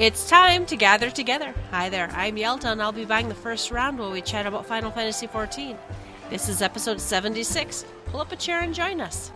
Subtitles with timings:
[0.00, 1.54] It's time to gather together.
[1.72, 4.64] Hi there, I'm Yelta, and I'll be buying the first round while we chat about
[4.64, 5.76] Final Fantasy XIV.
[6.30, 7.84] This is episode 76.
[8.06, 9.30] Pull up a chair and join us.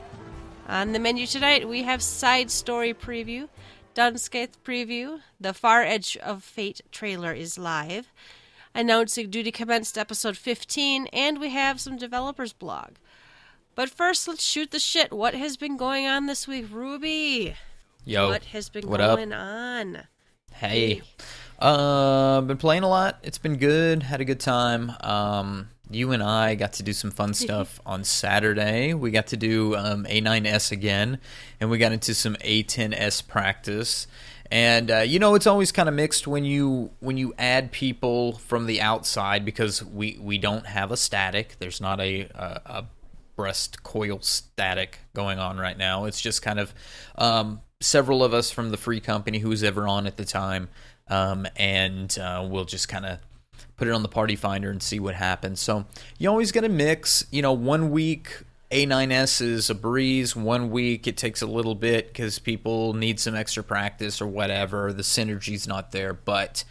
[0.67, 3.51] On the menu tonight, we have Side Story Preview,
[3.93, 8.11] Dun Scaith Preview, The Far Edge of Fate trailer is live,
[8.75, 12.93] announcing Duty Commenced episode 15, and we have some developers blog.
[13.75, 15.13] But first, let's shoot the shit.
[15.13, 17.55] What has been going on this week, Ruby?
[18.07, 19.19] Yo, what has been what up?
[19.19, 20.05] going on?
[20.55, 21.03] Hey,
[21.59, 23.19] uh, been playing a lot.
[23.25, 24.05] It's been good.
[24.05, 24.93] Had a good time.
[25.01, 28.95] Um, you and I got to do some fun stuff on Saturday.
[28.95, 31.19] We got to do um, A9S again,
[31.61, 34.07] and we got into some A10S practice.
[34.49, 38.35] And uh, you know, it's always kind of mixed when you when you add people
[38.35, 41.57] from the outside because we we don't have a static.
[41.59, 42.85] There's not a a, a
[43.35, 46.05] breast coil static going on right now.
[46.05, 46.73] It's just kind of
[47.17, 50.69] um, several of us from the free company who was ever on at the time,
[51.09, 53.19] um, and uh, we'll just kind of
[53.77, 55.61] put it on the party finder and see what happens.
[55.61, 55.85] So
[56.19, 57.27] you always got to mix.
[57.31, 60.35] You know, one week A9S is a breeze.
[60.35, 64.93] One week it takes a little bit because people need some extra practice or whatever.
[64.93, 66.65] The synergy's not there, but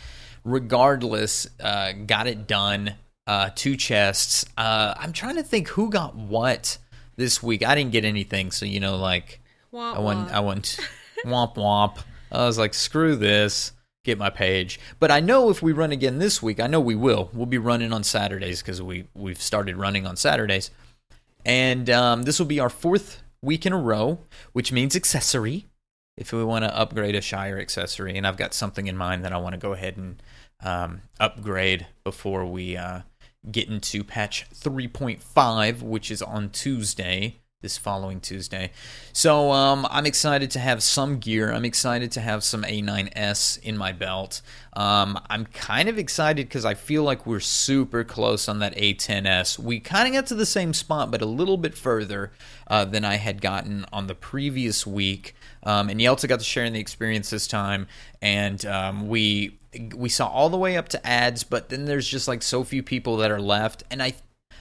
[0.44, 2.95] regardless, uh, got it done.
[3.25, 4.45] Uh, two chests.
[4.58, 6.77] Uh, I'm trying to think who got what
[7.16, 7.66] this week.
[7.66, 9.39] I didn't get anything, so you know, like
[9.72, 10.38] Wah, I went, wah.
[10.38, 10.77] I went,
[11.23, 11.97] womp womp.
[12.31, 14.79] I was like, screw this, get my page.
[14.99, 17.30] But I know if we run again this week, I know we will.
[17.33, 20.71] We'll be running on Saturdays because we we've started running on Saturdays,
[21.45, 24.19] and um, this will be our fourth week in a row,
[24.53, 25.67] which means accessory.
[26.15, 29.33] If we want to upgrade a Shire accessory, and I've got something in mind that
[29.33, 30.21] I want to go ahead and
[30.63, 33.02] um, upgrade before we uh,
[33.52, 38.72] get into patch 3.5, which is on Tuesday, this following Tuesday.
[39.14, 41.52] So um, I'm excited to have some gear.
[41.52, 44.42] I'm excited to have some A9S in my belt.
[44.73, 49.58] Um, I'm kind of excited because I feel like we're super close on that A10S.
[49.58, 52.33] We kind of got to the same spot, but a little bit further
[52.67, 55.33] uh, than I had gotten on the previous week.
[55.64, 57.87] Um, and Yelta got to share in the experience this time,
[58.21, 59.58] and um, we
[59.95, 62.83] we saw all the way up to ads, but then there's just like so few
[62.83, 63.83] people that are left.
[63.89, 64.14] And I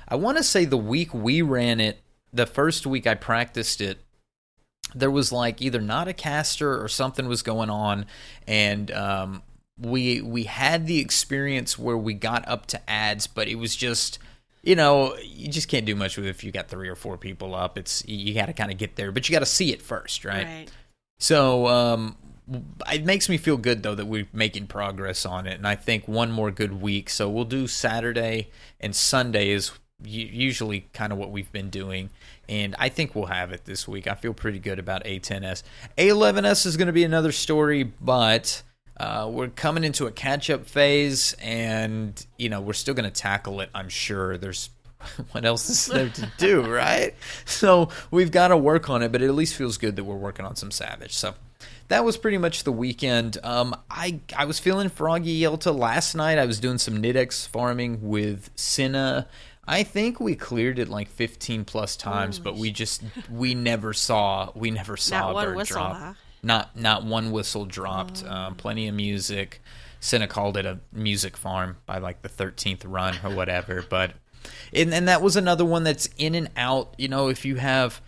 [0.09, 2.00] I want to say the week we ran it,
[2.32, 3.98] the first week I practiced it,
[4.94, 8.06] there was like either not a caster or something was going on,
[8.47, 9.43] and um,
[9.78, 14.19] we we had the experience where we got up to ads, but it was just
[14.62, 17.54] you know you just can't do much with if you got three or four people
[17.54, 17.78] up.
[17.78, 20.25] It's you got to kind of get there, but you got to see it first,
[20.25, 20.44] right?
[20.44, 20.70] Right.
[21.19, 22.16] So um,
[22.93, 26.06] it makes me feel good though that we're making progress on it, and I think
[26.06, 27.09] one more good week.
[27.09, 28.50] So we'll do Saturday
[28.81, 29.72] and Sunday is
[30.04, 32.10] usually kind of what we've been doing,
[32.48, 34.06] and I think we'll have it this week.
[34.06, 35.62] I feel pretty good about A10s.
[35.98, 38.62] A11s is going to be another story, but.
[38.94, 43.60] Uh, we're coming into a catch-up phase, and you know we're still going to tackle
[43.62, 43.70] it.
[43.74, 44.36] I'm sure.
[44.36, 44.68] There's
[45.32, 47.14] what else is there to do, right?
[47.44, 50.16] So we've got to work on it, but it at least feels good that we're
[50.16, 51.14] working on some Savage.
[51.14, 51.34] So
[51.88, 53.38] that was pretty much the weekend.
[53.42, 56.38] Um, I I was feeling froggy Yelta last night.
[56.38, 59.28] I was doing some Nidex farming with Cinna.
[59.67, 64.50] I think we cleared it like 15 plus times, but we just we never saw
[64.55, 65.97] we never saw Not a bird whistle, drop.
[65.97, 66.12] huh?
[66.43, 68.25] Not not one whistle dropped.
[68.25, 69.62] Um, plenty of music.
[70.00, 74.15] Cinna called it a music farm by like the 13th run or whatever, but
[74.73, 76.94] and, and that was another one that's in and out.
[76.99, 78.00] You know, if you have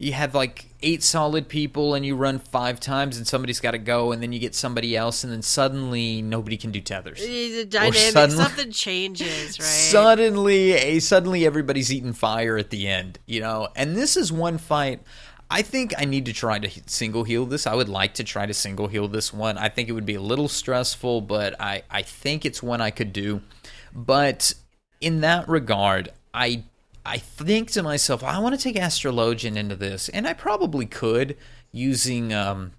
[0.00, 3.78] you have like eight solid people and you run five times and somebody's got to
[3.78, 7.20] go and then you get somebody else and then suddenly nobody can do tethers.
[7.20, 9.28] The dynamic, suddenly- something changes,
[9.60, 9.66] right?
[9.66, 13.68] Suddenly, a suddenly everybody's eating fire at the end, you know.
[13.76, 15.02] And this is one fight.
[15.50, 17.66] I think I need to try to single heal this.
[17.66, 19.58] I would like to try to single heal this one.
[19.58, 22.90] I think it would be a little stressful, but I I think it's one I
[22.90, 23.42] could do.
[23.94, 24.54] But
[24.98, 26.64] in that regard, I
[27.04, 31.36] I think to myself, I want to take Astrologian into this, and I probably could
[31.72, 32.72] using um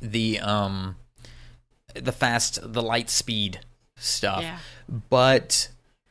[0.00, 0.96] the um
[1.94, 3.60] the fast the light speed
[3.96, 4.42] stuff.
[4.42, 4.58] Yeah.
[5.08, 5.68] But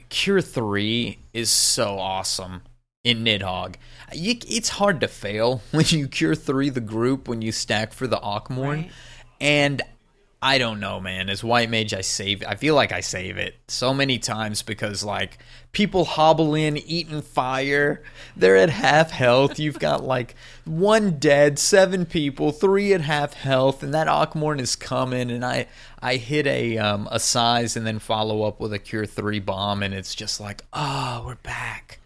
[0.09, 2.61] Cure 3 is so awesome
[3.03, 3.75] in Nidhogg.
[4.13, 8.07] You, it's hard to fail when you Cure 3 the group when you stack for
[8.07, 8.81] the Akh Morn.
[8.81, 8.91] Right.
[9.39, 9.81] And
[10.45, 11.29] I don't know, man.
[11.29, 12.43] As White Mage, I save.
[12.45, 15.37] I feel like I save it so many times because like
[15.71, 18.03] people hobble in, eating fire.
[18.35, 19.57] They're at half health.
[19.57, 20.35] You've got like
[20.65, 25.31] one dead, seven people, three at half health, and that Akh Morn is coming.
[25.31, 25.67] And I
[26.01, 29.81] I hit a um a Assize and then follow up with a Cure Three bomb,
[29.81, 31.99] and it's just like, oh, we're back,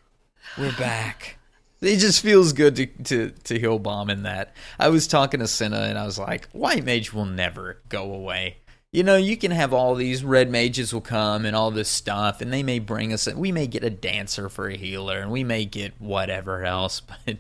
[0.60, 1.37] we're back.
[1.82, 4.56] It just feels good to, to, to heal bomb in that.
[4.80, 8.58] I was talking to Cinna and I was like, White Mage will never go away.
[8.92, 12.42] you know, you can have all these red mages will come and all this stuff,
[12.42, 13.32] and they may bring us.
[13.32, 17.38] We may get a dancer for a healer, and we may get whatever else, but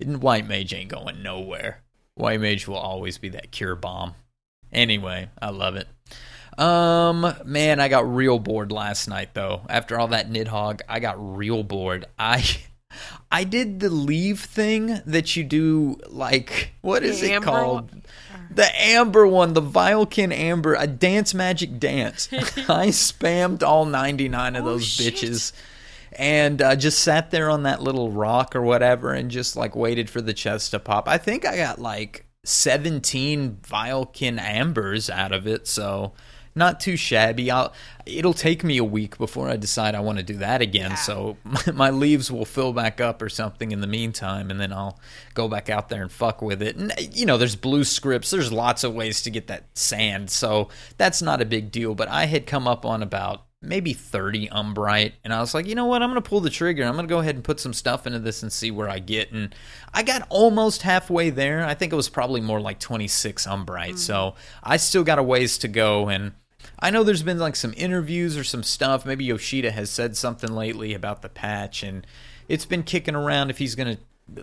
[0.00, 1.82] white mage ain't going nowhere.
[2.14, 4.14] White mage will always be that cure bomb.
[4.72, 5.86] Anyway, I love it.
[6.58, 9.62] Um, man, I got real bored last night though.
[9.68, 12.06] After all that Nidhogg, I got real bored.
[12.18, 12.44] I
[13.30, 17.90] I did the leave thing that you do like what is The it amber called?
[17.92, 18.02] one?
[18.50, 22.28] The amber one, the Vilekin amber, a dance magic dance.
[22.32, 25.14] I spammed all 99 of Oh, those shit.
[25.14, 25.52] bitches
[26.12, 30.08] and uh, just sat there on that little rock or whatever and just like waited
[30.08, 31.06] for the chest to pop.
[31.08, 36.14] I think I got like 17 Vilekin ambers out of it, so
[36.58, 37.50] not too shabby.
[37.50, 37.72] I'll,
[38.04, 40.96] it'll take me a week before I decide I want to do that again, Yeah.
[40.96, 44.72] so my, my leaves will fill back up or something in the meantime, and then
[44.72, 44.98] I'll
[45.34, 46.76] go back out there and fuck with it.
[46.76, 50.68] And you know, there's blue scripts, there's lots of ways to get that sand, so
[50.96, 51.94] that's not a big deal.
[51.94, 55.74] But I had come up on about maybe 30 umbrite and i was like you
[55.74, 56.00] know what?
[56.00, 56.84] I'm gonna pull the trigger.
[56.84, 59.32] I'm gonna go ahead and put some stuff into this and see where i get.
[59.32, 59.54] And
[59.92, 61.64] i got almost halfway there.
[61.64, 63.98] I think it was probably more like 26 umbrite.
[63.98, 64.38] So mm-hmm.
[64.62, 66.32] i still got a ways to go and
[66.78, 70.52] i know there's been like some interviews or some stuff maybe yoshida has said something
[70.52, 72.06] lately about the patch and
[72.48, 73.98] it's been kicking around if he's gonna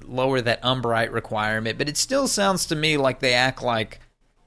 [0.06, 4.00] lower that umbrite requirement but it still sounds to me like they act like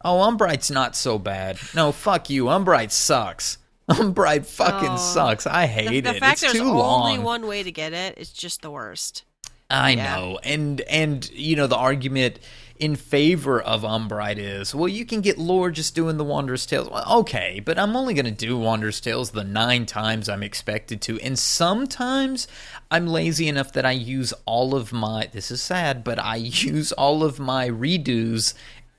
[0.05, 1.59] Oh, Umbrite's not so bad.
[1.75, 2.45] No, fuck you.
[2.45, 3.59] Umbrite sucks.
[3.91, 4.97] Umbrite fucking Oh.
[4.97, 5.45] sucks.
[5.45, 6.21] I The, hate the it.
[6.21, 8.15] fact it's there's too only one way to get it.
[8.17, 9.25] it is just the worst.
[9.69, 10.15] I Yeah.
[10.15, 10.39] know.
[10.45, 12.39] And and you know the argument
[12.79, 16.89] in favor of Umbrite is, well, you can get lore just doing the Wondrous Tails.
[16.91, 21.01] Well, okay, but I'm only going to do Wondrous Tails the 9 times I'm expected
[21.03, 21.19] to.
[21.21, 22.47] And sometimes
[22.91, 26.93] I'm lazy enough that I use all of my this is sad, but I use
[26.93, 28.55] all of my redos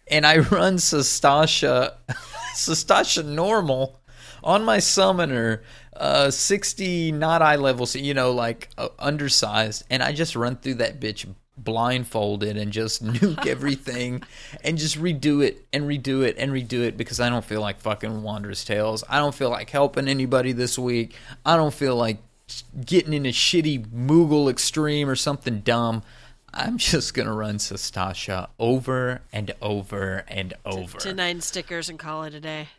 [0.07, 1.93] and I run Sastasha
[2.53, 3.99] Sastasha normal
[4.43, 5.61] on my summoner
[5.97, 10.55] uh 60 not eye level so you know like uh, undersized and i just run
[10.55, 11.27] through that bitch
[11.63, 14.23] blindfolded and just nuke everything
[14.63, 17.79] and just redo it and redo it and redo it because i don't feel like
[17.79, 19.03] fucking Wondrous Tails.
[19.09, 21.15] I don't feel like helping anybody this week.
[21.45, 22.17] I don't feel like
[22.85, 26.03] getting in a shitty moogle extreme or something dumb.
[26.53, 30.97] I'm just gonna run sastasha over and over and over.
[30.99, 32.69] To nine stickers and call it a day.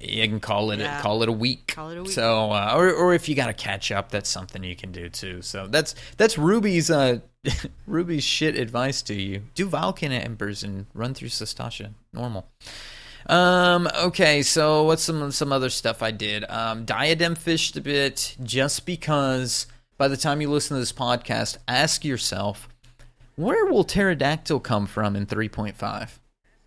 [0.00, 0.98] You can call it Yeah.
[0.98, 1.66] a, call it a week.
[1.68, 2.12] Call it a week.
[2.12, 5.08] So, uh, or or if you got to catch up, that's something you can do
[5.08, 5.42] too.
[5.42, 7.20] So that's that's Ruby's uh
[7.86, 9.42] Ruby's shit advice to you.
[9.54, 12.48] Do Vilekin ambers and run through Sastasha normal.
[13.26, 13.88] Um.
[14.02, 14.42] Okay.
[14.42, 16.44] So what's some some other stuff I did?
[16.50, 16.84] Um.
[16.84, 19.66] Diadem fished a bit just because.
[19.98, 22.70] By the time you listen to this podcast, ask yourself,
[23.36, 26.08] where will pterodactyl come from in 3.5?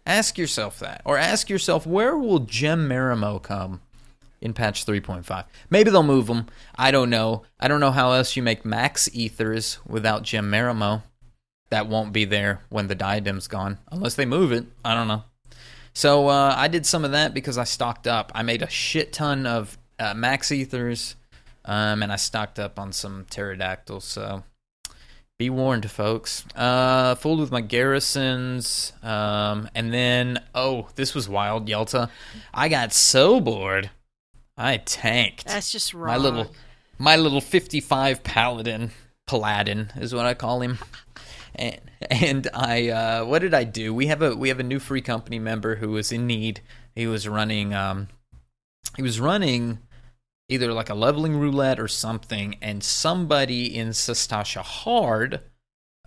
[0.06, 1.02] Ask yourself that.
[1.06, 3.82] Or ask yourself, where will Gem Marimo come
[4.42, 5.46] in patch 3.5?
[5.70, 6.48] Maybe they'll move them.
[6.76, 7.44] I don't know.
[7.60, 11.04] I don't know how else you make max ethers without Gem Marimo.
[11.70, 13.80] That won't be there when the diadem's gone.
[13.92, 14.66] Unless they move it.
[14.84, 15.24] I don't know.
[15.94, 18.32] So uh, I did some of that because I stocked up.
[18.36, 21.16] I made a shit ton of uh, max ethers,
[21.66, 24.04] um, and I stocked up on some pterodactyls.
[24.04, 24.44] So
[25.40, 26.46] be warned, folks.
[26.56, 32.10] Uh, fooled with my garrisons, um, and then oh, this was wild, Yelta.
[32.54, 33.90] I got so bored,
[34.58, 36.08] I tanked That's just wrong.
[36.08, 36.56] my little,
[36.98, 38.92] my little fifty-five paladin,
[39.25, 40.78] paladin is what I call him.
[41.56, 43.94] And and I, uh, what did I do?
[43.94, 46.62] We have a we have a new free company member who was in need.
[46.96, 48.08] He was running, um,
[48.96, 49.80] he was running
[50.50, 55.42] either like a leveling roulette or something, and somebody in Sastasha Hard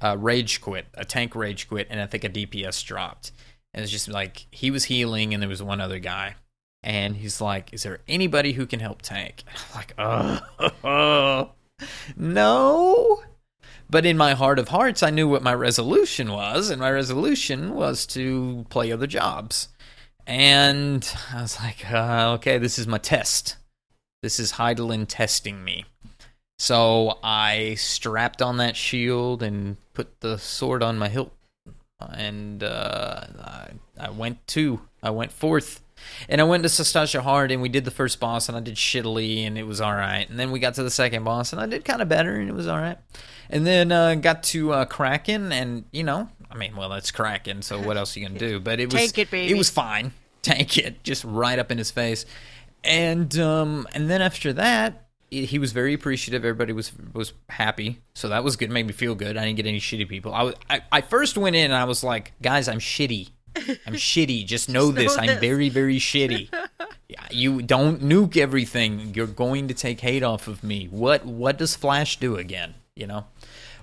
[0.02, 3.33] uh, rage quit, a tank rage quit, and I think a DPS dropped.
[3.73, 6.37] And it's just like he was healing, and there was one other guy,
[6.83, 9.59] and he's like, "Is there anybody who can help tank?" And
[9.99, 11.50] I'm like, "Oh,
[12.16, 13.23] no."
[13.88, 17.75] But in my heart of hearts, I knew what my resolution was, and my resolution
[17.75, 19.69] was to play other jobs.
[20.26, 23.57] And I was like, uh, okay, this is my test.
[24.26, 25.85] This is Hydaelyn testing me.
[26.59, 31.33] So I strapped on that shield and put the sword on my hilt,
[32.00, 33.68] and uh, I,
[34.00, 35.80] I went to I went fourth,
[36.28, 38.75] and I went to Sastasha Hard, and we did the first boss, and I did
[38.75, 40.28] shittily, and it was all right.
[40.28, 42.49] And then we got to the second boss, and I did kind of better, and
[42.49, 42.99] it was all right.
[43.49, 47.62] And then uh, got to uh, Kraken, and you know, I mean, well, that's Kraken,
[47.62, 48.59] so what else are you gonna do?
[48.59, 49.52] But it was Take it, baby.
[49.52, 50.14] it was fine.
[50.42, 52.26] Tank it, just right up in his face.
[52.87, 56.45] And um, and then after that, he was very appreciative.
[56.45, 58.71] Everybody was was happy, so that was good.
[58.71, 59.37] Made me feel good.
[59.37, 60.33] I didn't get any shitty people.
[60.33, 63.31] I was I, I first went in and I was like, guys, I'm shitty.
[63.57, 64.47] I'm shitty.
[64.47, 65.19] Just know know this.
[65.19, 66.49] I'm this." very very shitty.
[67.09, 69.12] Yeah, You don't nuke everything.
[69.14, 70.87] You're going to take hate off of me.
[70.90, 72.75] What what does Flash do again?
[72.97, 73.26] You know.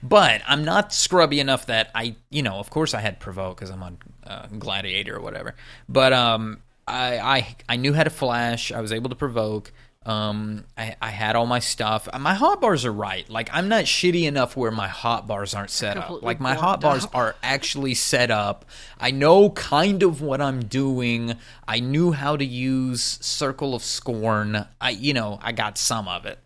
[0.03, 3.69] But I'm not scrubby enough that I, you know, of course I had provoke because
[3.69, 5.55] I'm on uh, Gladiator or whatever.
[5.87, 8.71] But um, I, I I knew how to flash.
[8.71, 9.71] I was able to provoke.
[10.05, 12.09] Um, I, I had all my stuff.
[12.19, 13.29] My hot bars are right.
[13.29, 16.21] Like I'm not shitty enough where my hot bars aren't set up.
[16.21, 17.15] Like my hot bars up.
[17.15, 18.65] are actually set up.
[18.99, 21.35] I know kind of what I'm doing.
[21.65, 24.65] I knew how to use Circle of Scorn.
[24.81, 26.39] I you know I got some of it.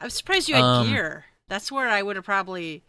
[0.00, 1.26] I'm surprised you had Um, gear.
[1.46, 2.82] That's where I would have probably.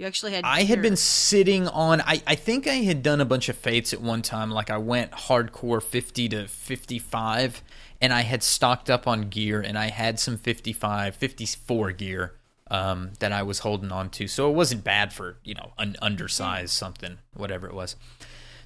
[0.00, 0.46] You actually had.
[0.46, 2.00] I had been sitting on.
[2.00, 4.50] I, I think I had done a bunch of fates at one time.
[4.50, 7.62] Like I went hardcore 50 to 55,
[8.00, 12.32] and I had stocked up on gear, and I had some 55, 54 gear
[12.70, 14.26] um, that I was holding on to.
[14.26, 17.96] So it wasn't bad for, you know, an undersized something, whatever it was.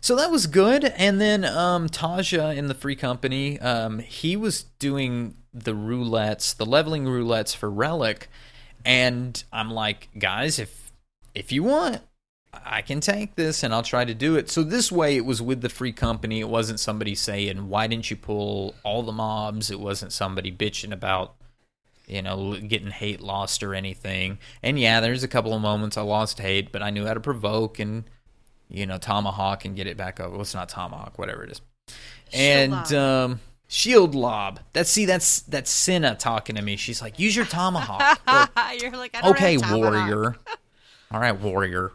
[0.00, 0.84] So that was good.
[0.84, 6.64] And then um, Taja in the free company, um, he was doing the roulettes, the
[6.64, 8.28] leveling roulettes for Relic.
[8.84, 10.83] And I'm like, guys, if
[11.34, 12.00] if you want,
[12.64, 14.50] I can take this and I'll try to do it.
[14.50, 16.40] So this way it was with the free company.
[16.40, 19.70] It wasn't somebody saying, why didn't you pull all the mobs?
[19.70, 21.34] It wasn't somebody bitching about,
[22.06, 24.38] you know, getting hate lost or anything.
[24.62, 27.20] And yeah, there's a couple of moments I lost hate, but I knew how to
[27.20, 28.04] provoke and,
[28.68, 30.30] you know, tomahawk and get it back up.
[30.30, 31.60] Well, it's not tomahawk, whatever it is.
[32.32, 32.92] and lob.
[32.92, 34.60] um shield lob.
[34.72, 36.76] That's see that's that's Cinna talking to me.
[36.76, 38.48] She's like, "Use your tomahawk." Well,
[38.78, 40.36] You're like, I don't okay, warrior.
[41.14, 41.92] All right, warrior.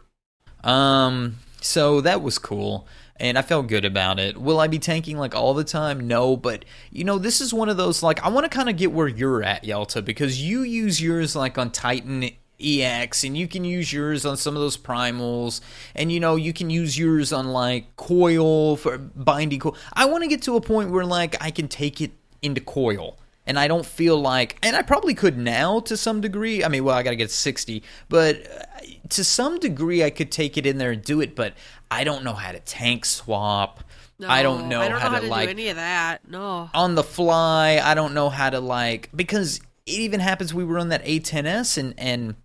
[0.64, 4.38] Um, so that was cool, and I felt good about it.
[4.38, 6.08] Will I be tanking like all the time?
[6.08, 8.78] No, but you know, this is one of those like I want to kind of
[8.78, 13.46] get where you're at, Yelta, because you use yours like on Titan EX, and you
[13.46, 15.60] can use yours on some of those primals,
[15.94, 19.76] and you know, you can use yours on like coil for binding coil.
[19.92, 23.18] I want to get to a point where like I can take it into coil
[23.50, 26.62] and I don't feel like, and I probably could now to some degree.
[26.62, 30.30] I mean, well, I got to get 60, but uh, to some degree, I could
[30.30, 31.54] take it in there and do it, but
[31.90, 33.82] I don't know how to tank swap.
[34.24, 36.28] I don't know I don't how, know how to, to like do any of that.
[36.28, 36.70] No.
[36.72, 37.80] on the fly.
[37.82, 40.54] I don't know how to like because it even happens.
[40.54, 42.36] We were on that A10s and and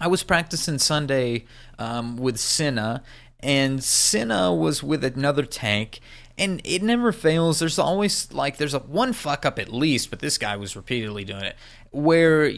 [0.00, 1.44] I was practicing Sunday
[1.78, 3.02] um, with Cinna,
[3.40, 6.00] and Cinna was with another tank.
[6.40, 7.58] And it never fails.
[7.58, 11.22] There's always like there's a one fuck up at least, but this guy was repeatedly
[11.24, 11.56] doing it,
[11.90, 12.50] where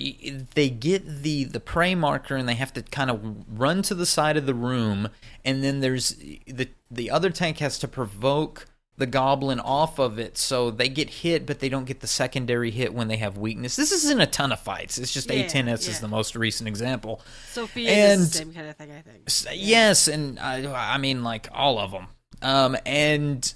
[0.55, 4.07] they get the the prey marker and they have to kind of run to the
[4.07, 5.09] side of the room,
[5.45, 6.11] and then there's
[6.47, 8.67] the the other tank has to provoke
[8.99, 12.71] the goblin off of it so they get hit but they don't get the secondary
[12.71, 13.75] hit when they have weakness.
[13.75, 14.99] This isn't a ton of fights.
[14.99, 17.23] It's just Yeah, a10s is the most recent example.
[17.51, 19.23] Sophia and- is the same kind of thing, I think.
[19.27, 22.09] S- yes and I, I mean like all of them
[22.43, 23.55] um and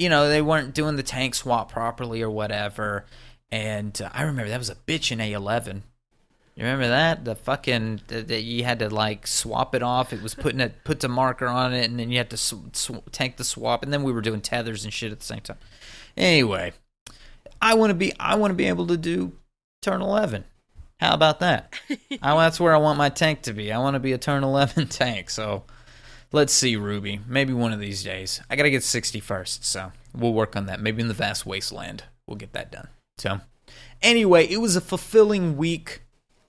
[0.00, 3.04] you know they weren't doing the tank swap properly or whatever.
[3.52, 5.82] And uh, i remember that was a bitch in a11
[6.56, 7.24] you remember that?
[7.24, 10.12] The fucking that you had to like swap it off.
[10.12, 12.74] It was putting it puts a marker on it and then you had to sw-
[12.74, 13.82] sw- tank the swap.
[13.82, 15.58] And then we were doing tethers and shit at the same time.
[16.16, 16.74] Anyway
[17.62, 19.32] i want to be i want to be able to do
[19.82, 20.44] turn 11
[20.98, 21.72] how about that?
[22.22, 23.72] I, that's where i want my tank to be.
[23.72, 25.64] I want to be a turn 11 tank so
[26.32, 30.32] let's see ruby maybe one of these days i gotta get 60 first so we'll
[30.32, 33.40] work on that maybe in the vast wasteland we'll get that done so
[34.02, 36.02] anyway it was a fulfilling week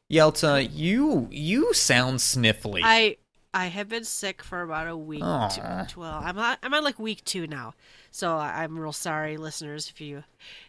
[0.10, 3.18] yelta you you sound sniffly I
[3.54, 5.24] I have been sick for about a week.
[5.24, 5.88] Aw.
[5.98, 7.74] Well, I'm on, I'm on like week two now,
[8.10, 10.24] so I'm real sorry, listeners, if you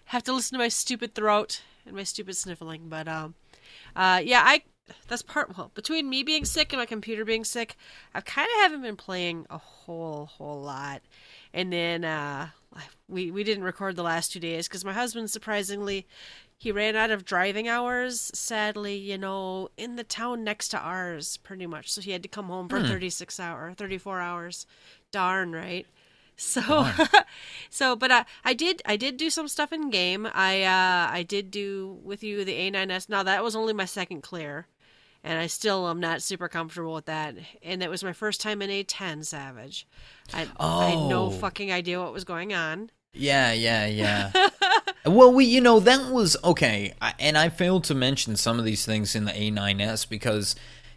[0.07, 2.89] have to listen to my stupid throat and my stupid sniffling.
[2.89, 3.35] But um,
[3.95, 4.63] uh, yeah, I
[5.09, 5.57] that's part.
[5.57, 7.77] Well, between me being sick and my computer being sick,
[8.15, 11.03] I kind of haven't been playing a whole whole lot.
[11.55, 12.49] And then uh,
[13.09, 16.07] we we didn't record the last two days because my husband surprisingly
[16.57, 21.37] he ran out of driving hours sadly you know in the town next to ours
[21.39, 24.67] pretty much so he had to come home for 36 hour 34 hours
[25.11, 25.87] darn right
[26.37, 26.89] so
[27.71, 30.27] so but I, I did i did do some stuff in game.
[30.27, 34.23] I uh i did do with you the a9s now that was only my second
[34.23, 34.67] clear
[35.25, 37.35] and i still am not super comfortable with that.
[37.63, 39.87] And it was my first time in a10 savage.
[40.35, 41.31] I, I had no Oh.
[41.31, 42.91] fucking idea what was going on.
[43.15, 44.33] Yeah, yeah, yeah.
[45.07, 48.65] well, we, you know, that was okay, I, and I failed to mention some of
[48.65, 50.57] these things in the A9S because,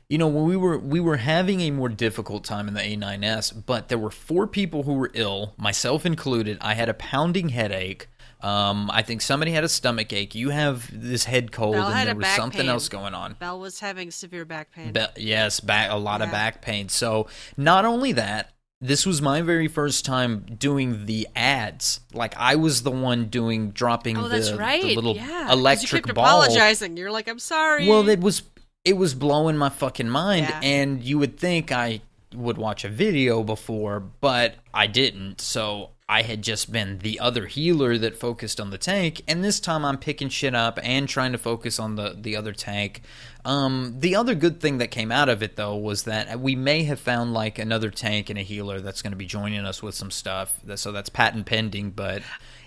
[0.10, 3.66] you know, when we were we were having a more difficult time in the A9S,
[3.66, 6.58] but there were four people who were ill, myself included.
[6.62, 8.08] I had a pounding headache.
[8.42, 10.36] Um, I think somebody had a stomach ache.
[10.36, 12.70] You have this head cold, Belle and there was something pain.
[12.70, 13.34] else going on.
[13.40, 14.92] Bell was having severe back pain.
[14.94, 16.88] Be- yes, back a lot of back pain.
[16.90, 22.02] So not only that, this was my very first time doing the ads.
[22.14, 24.84] Like I was the one doing dropping Oh, the, that's the right.
[24.84, 25.52] little yeah.
[25.52, 26.26] electric you kept ball.
[26.44, 26.98] apologizing.
[26.98, 27.88] You're like, I'm sorry.
[27.88, 28.44] Well, it was
[28.86, 30.60] it was blowing my fucking mind, Yeah.
[30.64, 32.02] and you would think I
[32.34, 35.42] would watch a video before, but I didn't.
[35.42, 39.60] So I had just been the other healer that focused on the tank, and this
[39.60, 43.02] time I'm picking shit up and trying to focus on the the other tank.
[43.44, 46.84] Um, the other good thing that came out of it though was that we may
[46.84, 49.96] have found like another tank and a healer that's going to be joining us with
[49.96, 50.60] some stuff.
[50.76, 52.22] So that's patent pending, but.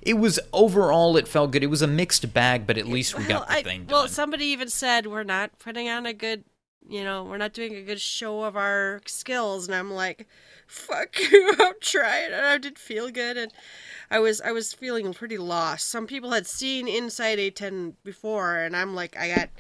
[0.09, 1.63] It was overall, it felt good.
[1.63, 3.93] It was a mixed bag, but at least we well, got the I- thing done.
[3.93, 6.45] well, somebody even said we're not putting on a good,
[6.89, 10.27] you know, we're not doing a good show of our skills, and I'm like,
[10.67, 13.53] fuck you, I'm trying, and I did feel good, and
[14.11, 15.89] I was I was feeling pretty lost.
[15.91, 19.51] Some people had seen Inside A10 before, and I'm like, I got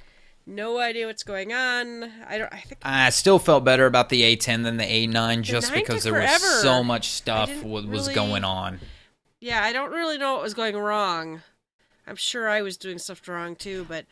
[0.46, 2.10] no idea what's going on.
[2.26, 2.50] I don't.
[2.50, 6.04] I think I still felt better about the A10 than the A9 just 9 because
[6.04, 8.80] there was so much stuff didn't was really- going on.
[9.40, 11.42] Yeah, I don't really know what was going wrong.
[12.06, 14.06] I'm sure I was doing stuff wrong too, but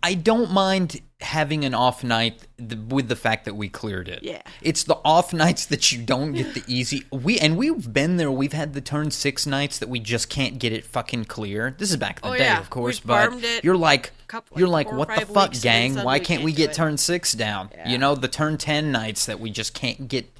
[0.00, 4.22] I don't mind having an off night th- with the fact that we cleared it.
[4.22, 4.42] Yeah.
[4.62, 7.02] It's the off nights that you don't get the easy.
[7.10, 8.30] We and we've been there.
[8.30, 11.74] We've had the turn six nights that we just can't get it fucking clear.
[11.76, 12.60] This is back in the Oh, day, yeah.
[12.60, 15.50] of course, We but you're like, couple- you're like like, four or what the fuck,
[15.50, 16.04] weeks, and then gang?
[16.04, 17.70] Why can't we can't get it." turn six down?
[17.74, 17.88] Yeah.
[17.88, 20.30] You know, the turn ten nights that we just can't get.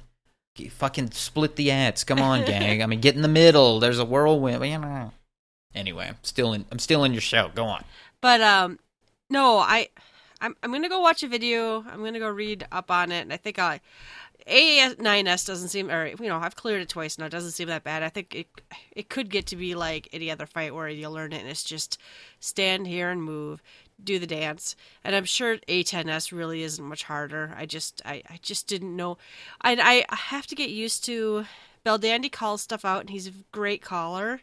[0.67, 2.03] Fucking split the ads.
[2.03, 2.83] Come on, gang.
[2.83, 3.79] I mean, get in the middle.
[3.79, 4.65] There's a whirlwind.
[4.65, 5.13] You know.
[5.73, 6.65] Anyway, I'm still in.
[6.71, 7.51] I'm still in your show.
[7.53, 7.83] Go on.
[8.21, 8.79] But um,
[9.29, 9.89] no, I,
[10.41, 11.83] I'm I'm gonna go watch a video.
[11.89, 13.79] I'm gonna go read up on it, and I think I,
[14.47, 17.25] A9S doesn't seem, or you know, I've cleared it twice now.
[17.25, 18.03] It doesn't seem that bad.
[18.03, 18.47] I think it
[18.91, 21.63] it could get to be like any other fight where you learn it, and it's
[21.63, 21.99] just
[22.39, 23.61] stand here and move,
[24.03, 24.75] do the dance.
[25.03, 27.53] And I'm sure A10S really isn't much harder.
[27.57, 29.17] I just I I just didn't know.
[29.61, 31.45] I I have to get used to.
[31.85, 34.41] Bell Dandy calls stuff out, and he's a great caller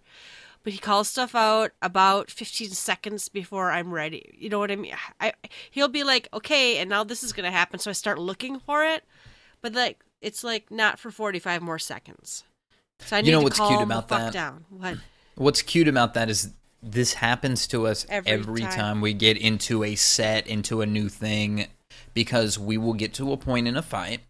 [0.66, 4.34] but he calls stuff out about 15 seconds before I'm ready.
[4.36, 4.94] You know what I mean?
[5.20, 5.32] I
[5.70, 8.58] he'll be like, "Okay, and now this is going to happen." So I start looking
[8.58, 9.04] for it,
[9.62, 12.42] but like it's like not for 45 more seconds.
[12.98, 14.32] So I need You know to what's calm cute the about fuck that?
[14.32, 14.64] down.
[14.68, 14.98] What?
[15.36, 16.50] What's cute about that is
[16.92, 18.72] this happens to us Every every, time.
[18.72, 19.00] time.
[19.00, 21.66] we get into a set, into a new thing,
[22.14, 24.20] because we will get to a point in a fight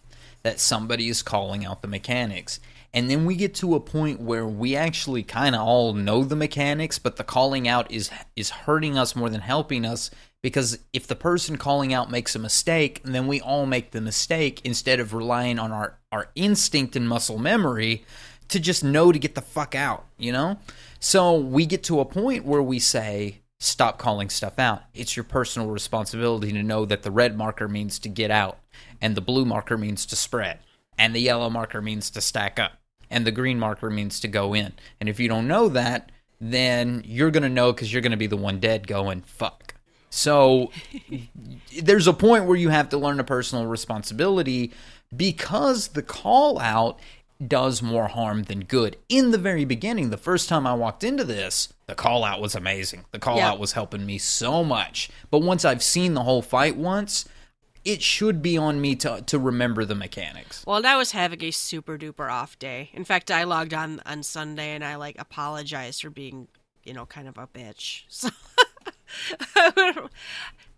[0.43, 2.61] that somebody is calling out the mechanics.
[2.95, 6.37] And then we get to a point where we actually kind of all know the
[6.37, 10.11] mechanics, but the calling out is is hurting us more than helping us
[10.43, 14.61] because if the person calling out makes a mistake, then we all make the mistake
[14.65, 18.05] instead of relying on our our instinct and muscle memory
[18.49, 20.59] to just know to get the fuck out, you know?
[21.01, 24.83] So we get to a point where we say, stop calling stuff out.
[24.95, 28.59] It's your personal responsibility to know that the red marker means to get out,
[29.01, 30.59] and the blue marker means to spread,
[30.99, 32.73] and the yellow marker means to stack up,
[33.11, 34.73] and the green marker means to go in.
[35.01, 38.17] And if you don't know that, then you're going to know because you're going to
[38.17, 39.75] be the one dead going, fuck.
[40.11, 40.71] So
[41.83, 44.73] there's a point where you have to learn a personal responsibility
[45.15, 46.99] because the call out
[47.45, 48.97] does more harm than good.
[49.09, 52.55] In the very beginning, the first time I walked into this, the call out was
[52.55, 53.05] amazing.
[53.11, 53.51] The call Yeah.
[53.51, 55.11] out was helping me so much.
[55.31, 57.27] But once I've seen the whole fight once,
[57.85, 60.65] it should be on me to to remember the mechanics.
[60.67, 62.91] Well, I was having a super duper off day.
[62.93, 66.49] In fact, I logged on on Sunday and I like apologized for being,
[66.85, 68.03] you know, kind of a bitch.
[68.11, 68.31] So,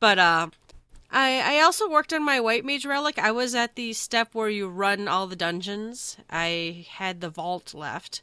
[0.01, 0.49] but uh,
[1.11, 3.19] I I also worked on my white mage relic.
[3.19, 6.17] I was at the step where you run all the dungeons.
[6.31, 8.23] I had the vault left,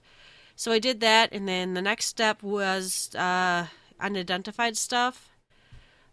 [0.55, 3.67] so I did that, and then the next step was uh,
[3.99, 5.29] unidentified stuff.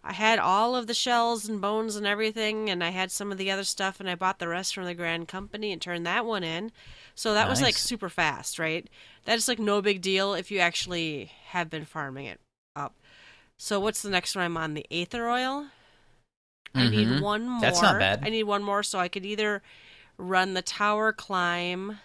[0.05, 3.39] I had all of the shells and bones and everything, and I had some of
[3.39, 6.27] the other stuff, and I bought the rest from the Grand Company and turned that
[6.27, 6.73] one in.
[7.15, 8.89] So that was like super fast, right?
[9.25, 12.41] That's like no big deal if you actually have been farming it
[12.75, 12.97] up.
[13.57, 14.75] So what's the next one I'm on?
[14.75, 15.67] The Aether Oil.
[16.75, 17.21] I need Mhm.
[17.21, 17.61] one more.
[17.61, 18.21] That's not bad.
[18.25, 19.63] I need one more, so I could either
[20.17, 21.99] run the tower climb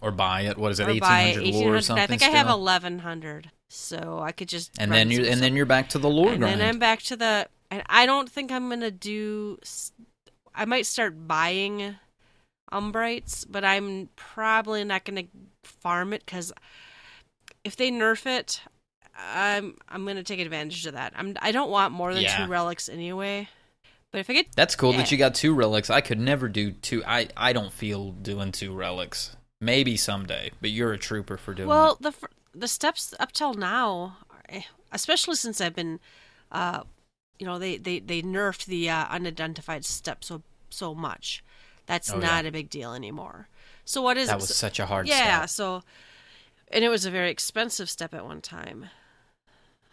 [0.00, 0.56] Or buy it.
[0.58, 0.88] What is it?
[0.88, 1.42] Eighteen hundred lore or
[1.76, 1.82] 1800.
[1.84, 2.02] something.
[2.02, 5.54] I think I have eleven hundred, so I could just And then you and then
[5.56, 6.60] you're back to the lore and grind.
[6.60, 7.48] then I'm back to the.
[7.70, 9.58] And I don't think I'm gonna do.
[10.54, 11.96] I might start buying
[12.72, 15.24] umbrites, but I'm probably not gonna
[15.64, 16.52] farm it because
[17.64, 18.62] if they nerf it,
[19.16, 21.12] I'm I'm gonna take advantage of that.
[21.16, 22.44] I'm I don't want more than Yeah.
[22.44, 23.48] two relics anyway.
[24.12, 24.98] But if I get That's cool Yeah.
[24.98, 25.88] that you got two relics.
[25.90, 27.02] I could never do two.
[27.06, 29.36] I I don't feel doing two relics.
[29.60, 32.02] Maybe someday, but you're a trooper for doing well, it.
[32.02, 32.14] the
[32.54, 34.16] the steps up till now,
[34.48, 36.00] eh, especially since I've been,
[36.50, 36.82] uh,
[37.38, 41.44] you know, they they they nerfed the uh, unidentified step so so much
[41.86, 42.26] That's Oh, yeah.
[42.26, 43.48] not a big deal anymore.
[43.84, 44.40] So what is That it?
[44.40, 45.18] was such a hard step.
[45.18, 45.50] yeah, step.
[45.50, 45.82] so
[46.72, 48.88] and it was a very expensive step at one time.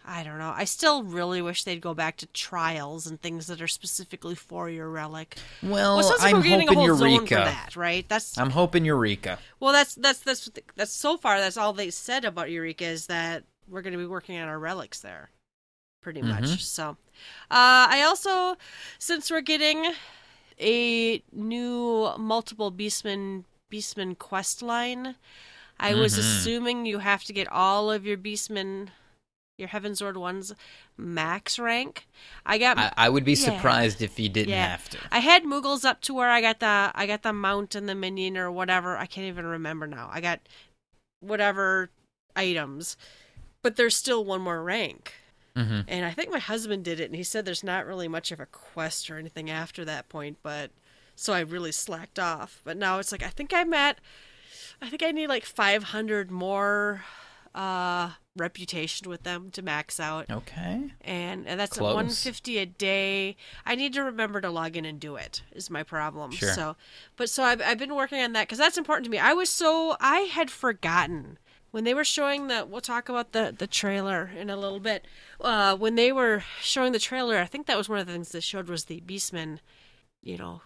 [0.09, 0.53] I don't know.
[0.55, 4.69] I still really wish they'd go back to trials and things that are specifically for
[4.69, 5.37] your relic.
[5.61, 7.35] Well, Well, like I'm we're getting a hoping Eureka.
[7.35, 8.07] that, right?
[8.07, 9.37] That's I'm hoping Eureka.
[9.59, 11.39] well, that's that's that's that's so far.
[11.39, 14.57] That's all they said about Eureka is that we're going to be working on our
[14.57, 15.29] relics there,
[16.01, 16.29] pretty Mhm.
[16.41, 16.63] much.
[16.63, 16.91] So,
[17.51, 18.55] uh, I also,
[18.99, 19.93] since we're getting
[20.59, 25.15] a new multiple Beastman Beastman quest line,
[25.79, 26.19] I was Mhm.
[26.19, 28.87] assuming you have to get all of your Beastman,
[29.57, 30.53] your Heavensward ones,
[30.97, 32.07] max rank.
[32.45, 33.51] I got I, I would be Yeah.
[33.57, 34.69] surprised if you didn't Yeah.
[34.69, 34.99] have to.
[35.11, 37.95] I had Moogles up to where I got the I got the mount and the
[37.95, 38.97] minion or whatever.
[38.97, 40.09] I can't even remember now.
[40.11, 40.39] I got
[41.19, 41.89] whatever
[42.35, 42.95] items,
[43.63, 45.13] but there's still one more rank.
[45.55, 48.31] hmm And I think my husband did it, and he said there's not really much
[48.31, 50.37] of a quest or anything after that point.
[50.43, 50.69] But
[51.15, 52.61] so I really slacked off.
[52.63, 53.99] But now it's like I think I'm at.
[54.81, 57.03] I think I need like 500 more
[57.55, 60.29] uh reputation with them to max out.
[60.29, 60.91] Okay.
[61.01, 63.35] and, and that's at 150 a day.
[63.65, 66.31] I need to remember to log in and do it is my problem.
[66.31, 66.53] Sure.
[66.53, 66.75] so
[67.15, 69.17] but so i've, I've been working on that because that's important to me.
[69.19, 71.37] I was so i had forgotten
[71.71, 75.05] when they were showing the we'll talk about the the trailer in a little bit.
[75.41, 78.31] Uh when they were showing the trailer i think that was one of the things
[78.31, 79.59] they showed was the beastman
[80.21, 80.61] you know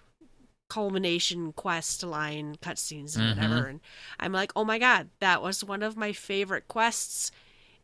[0.69, 3.36] culmination quest line cutscenes and Mhm.
[3.36, 3.67] whatever.
[3.67, 3.79] And
[4.19, 7.31] i'm like oh my god that was one of my favorite quests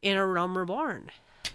[0.01, 1.09] in a realm reborn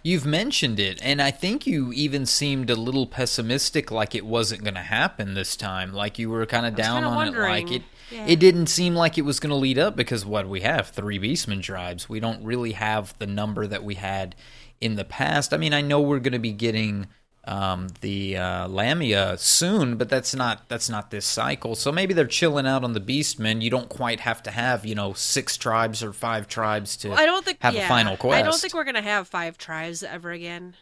[0.05, 4.65] You've mentioned it, and I think you even seemed a little pessimistic, like it wasn't
[4.65, 5.93] going to happen this time.
[5.93, 7.83] Like you were kind of down on it, like it.
[8.11, 8.27] Yeah.
[8.27, 11.21] It didn't seem like it was going to lead up because what we have three
[11.21, 12.09] Beastman tribes.
[12.09, 14.35] We don't really have the number that we had
[14.81, 15.55] in the past.
[15.55, 17.07] I mean, I know we're going to be getting
[17.45, 21.75] um, the uh, Lamia soon, but that's not that's not this cycle.
[21.75, 23.63] So maybe they're chilling out on the Beastmen.
[23.63, 27.11] You don't quite have to have you know six tribes or five tribes to.
[27.11, 28.39] Well, I don't think have yeah, a final quest.
[28.39, 30.75] I don't think we're gonna have five tribes ever again.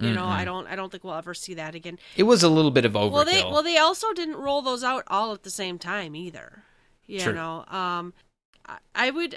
[0.00, 0.28] You know, Mm-mm.
[0.28, 0.66] I don't.
[0.68, 1.98] I don't think we'll ever see that again.
[2.16, 3.10] It was a little bit of overkill.
[3.10, 6.62] Well, they well they also didn't roll those out all at the same time either.
[7.06, 7.34] You True.
[7.34, 8.14] know, um,
[8.64, 9.36] I, I would.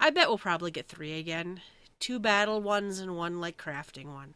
[0.00, 1.60] I bet we'll probably get three again.
[1.98, 4.34] Two battle ones and one like crafting one.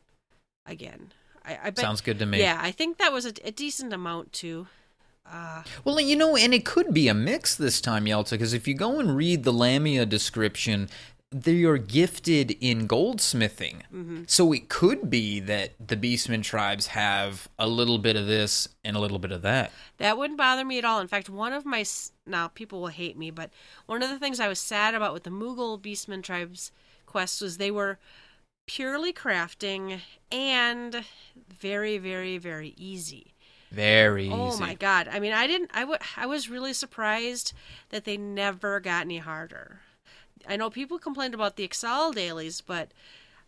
[0.67, 1.13] Again,
[1.51, 1.79] I, I bet.
[1.79, 2.39] Sounds good to me.
[2.39, 4.67] Yeah, I think that was a, a decent amount too.
[5.31, 8.67] Uh, Well, you know, and it could be a mix this time, Yelta, because if
[8.67, 10.89] you go and read the Lamia description,
[11.31, 13.83] they are gifted in goldsmithing.
[13.95, 14.23] Mm-hmm.
[14.27, 18.97] So it could be that the Beastman tribes have a little bit of this and
[18.97, 19.71] a little bit of that.
[19.99, 20.99] That wouldn't bother me at all.
[21.01, 21.85] In fact, one of my
[22.27, 23.51] now people will hate me, but
[23.87, 26.73] one of the things I was sad about with the Moogle Beastman tribes
[27.07, 27.99] quest was they were
[28.71, 31.05] purely crafting and
[31.49, 33.35] very, very, very easy.
[33.73, 34.57] Very oh easy.
[34.57, 35.09] Oh my god!
[35.11, 35.71] I mean, I didn't.
[35.75, 37.53] I I was really surprised
[37.89, 39.81] that they never got any harder.
[40.49, 42.93] I know people complained about the Ixal dailies, but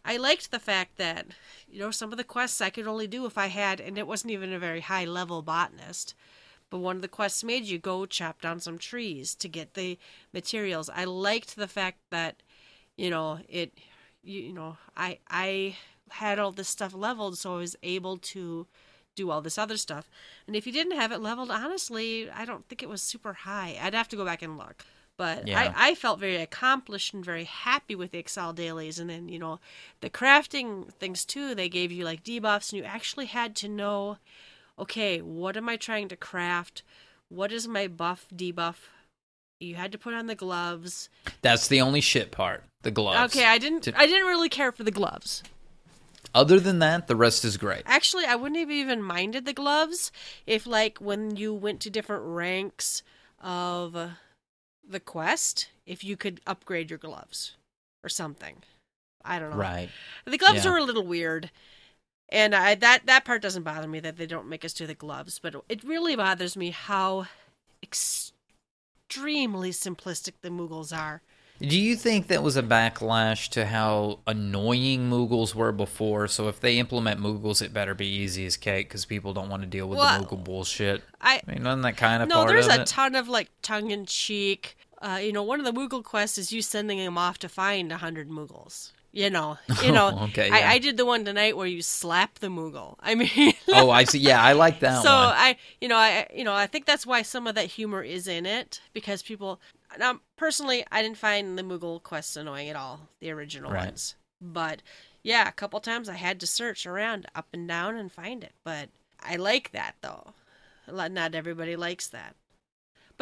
[0.05, 1.27] I liked the fact that
[1.69, 4.09] you know some of the quests I could only do if I had, and it
[4.09, 6.15] wasn't even a very high level botanist.
[6.69, 9.99] But one of the quests made you go chop down some trees to get the
[10.33, 10.89] materials.
[10.89, 12.43] I liked the fact that
[12.97, 13.73] you know it.
[14.23, 15.77] You, you know, I I
[16.11, 18.67] had all this stuff leveled, so I was able to
[19.15, 20.09] do all this other stuff.
[20.47, 23.79] And if you didn't have it leveled, honestly, I don't think it was super high.
[23.81, 24.85] I'd have to go back and look.
[25.19, 25.73] But Yeah.
[25.77, 28.99] I, I felt very accomplished and very happy with the Ixal dailies.
[28.99, 29.61] And then, you know,
[30.01, 34.19] the crafting things too, they gave you like debuffs, and you actually had to know
[34.79, 36.83] okay, what am I trying to craft?
[37.29, 38.89] What is my buff, debuff?
[39.63, 41.09] You had to put on the gloves.
[41.41, 42.65] That's the only shit part.
[42.83, 43.35] The gloves.
[43.37, 45.43] Okay, I didn't To- I didn't really care for the gloves.
[46.35, 47.83] Other than that, the rest is great.
[47.87, 50.11] Actually, I wouldn't have even minded the gloves
[50.47, 53.03] if, like, when you went to different ranks
[53.41, 53.93] of
[54.89, 57.55] the quest, if you could upgrade your gloves
[58.03, 58.63] or something.
[59.25, 59.57] I don't know.
[59.57, 59.91] Right.
[60.25, 60.73] The gloves Yeah.
[60.73, 61.51] are a little weird,
[62.31, 64.95] and I that that part doesn't bother me that they don't make us do the
[64.95, 67.27] gloves, but it really bothers me how
[69.13, 71.23] extremely simplistic the Moogles are.
[71.61, 76.27] Do you think that was a backlash to how annoying Moogles were before?
[76.27, 79.63] So if they implement Moogles, it better be easy as cake because people don't want
[79.63, 81.03] to deal with Well, the Moogle bullshit.
[81.21, 82.87] I I mean, isn't that kind of no, there's a it?
[82.87, 84.77] ton of like tongue in cheek.
[85.01, 87.93] Uh, you know, one of the Moogle quests is you sending him off to find
[87.93, 88.91] a hundred Moogles.
[89.13, 90.11] You know, you know.
[90.19, 90.55] Oh, okay, yeah.
[90.55, 92.97] I, I did the one tonight where you slap the Moogle.
[93.01, 94.19] I mean, oh, I see.
[94.19, 95.35] Yeah, I like that so one.
[95.37, 98.27] I, you know, I, you know, I think that's why some of that humor is
[98.27, 99.61] in it because people.
[99.99, 103.85] Now, personally, I didn't find the Moogle quests annoying at all, the original Right.
[103.87, 104.15] ones.
[104.41, 104.81] But
[105.23, 108.53] yeah, a couple times I had to search around up and down and find it.
[108.65, 108.89] But
[109.23, 110.33] I like that though.
[110.91, 112.35] Not everybody likes that.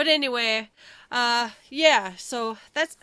[0.01, 0.71] But anyway,
[1.13, 2.13] uh, yeah.
[2.17, 2.97] So that's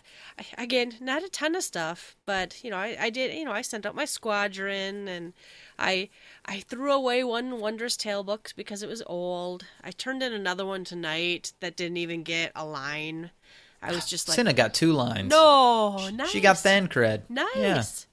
[0.58, 3.36] again not a ton of stuff, but you know, I, I did.
[3.36, 5.34] You know, I sent out my squadron, and
[5.78, 6.10] I
[6.48, 9.66] I threw away one Wondrous Tail book because it was old.
[9.84, 13.30] I turned in another one tonight that didn't even get a line.
[13.80, 15.30] I was just like, Cinna got two lines.
[15.30, 16.30] no, nice.
[16.30, 17.30] She got Thancred.
[17.30, 18.07] Nice.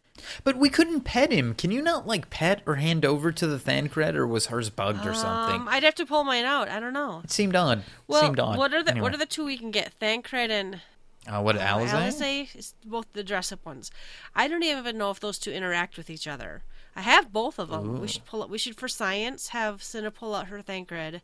[0.44, 1.55] But we couldn't pet him.
[1.55, 5.05] Can you not like pet or hand over to the Thancred, or was hers bugged
[5.07, 5.62] or something?
[5.62, 6.68] Um, I'd have to pull mine out.
[6.68, 7.20] I don't know.
[7.24, 7.83] it seemed odd.
[8.07, 8.57] Well, seemed odd.
[8.57, 9.03] what are the Anyway.
[9.03, 9.92] what are the two we can get?
[9.94, 10.81] Thancred and
[11.27, 11.88] uh, what Alisaie?
[11.88, 13.90] Alisaie is both the dress up ones.
[14.35, 16.62] I don't even know if those two interact with each other.
[16.96, 18.00] I have both of them.
[18.00, 18.50] We should pull up.
[18.50, 21.22] We should for science have Cinna pull out her Thancred,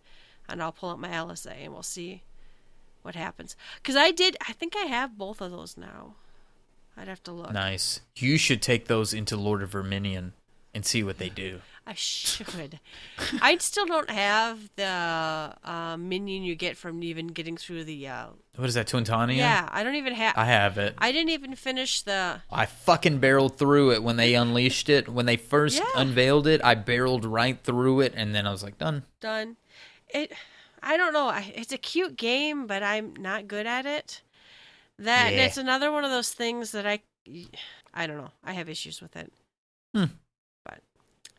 [0.48, 2.22] and I'll pull out my Alisaie, and we'll see
[3.02, 3.54] what happens.
[3.76, 4.36] Because I did.
[4.48, 6.14] I think I have both of those now.
[7.00, 7.52] I'd have to look.
[7.52, 8.00] Nice.
[8.16, 10.34] You should take those into Lord of Verminion
[10.74, 11.60] and see what they do.
[11.86, 12.78] I should.
[13.42, 14.84] I still don't have the
[15.64, 18.06] uh, minion you get from even getting through the.
[18.06, 19.36] Uh, What is that, Twintania?
[19.38, 20.36] yeah, I don't even have.
[20.36, 20.94] I have it.
[20.98, 22.42] I didn't even finish the.
[22.52, 25.08] I fucking barreled through it when they unleashed it.
[25.08, 25.86] When they first Yeah.
[25.96, 29.04] unveiled it, I barreled right through it, and then I was like, done.
[29.20, 29.56] done.
[30.12, 30.32] It,
[30.82, 31.28] I don't know.
[31.28, 34.20] I, it's a cute game, but I'm not good at it.
[35.00, 35.46] That Yeah.
[35.46, 37.00] it's another one of those things that I,
[37.94, 38.30] I don't know.
[38.44, 39.32] I have issues with it.
[39.94, 40.04] Hmm.
[40.64, 40.80] But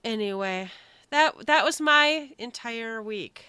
[0.04, 0.72] anyway,
[1.12, 3.46] that that was my entire week.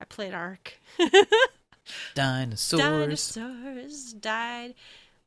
[0.00, 0.78] I played Ark.
[2.14, 2.80] Dinosaurs.
[2.80, 4.74] Dinosaurs died.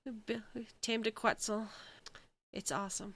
[0.06, 1.68] We tamed a Quetzal.
[2.54, 3.16] It's awesome.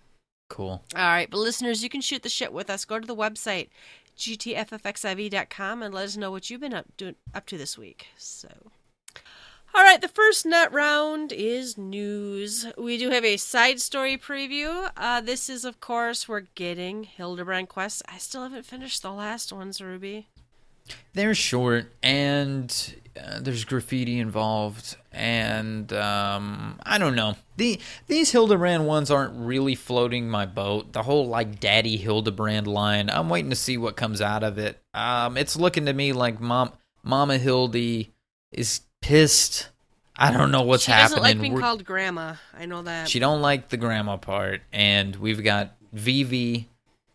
[0.49, 0.84] Cool.
[0.95, 2.86] All right, but listeners, you can shoot the shit with us.
[2.86, 3.69] Go to the website
[4.17, 8.08] gtffxiv.com and let us know what you've been up doing up to this week.
[8.17, 8.49] So,
[9.75, 12.65] all right, the first nut round is news.
[12.77, 14.89] We do have a side story preview.
[14.95, 18.01] Uh, this is, of course, we're getting Hildebrand quests.
[18.07, 20.27] I still haven't finished the last ones, Ruby.
[21.13, 27.35] They're short, and uh, there's graffiti involved, and um, I don't know.
[27.57, 30.93] The these Hildebrand ones aren't really floating my boat.
[30.93, 33.09] The whole like Daddy Hildebrand line.
[33.09, 34.79] I'm waiting to see what comes out of it.
[34.93, 36.71] Um, it's looking to me like Mom
[37.03, 38.13] Mama Hildy
[38.51, 39.70] is pissed.
[40.18, 41.08] I don't know what's she happening.
[41.08, 42.36] She doesn't like being We're- called grandma.
[42.58, 43.10] I know that.
[43.10, 46.70] she don't like the grandma part, and we've got Vivi.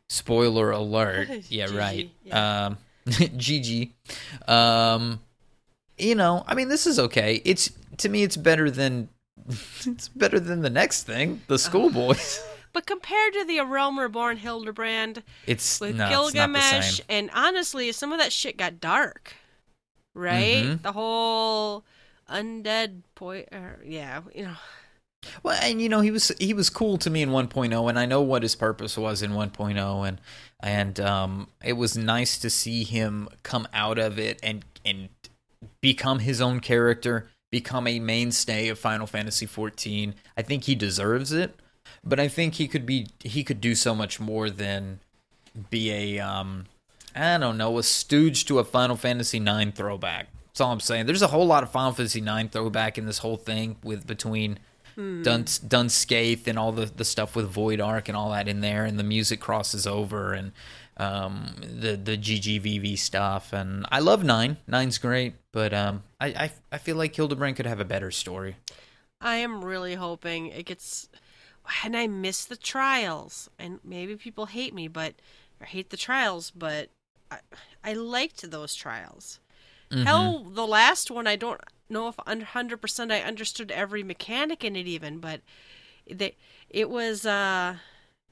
[0.08, 1.28] Spoiler alert.
[1.48, 2.10] Yeah, Gigi, right.
[2.24, 2.66] yeah.
[2.66, 2.78] Um,
[3.36, 3.94] Gigi.
[4.48, 5.20] Um,
[5.98, 7.40] you know, I mean, this is okay.
[7.44, 9.08] It's to me, it's better than
[9.86, 12.42] it's better than the next thing, the schoolboys.
[12.72, 17.06] but compared to the A Realm Reborn Hildebrand, It's with no, it's Gilgamesh, same.
[17.08, 19.34] and honestly, some of that shit got dark,
[20.14, 20.64] right?
[20.64, 20.82] Mhm.
[20.82, 21.84] The whole
[22.28, 24.56] undead boy, or, yeah, you know,
[25.42, 28.06] Well, and you know, he was he was cool to me in 1.0, and I
[28.06, 30.18] know what his purpose was in 1.0, and
[30.60, 35.10] and um, it was nice to see him come out of it and and
[35.82, 40.14] become his own character, become a mainstay of Final Fantasy 14.
[40.38, 41.54] I think he deserves it,
[42.02, 45.00] but I think he could be he could do so much more than
[45.68, 46.64] be a um,
[47.14, 50.28] I don't know, a stooge to a Final Fantasy 9 throwback.
[50.46, 51.06] That's all I'm saying.
[51.06, 54.58] There's a whole lot of Final Fantasy 9 throwback in this whole thing with between
[54.96, 58.84] Dun Dunscaith and all the, the stuff with Void Ark and all that in there,
[58.84, 60.52] and the music crosses over and
[60.98, 63.52] um, the the GGVV stuff.
[63.52, 64.58] And I love Nine.
[64.66, 68.56] Nine's great, but um, I, I I feel like Hildebrand could have a better story.
[69.20, 71.08] I am really hoping it gets.
[71.84, 75.14] And I miss the trials, and maybe people hate me, but
[75.60, 76.90] or hate the trials, but
[77.30, 77.38] I,
[77.84, 79.40] I liked those trials.
[79.90, 80.04] Mm-hmm.
[80.04, 84.76] Hell, the last one I don't know if hundred percent I understood every mechanic in
[84.76, 85.40] it even, but
[86.08, 86.36] they
[86.68, 87.76] it was uh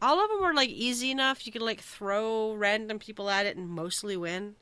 [0.01, 1.47] all of them were like easy enough.
[1.47, 4.55] You could like throw random people at it and mostly win,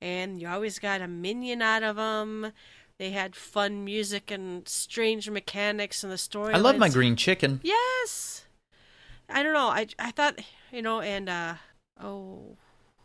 [0.00, 2.52] and you always got a minion out of them.
[2.98, 6.54] They had fun music and strange mechanics and the story.
[6.54, 7.58] I love my green chicken.
[7.64, 8.44] Yes.
[9.28, 9.68] I don't know.
[9.68, 10.38] I I thought
[10.70, 11.54] you know, and uh
[12.00, 12.56] oh,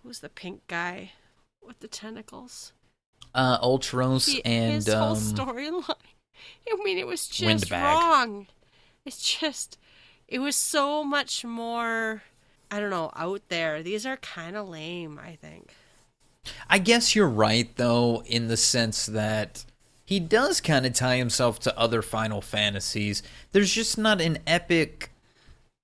[0.08, 1.12] who's the pink guy
[1.62, 2.72] with the tentacles?
[3.36, 5.84] Uh, Ultros He- and his whole um, storyline.
[6.72, 7.84] I mean, it was just Windbag.
[7.84, 8.48] wrong.
[9.06, 9.78] It's just,
[10.28, 12.24] it was so much more.
[12.72, 13.84] I don't know, out there.
[13.84, 15.20] These are kind of lame.
[15.22, 15.74] I think.
[16.70, 19.66] I guess you're right, though, in the sense that
[20.06, 23.24] he does kind of tie himself to other Final Fantasies.
[23.52, 25.12] There's just not an epic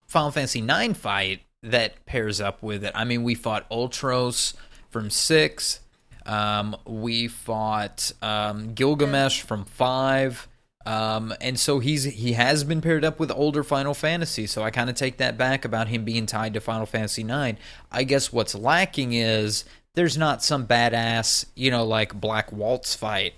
[0.07, 2.91] Final Fantasy IX fight that pairs up with it.
[2.93, 4.53] I mean, we fought Ultros
[4.89, 5.79] from 6.
[6.25, 10.47] Um, we fought um, Gilgamesh from 5.
[10.85, 14.69] Um, and so he's he has been paired up with older Final Fantasy, so I
[14.69, 17.57] kind of take that back about him being tied to Final Fantasy nine.
[17.89, 23.33] I guess what's lacking is there's not some badass, you know, like Black Waltz fight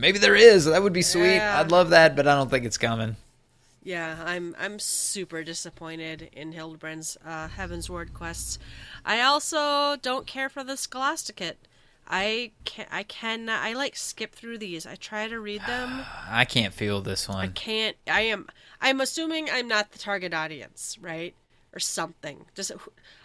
[0.00, 0.64] Maybe there is.
[0.64, 1.34] That would be sweet.
[1.34, 1.60] Yeah.
[1.60, 3.16] I'd love that, but I don't think it's coming.
[3.82, 8.58] Yeah, I'm I'm super disappointed in Hildebrand's uh, Heaven's Ward quests.
[9.04, 11.56] I also don't care for the Scholasticate.
[12.06, 13.62] I can I cannot.
[13.62, 14.84] I like skip through these.
[14.84, 16.04] I try to read them.
[16.28, 17.38] I can't feel this one.
[17.38, 17.96] I can't.
[18.06, 18.48] I am.
[18.80, 21.34] I'm assuming I'm not the target audience, right?
[21.72, 22.46] Or something.
[22.56, 22.72] Just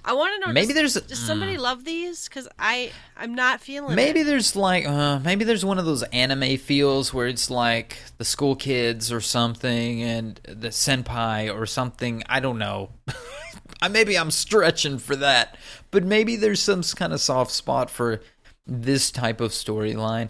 [0.03, 0.53] I want to know.
[0.53, 2.27] Maybe does, there's does somebody love these?
[2.27, 3.95] Because I I'm not feeling.
[3.95, 4.25] Maybe it.
[4.25, 8.55] there's like uh, maybe there's one of those anime feels where it's like the school
[8.55, 12.21] kids or something and the senpai or something.
[12.29, 12.91] I don't know.
[13.81, 15.57] I maybe I'm stretching for that,
[15.89, 18.21] but maybe there's some kind of soft spot for
[18.67, 20.29] this type of storyline.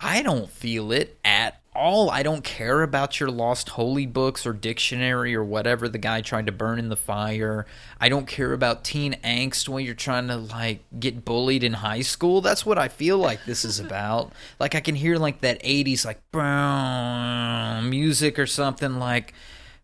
[0.00, 2.10] I don't feel it at all.
[2.10, 6.46] I don't care about your lost holy books or dictionary or whatever the guy tried
[6.46, 7.66] to burn in the fire.
[8.00, 12.02] I don't care about teen angst when you're trying to like get bullied in high
[12.02, 12.40] school.
[12.40, 14.32] That's what I feel like this is about.
[14.58, 19.34] like I can hear like that 80s like brown music or something like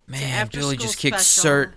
[0.07, 1.73] man, Billy just kicked cert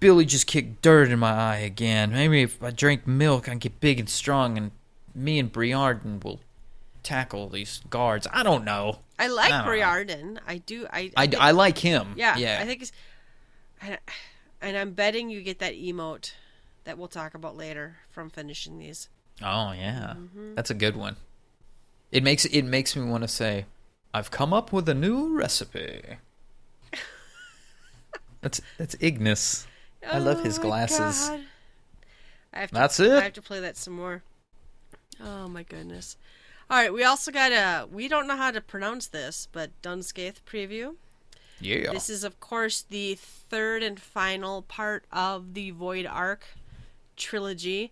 [0.00, 2.12] Billy just kicked dirt in my eye again.
[2.12, 4.70] Maybe if I drink milk, I can get big and strong, and
[5.14, 6.40] me and Briardien will
[7.02, 8.26] tackle these guards.
[8.32, 9.00] I don't know.
[9.18, 9.72] I like I don't know.
[9.72, 10.38] Briardien.
[10.46, 10.86] I do.
[10.92, 12.14] I I, think- I like him.
[12.16, 12.58] Yeah, yeah.
[12.60, 12.92] I think it's,
[14.60, 16.32] and, I'm betting you get that emote
[16.84, 19.08] that we'll talk about later from finishing these.
[19.42, 20.54] oh yeah, Mm-hmm.
[20.54, 21.16] that's a good one.
[22.10, 23.66] It makes it makes me want to say,
[24.14, 26.02] I've come up with a new recipe.
[28.40, 29.66] that's that's Ignis.
[30.08, 31.28] I love his Oh glasses.
[31.28, 31.40] God.
[32.54, 33.12] I have to, That's it?
[33.12, 34.22] I have to play that some more.
[35.22, 36.16] Oh my goodness!
[36.70, 37.86] All right, we also got a.
[37.90, 40.96] We don't know how to pronounce this, but Dun Scaith preview.
[41.60, 41.92] Yeah.
[41.92, 46.44] This is, of course, the third and final part of the Void Ark
[47.16, 47.90] trilogy.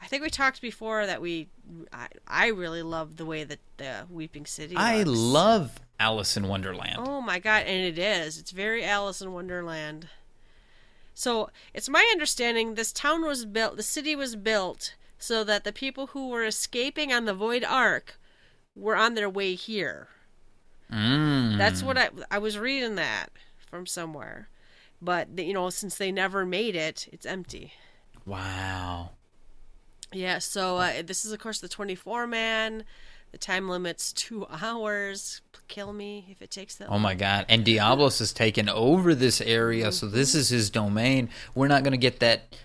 [0.00, 1.48] I think we talked before that we.
[1.92, 4.76] I, I really love the way that the Weeping City.
[4.76, 5.18] I looks.
[5.18, 6.98] love Alice in Wonderland.
[6.98, 8.38] Oh my god, and it is.
[8.38, 10.08] It's very Alice in Wonderland.
[11.12, 15.72] So, it's my understanding this town was built, the city was built so that the
[15.72, 18.18] people who were escaping on the Void Ark
[18.74, 20.08] were on their way here.
[20.92, 21.58] Mm.
[21.58, 23.28] That's what I I was reading that
[23.70, 24.48] from somewhere.
[25.02, 27.72] But you know, since they never made it, it's empty.
[28.24, 29.10] Wow.
[30.12, 32.84] Yeah, so uh, this is of course the 24 man.
[33.32, 35.40] The time limit's 2 hours.
[35.68, 37.46] Kill me if it takes that Oh my god.
[37.48, 40.38] And Diablos has taken over this area, so this Mm-hmm.
[40.38, 41.28] is his domain.
[41.56, 42.56] We're not going to get that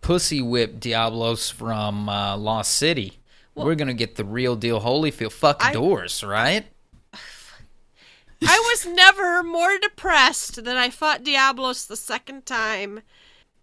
[0.00, 3.18] pussy whip Diablos from uh, Lost City.
[3.54, 5.32] We're going to get the real deal Holyfield.
[5.32, 6.66] Fuck I- doors, right?
[8.40, 13.00] I was never more depressed than I fought Diablos the second time.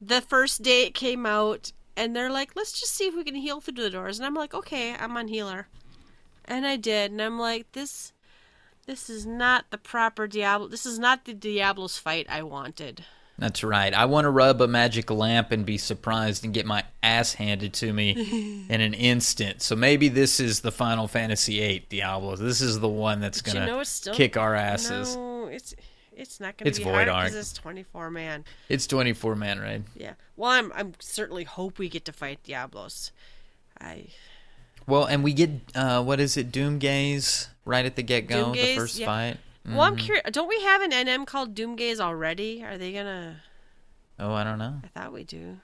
[0.01, 3.35] The first day it came out, and they're like, let's just see if we can
[3.35, 4.19] heal through the doors.
[4.19, 5.69] And I'm like, okay, I'm on healer.
[6.43, 8.11] And I did, and I'm like, this
[8.85, 13.05] this is not the proper Diablo this is not the Diablos fight I wanted.
[13.37, 13.93] That's right.
[13.93, 17.73] I want to rub a magic lamp and be surprised and get my ass handed
[17.73, 19.61] to me in an instant.
[19.61, 22.39] So maybe this is the Final Fantasy VIII Diablos.
[22.39, 25.15] This is the one that's going you know to still kick our asses.
[25.15, 25.75] No, it's
[26.15, 28.45] it's not gonna be Void hard because it's 24 man.
[28.69, 29.83] It's 24 man raid.
[29.95, 30.13] Yeah.
[30.37, 33.11] Well, I'm I'm certainly hope we get to fight Diablos.
[33.81, 34.07] I
[34.87, 38.75] Well, and we get uh, what is it, Doomgaze, right at the get go, the
[38.75, 39.05] first yeah.
[39.05, 39.37] fight.
[39.67, 40.23] Well, I'm curious.
[40.31, 42.63] Don't we have an NM called Doomgaze already?
[42.63, 43.41] Are they gonna?
[44.19, 44.81] Oh, I don't know.
[44.83, 45.57] I thought we do.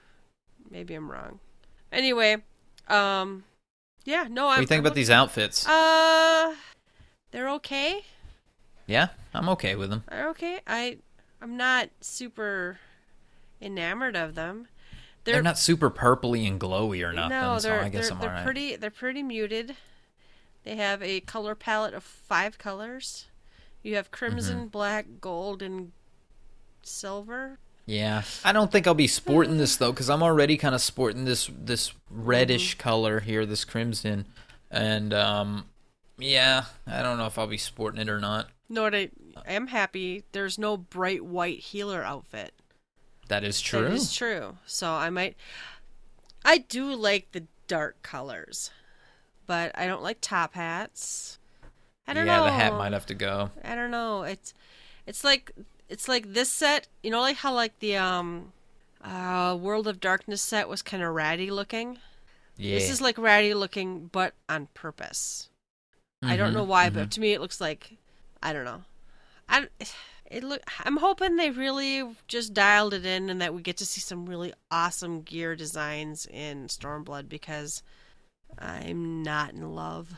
[0.70, 1.38] Maybe I'm wrong.
[1.92, 2.38] Anyway,
[2.88, 3.44] um,
[4.04, 4.44] yeah, no.
[4.44, 5.66] I'm, What do you think I'm about these outfits?
[5.68, 6.54] Uh,
[7.30, 8.04] they're okay.
[8.86, 10.04] yeah, I'm okay with them.
[10.10, 10.60] They're okay.
[10.66, 10.98] I,
[11.40, 12.78] I'm not super
[13.60, 14.68] enamored of them.
[15.24, 18.44] They're, not super purpley and glowy or nothing, no, they're I guess they're, I'm they're
[18.44, 18.74] pretty.
[18.76, 19.76] They're pretty muted.
[20.64, 23.26] They have a color palette of five colors.
[23.82, 24.66] You have crimson, Mm-hmm.
[24.68, 25.92] black, gold, and
[26.82, 27.58] silver.
[27.86, 31.24] Yeah, I don't think I'll be sporting this though, because I'm already kind of sporting
[31.24, 34.26] this this reddish color here, this crimson,
[34.70, 35.64] and um,
[36.16, 38.48] yeah, I don't know if I'll be sporting it or not.
[38.68, 39.10] No, I,
[39.46, 40.22] I am happy.
[40.32, 42.54] There's no bright white healer outfit.
[43.28, 43.82] That is true.
[43.82, 44.58] That is true.
[44.64, 45.36] So I might.
[46.44, 48.70] I do like the dark colors,
[49.46, 51.38] but I don't like top hats.
[52.06, 52.44] I don't yeah, know.
[52.44, 53.50] the hat might have to go.
[53.64, 54.22] I don't know.
[54.22, 54.54] It's
[55.06, 55.52] it's like
[55.88, 56.88] it's like this set.
[57.02, 58.52] You know, like how like the um,
[59.02, 61.98] uh, World of Darkness set was kind of ratty looking.
[62.56, 65.50] Yeah, This is like ratty looking, but on purpose.
[66.22, 66.90] I don't Mhm, know why, mhm.
[66.90, 67.98] but to me it looks like
[68.42, 68.84] I don't know.
[69.48, 69.68] I
[70.26, 70.62] it look.
[70.84, 74.26] I'm hoping they really just dialed it in, and that we get to see some
[74.28, 77.82] really awesome gear designs in Stormblood because
[78.58, 80.14] I'm not in love.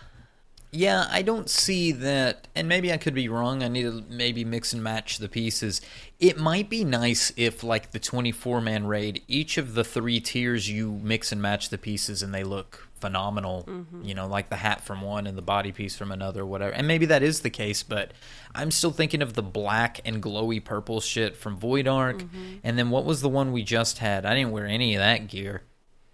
[0.74, 3.62] Yeah, I don't see that, and maybe I could be wrong.
[3.62, 5.80] I need to maybe mix and match the pieces.
[6.18, 10.68] It might be nice if, like the 24 man raid, each of the three tiers
[10.68, 13.68] you mix and match the pieces and they look phenomenal.
[14.02, 16.72] You know, like the hat from one and the body piece from another, whatever.
[16.72, 18.12] And maybe that is the case, but
[18.54, 22.22] I'm still thinking of the black and glowy purple shit from Void Ark.
[22.64, 24.24] And then what was the one we just had?
[24.26, 25.62] I didn't wear any of that gear.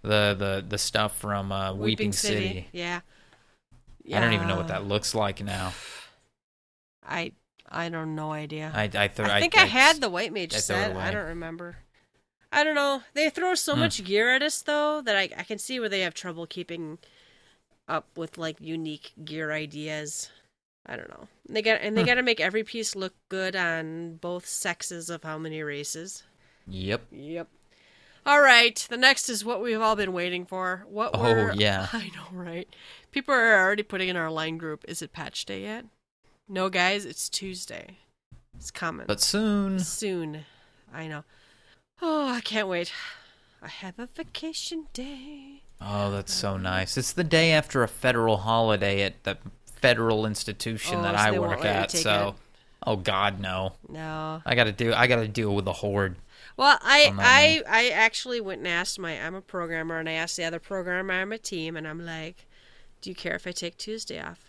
[0.03, 2.67] The the the stuff from uh, Weeping, City.
[2.73, 3.01] Yeah.
[4.13, 5.73] I don't even know what that looks like now.
[7.05, 7.31] I
[7.69, 8.71] I don't no idea.
[8.73, 10.95] I I, th- I think I, had the white mage I set.
[10.95, 11.77] I don't remember.
[12.51, 13.01] I don't know.
[13.13, 13.79] They throw so Hmm.
[13.81, 16.97] much gear at us though that I I can see where they have trouble keeping
[17.87, 20.29] up with like unique gear ideas.
[20.85, 21.27] I don't know.
[21.47, 22.07] They got and they Hmm.
[22.07, 26.23] got to make every piece look good on both sexes of how many races.
[26.67, 27.01] Yep.
[27.11, 27.47] Yep.
[28.25, 28.75] All right.
[28.89, 30.85] The next is what we've all been waiting for.
[30.87, 31.87] What Oh, we're yeah.
[31.93, 32.67] I know, right?
[33.11, 34.85] People are already putting in our line group.
[34.87, 35.85] Is it patch day yet?
[36.47, 37.05] No, guys.
[37.05, 37.97] It's Tuesday.
[38.55, 39.79] It's coming But soon.
[39.79, 40.45] soon.
[40.93, 41.23] I know.
[42.01, 42.91] Oh, I can't wait.
[43.61, 45.61] I have a vacation day.
[45.79, 46.57] Oh, that's so uh-huh.
[46.57, 46.97] nice.
[46.97, 51.39] It's the day after a federal holiday at the federal institution Oh, that so I
[51.39, 51.91] work at.
[51.91, 52.41] So, it.
[52.85, 53.73] oh God, no.
[53.89, 54.41] No.
[54.45, 54.93] I gotta do.
[54.93, 56.15] I gotta deal with the horde.
[56.57, 60.37] Well, I I I actually went and asked my I'm a programmer and I asked
[60.37, 62.45] the other programmer on my team and I'm like,
[63.01, 64.39] "Do you care if I take Tuesday off?"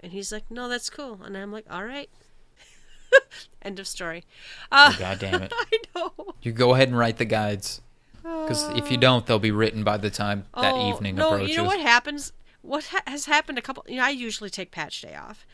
[0.00, 2.10] And he's like, "No, that's cool." And I'm like, "All right."
[3.62, 4.24] End of story.
[4.70, 5.52] Uh, Oh, God damn it!
[5.72, 6.12] I know.
[6.42, 7.80] You go ahead and write the guides,
[8.22, 11.50] because if you don't, they'll be written by the time that Oh, evening no, approaches.
[11.50, 12.32] you know what happens?
[12.62, 13.84] What ha- has happened a couple?
[13.88, 15.46] You know, I usually take patch day off,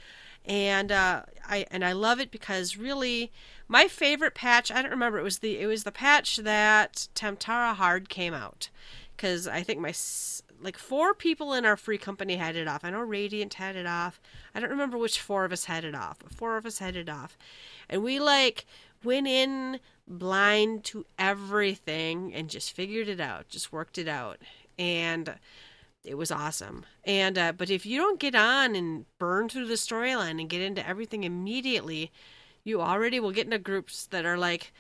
[0.45, 3.31] and uh, I and I love it because really,
[3.69, 4.71] my favorite patch.
[4.71, 5.19] I don't remember.
[5.19, 8.69] It was the it was the patch that Tam-Tara Hard came out,
[9.17, 9.95] because I think my
[10.63, 12.85] like four people in our free company had it off.
[12.85, 14.21] I know Radiant had it off.
[14.55, 16.97] I don't remember which four of us had it off, but four of us had
[16.97, 17.37] it off,
[17.89, 18.67] and we like
[19.03, 24.39] went in blind to everything and just figured it out, just worked it out,
[24.79, 25.35] and
[26.05, 26.85] it was awesome.
[27.05, 30.63] And uh, but if you don't get on and burn through the storyline and get
[30.63, 32.11] into everything immediately,
[32.65, 34.73] you already will get into groups that are like,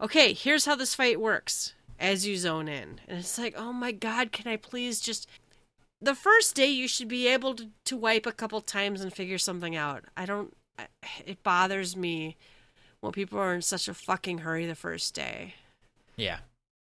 [0.00, 3.92] okay, here's how this fight works as you zone in, and it's like, oh my
[3.92, 5.28] god, can I please just
[6.00, 9.38] the first day you should be able to, to wipe a couple times and figure
[9.38, 10.04] something out.
[10.16, 10.56] I don't.
[11.26, 12.36] It bothers me
[13.00, 15.54] when people are in such a fucking hurry the first day.
[16.16, 16.38] Yeah.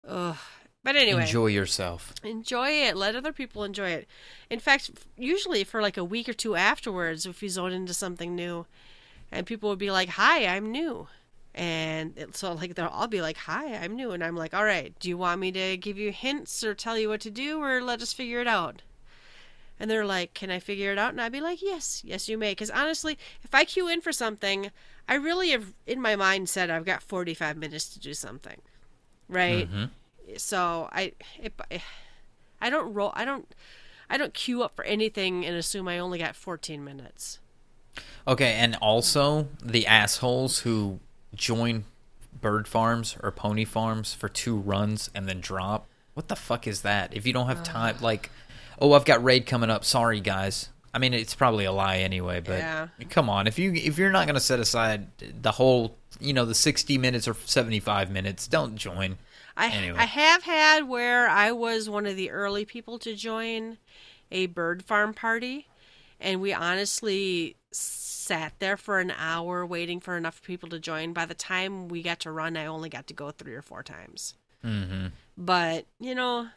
[0.08, 0.38] Ugh.
[0.84, 2.14] But anyway, Enjoy yourself.
[2.24, 2.98] enjoy it.
[2.98, 4.08] Let other people enjoy it.
[4.50, 8.36] In fact, usually for like a week or two afterwards, if you zone into something
[8.36, 8.66] new,
[9.32, 11.08] and people would be like, "Hi, I'm new,"
[11.56, 14.66] and it, so like they'll all be like, "Hi, I'm new," and I'm like, "All
[14.66, 17.62] right, do you want me to give you hints or tell you what to do,
[17.64, 18.82] or let us figure it out?"
[19.80, 22.38] And they're like, "Can I figure it out?" And I'd be like, "Yes, yes, you
[22.38, 24.70] may." Because honestly, if I queue in for something,
[25.08, 28.62] I really have in my mind said I've got 45 minutes to do something,
[29.30, 29.70] right?
[29.72, 29.90] Mhm.
[30.38, 31.54] So I, it,
[32.62, 33.12] I don't roll.
[33.16, 33.48] I don't.
[34.10, 37.40] I don't queue up for anything and assume I only got 14 minutes.
[38.28, 41.00] Okay, and also the assholes who
[41.34, 41.86] join
[42.40, 45.88] bird farms or pony farms for two runs and then drop.
[46.14, 47.16] What the fuck is that?
[47.16, 48.30] If you don't have time, like,
[48.80, 49.84] oh, I've got raid coming up.
[49.84, 50.70] Sorry, guys.
[50.94, 52.88] I mean, it's probably a lie anyway, but Yeah.
[53.10, 53.48] come on.
[53.48, 55.08] If you if you're not going to set aside
[55.42, 59.18] the whole, you know, the 60 minutes or 75 minutes, don't join.
[59.56, 59.98] I Anyway.
[60.00, 63.78] I have had where I was one of the early people to join
[64.32, 65.68] a bird farm party,
[66.20, 71.14] and we honestly sat there for an hour waiting for enough people to join.
[71.14, 73.84] By the time we got to run, I only got to go three or four
[73.84, 74.36] times.
[74.64, 76.48] hmm But you know,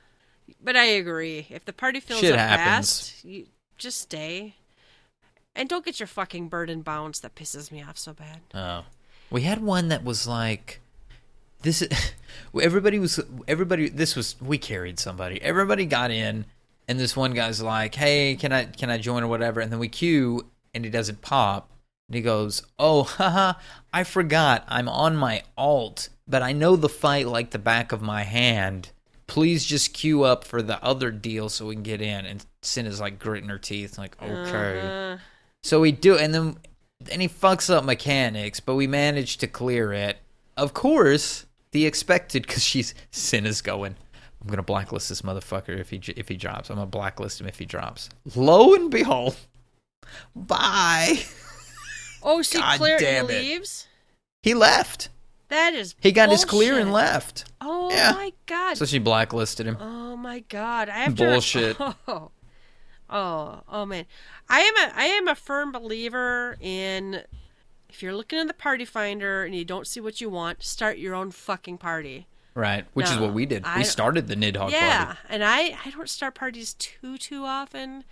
[0.63, 1.47] but I agree.
[1.51, 3.11] If the party fills Shit up happens.
[3.11, 4.55] fast, you just stay.
[5.55, 7.19] And don't get your fucking bird and bounce.
[7.21, 8.41] That pisses me off so bad.
[8.55, 8.85] Oh,
[9.31, 10.81] we had one that was like
[11.67, 11.83] this.
[11.83, 12.13] Is
[12.63, 13.89] everybody was everybody.
[13.89, 15.41] This was we carried somebody.
[15.43, 16.47] Everybody got in,
[16.89, 19.79] and this one guy's like, "Hey, can I can I join or whatever?" And then
[19.79, 21.69] we queue, and he doesn't pop.
[22.09, 23.55] And he goes, "Oh, haha!
[23.93, 24.65] I forgot.
[24.69, 28.91] I'm on my alt, but I know the fight like the back of my hand.
[29.27, 32.87] Please just queue up for the other deal so we can get in." And Sin
[32.87, 35.19] is like gritting her teeth, like, "Okay." Uh,
[35.63, 36.57] So we do, and then
[37.11, 40.19] and he fucks up mechanics, but we managed to clear it.
[40.57, 41.46] Of course,
[41.77, 43.95] the expected because she's sin is going.
[44.41, 46.71] I'm gonna blacklist this motherfucker if he if he drops.
[46.71, 48.09] I'm gonna blacklist him if he drops.
[48.35, 49.37] Lo and behold,
[50.35, 51.19] bye.
[52.23, 53.43] oh, she God clear damn he it.
[53.43, 53.87] leaves.
[54.43, 55.11] He left.
[55.49, 55.95] That is.
[56.01, 57.45] He got his clear and left.
[57.61, 58.13] Oh Yeah.
[58.13, 58.79] my god.
[58.79, 59.77] So she blacklisted him.
[59.81, 60.89] oh my god.
[60.89, 61.25] I have to.
[61.25, 61.77] Bullshit.
[62.09, 62.31] Oh.
[63.09, 64.07] Oh, oh man.
[64.49, 67.23] I am a I am a firm believer in
[67.97, 70.99] if you're looking in the party finder and you don't see what you want, start
[70.99, 72.27] your own fucking party.
[72.55, 73.65] Right, which is what we did.
[73.65, 75.19] I- we started the Nidhogg yeah, party.
[75.29, 78.05] Yeah, and I I don't start parties too too often.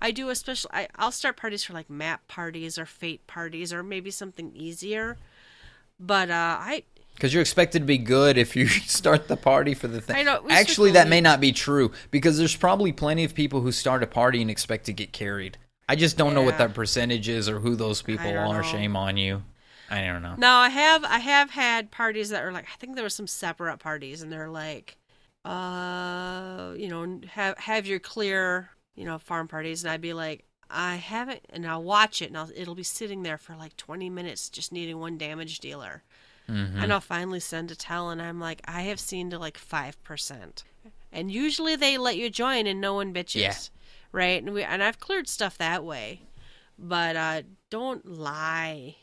[0.00, 0.70] I do a special.
[0.72, 5.16] I, I'll start parties for like map parties or fate parties or maybe something easier.
[5.98, 6.84] But uh, I
[7.14, 10.16] Because you're expected to be good if you start the party for the thing.
[10.16, 13.72] I know, Actually, that may not be true because there's probably plenty of people who
[13.72, 15.56] start a party and expect to get carried.
[15.90, 18.62] I just don't know what that percentage is or who those people are.
[18.62, 18.62] know.
[18.62, 19.42] Shame on you.
[19.90, 20.36] I don't know.
[20.38, 23.26] No, I have I have had parties that are like I think there was some
[23.26, 24.96] separate parties and they're like
[25.44, 30.44] uh you know have have your clear you know farm parties and I'd be like
[30.70, 34.08] I haven't and I'll watch it and I'll, it'll be sitting there for like 20
[34.10, 36.02] minutes just needing one damage dealer
[36.48, 36.80] Mm-hmm.
[36.82, 40.64] and I'll finally send a tell and I'm like I have seen to like 5%
[41.12, 43.54] and usually they let you join and no one bitches Yeah.
[44.12, 46.22] Right and we and I've cleared stuff that way
[46.78, 48.96] but uh don't lie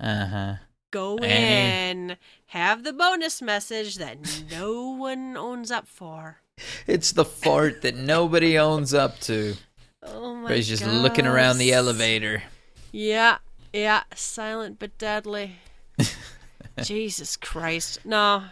[0.00, 0.54] Uh huh.
[0.90, 1.90] go Annie.
[2.10, 2.16] in,
[2.46, 4.18] have the bonus message that
[4.50, 6.38] no one owns up for.
[6.86, 9.54] It's the fart that nobody owns up to.
[10.02, 12.42] Oh my Everybody's just looking around the elevator.
[12.90, 13.38] Yeah,
[13.72, 15.56] yeah, silent but deadly.
[16.82, 18.00] Jesus Christ.
[18.04, 18.44] No,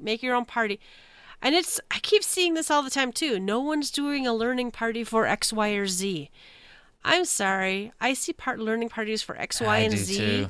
[0.00, 0.80] make your own party.
[1.42, 3.38] And it's, I keep seeing this all the time too.
[3.38, 6.30] No one's doing a learning party for X, Y, or Z.
[7.04, 7.92] I'm sorry.
[8.00, 10.16] I see part learning parties for X, Y, I and Z.
[10.16, 10.48] too.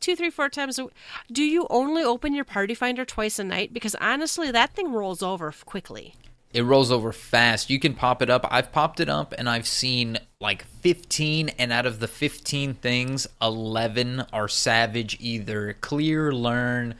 [0.00, 0.94] Two, three, four times a week.
[1.30, 3.74] Do you only open your party finder twice a night?
[3.74, 6.14] Because honestly, that thing rolls over quickly.
[6.54, 7.68] It rolls over fast.
[7.68, 8.46] You can pop it up.
[8.50, 13.26] I've popped it up and I've seen like 15, and out of the 15 things,
[13.42, 16.94] 11 are savage either clear, learn,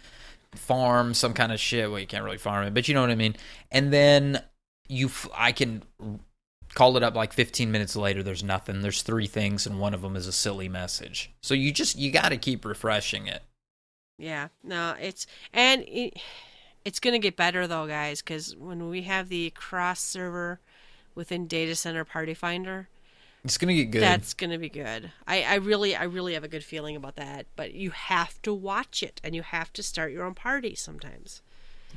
[0.54, 1.90] farm, some kind of shit.
[1.90, 3.36] Well, you can't really farm it, but you know what I mean.
[3.70, 4.42] And then
[4.88, 5.82] you, f- I can
[6.74, 8.22] call it up like 15 minutes later.
[8.22, 8.82] There's nothing.
[8.82, 11.30] There's three things, and one of them is a silly message.
[11.42, 13.42] So you just, you got to keep refreshing it.
[14.18, 16.18] Yeah, no, it's and it,
[16.84, 20.60] it's gonna get better though, guys, because when we have the cross server
[21.14, 22.88] within Data Center Party Finder,
[23.48, 24.02] It's going to get good.
[24.02, 25.10] that's gonna be good.
[25.26, 27.46] I, I really, I really have a good feeling about that.
[27.56, 31.42] But you have to watch it, and you have to start your own party sometimes.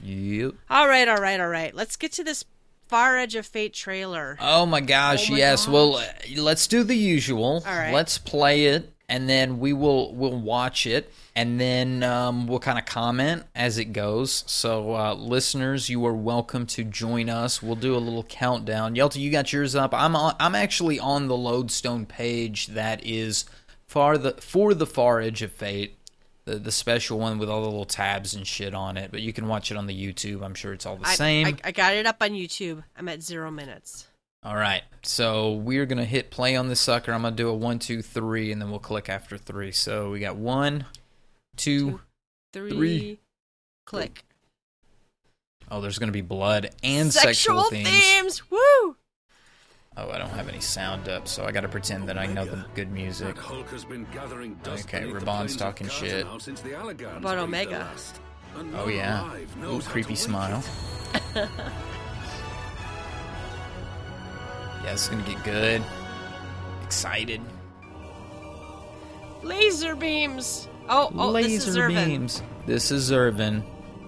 [0.03, 0.53] yep.
[0.69, 1.73] All right, all right, all right.
[1.75, 2.45] Let's get to this
[2.87, 4.37] Far Edge of Fate trailer.
[4.41, 5.65] Oh my gosh, Oh my yes.
[5.65, 5.73] gosh.
[5.73, 6.03] Well,
[6.37, 7.63] let's do the usual.
[7.65, 7.93] All right.
[7.93, 12.79] Let's play it and then we will we'll watch it and then um, we'll kind
[12.79, 14.45] of comment as it goes.
[14.47, 17.61] So uh, listeners, you are welcome to join us.
[17.61, 18.95] We'll do a little countdown.
[18.95, 19.93] Yelta, you got yours up.
[19.93, 23.43] I'm on, I'm actually on the Lodestone page that is
[23.85, 25.97] far the for the far edge of fate.
[26.45, 29.31] The, the special one with all the little tabs and shit on it, but you
[29.31, 30.43] can watch it on the YouTube.
[30.43, 31.45] I'm sure it's all the I, same.
[31.45, 32.83] I, I got it up on YouTube.
[32.97, 34.07] I'm at zero minutes.
[34.43, 37.11] All right, so we're gonna hit play on this sucker.
[37.13, 39.71] I'm gonna do a one, two, three, and then we'll click after three.
[39.71, 40.85] So we got one,
[41.57, 41.99] two.
[42.53, 43.19] Three, Three.
[43.85, 44.25] click.
[45.69, 47.87] Oh, there's gonna be blood and Sexual, sexual, themes.
[47.89, 48.49] themes.
[48.51, 48.97] Woo!
[49.95, 52.65] Oh, I don't have any sound up, so I gotta pretend that I know the
[52.75, 53.37] good music.
[53.37, 56.25] Hulk has been gathering dust Okay, beneath Raubahn's talking shit.
[56.25, 57.87] now since the About Omega.
[58.55, 59.29] their Oh yeah,
[59.63, 60.61] ooh, creepy smile.
[64.81, 64.85] it.
[64.85, 65.83] Yeah, it's gonna get good.
[66.83, 67.41] Excited.
[69.43, 70.67] Laser beams.
[70.89, 72.05] Oh, oh, this is Laser Zurvan.
[72.05, 72.43] beams.
[72.65, 73.63] This is Zurvan.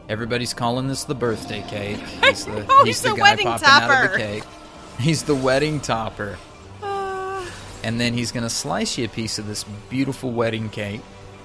[0.10, 1.98] Everybody's calling this the birthday cake.
[2.24, 4.12] He's the, know, he's he's the, the guy wedding popping out of topper.
[4.14, 4.44] the cake.
[5.00, 6.38] He's the wedding topper.
[6.84, 7.50] Ah,
[7.84, 11.02] and then he's gonna slice you a piece of this beautiful wedding cake.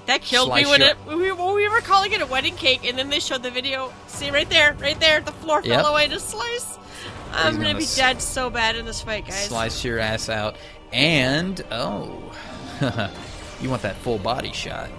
[0.06, 2.80] that killed me when your- it we, when we were calling it a wedding cake,
[2.84, 3.92] and then they showed the video.
[4.08, 5.80] See right there, right there, the floor Yep.
[5.80, 6.78] fell away to slice.
[7.32, 9.46] I'm gonna, gonna be dead so bad in this fight, guys.
[9.46, 10.56] Slice your ass out,
[10.92, 12.34] and oh,
[13.60, 14.90] you want that full body shot?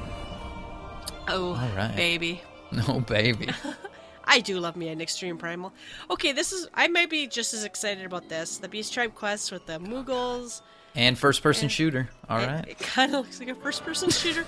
[1.27, 1.95] Oh, All right.
[1.95, 2.41] baby.
[2.71, 3.49] No, baby.
[4.25, 5.73] I do love me an Extreme Primal.
[6.11, 6.67] Okay, this is.
[6.73, 8.57] I might be just as excited about this.
[8.57, 10.61] The Beast Tribe quest with the Moogles.
[10.95, 12.09] and first person And- shooter.
[12.29, 12.63] All right.
[12.67, 14.45] it, It kind of looks like a first person shooter.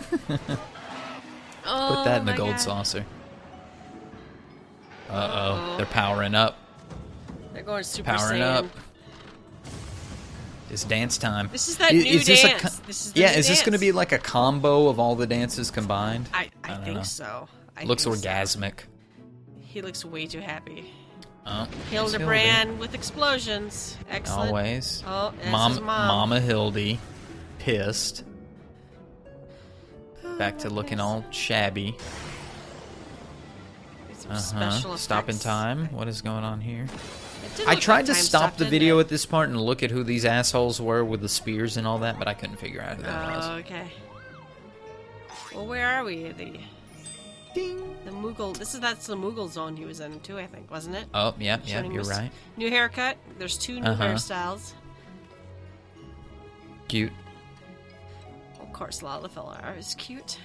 [1.66, 2.60] oh, put that in the gold God.
[2.60, 3.06] saucer.
[5.10, 5.78] Uh oh, Uh-oh.
[5.78, 6.58] they're powering up.
[7.54, 8.56] They're going Super Powering Saiyan.
[8.58, 8.66] up.
[10.70, 11.50] It's dance time.
[11.52, 12.62] This is that I- new this dance.
[12.62, 15.16] co- This is the yeah, is this going to be like a combo of all
[15.16, 16.30] the dances combined?
[16.34, 17.04] I, I, don't think know.
[17.04, 17.50] so.
[17.76, 18.30] I Looks think so.
[18.30, 18.74] orgasmic.
[19.60, 20.92] He looks way too happy.
[21.46, 23.98] Oh, Hildebrand with explosions.
[24.10, 24.48] Excellent.
[24.50, 25.04] Always.
[25.06, 26.08] Oh, Mom, mom.
[26.08, 27.00] Mama Hildy,
[27.60, 28.24] pissed.
[30.38, 31.98] Back to looking all shabby.
[34.30, 34.96] Uh huh.
[34.98, 35.88] Stop in time.
[35.88, 36.88] What is going on here?
[37.54, 39.02] It did I tried to stop stuff, the video it?
[39.02, 42.00] at this part and look at who these assholes were with the spears and all
[42.00, 43.46] that, but I couldn't figure out who that was.
[43.48, 43.88] Oh, okay.
[45.54, 46.30] Well, where are we?
[46.32, 46.60] The
[47.54, 47.98] Ding.
[48.06, 48.56] the Moogle.
[48.58, 50.38] This is that's the Moogle zone he was in too.
[50.40, 51.06] I think wasn't it?
[51.14, 52.32] Oh, yeah, yeah, you're right.
[52.56, 53.18] New haircut.
[53.38, 54.04] There's two new Uh-huh.
[54.06, 54.72] hairstyles.
[56.88, 57.12] Cute.
[58.62, 60.38] Of course, Lalafella is cute.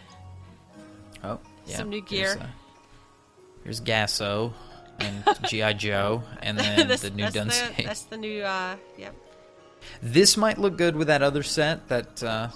[1.22, 1.76] Oh, yeah.
[1.76, 2.42] Some new Here's, gear.
[2.42, 2.46] uh,
[3.64, 4.52] Here's Gasso
[5.01, 7.84] and GI Joe, and then This- the new that's, the, Dun Scaith.
[7.84, 8.42] that's the new.
[8.42, 9.14] Uh, yep.
[10.03, 11.88] This might look good with that other set.
[11.88, 12.22] That.
[12.22, 12.49] Uh,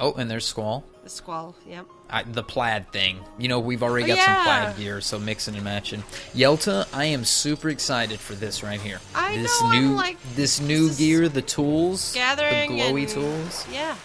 [0.00, 0.84] oh, and there's Squall.
[1.02, 1.54] The squall.
[1.68, 1.84] Yep.
[2.08, 3.18] I, the plaid thing.
[3.38, 6.02] You know, we've already Oh, got some plaid gear, so mixing and matching.
[6.34, 9.00] Yelta, I am super excited for this right here.
[9.14, 13.00] I this know, I'm new like, this new this gear, the tools, Gathering the glowy
[13.00, 13.66] and- tools.
[13.70, 13.96] Yeah.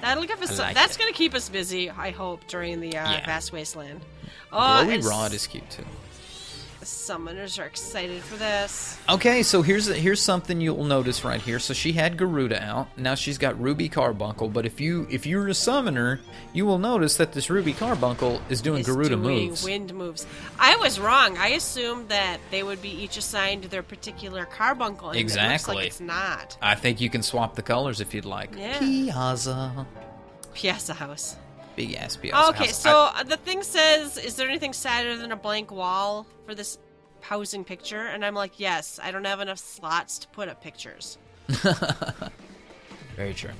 [0.00, 0.50] That'll give us.
[0.56, 1.06] Some- like that's it.
[1.08, 1.90] to keep us busy.
[1.90, 3.26] I hope during the uh, Yeah.
[3.26, 4.00] vast wasteland.
[4.50, 4.56] Oh,
[4.86, 5.84] Glowy rod is cute too.
[6.88, 8.96] Summoners are excited for this.
[9.10, 11.58] Okay, so here's here's something you'll notice right here.
[11.58, 12.96] So she had Garuda out.
[12.96, 14.48] Now she's got Ruby Carbuncle.
[14.48, 16.20] But if you if you're a summoner,
[16.54, 19.64] you will notice that this Ruby Carbuncle is doing Is Garuda doing moves.
[19.64, 20.26] wind moves.
[20.58, 21.36] I was wrong.
[21.36, 25.10] I assumed that they would be each assigned their particular carbuncle.
[25.10, 25.74] And It Exactly.
[25.76, 26.56] like it's not.
[26.62, 28.56] I think you can swap the colors if you'd like.
[28.56, 28.78] Yeah.
[28.78, 29.86] Piazza.
[30.54, 31.36] Piazza House.
[31.78, 32.50] Big ass Piazza.
[32.50, 32.82] Okay, house.
[32.82, 36.54] so I- uh the thing says, "Is there anything sadder than a blank wall for
[36.54, 36.76] this
[37.20, 41.18] housing picture?" And I'm like, "Yes, I don't have enough slots to put up pictures."
[43.16, 43.52] very true.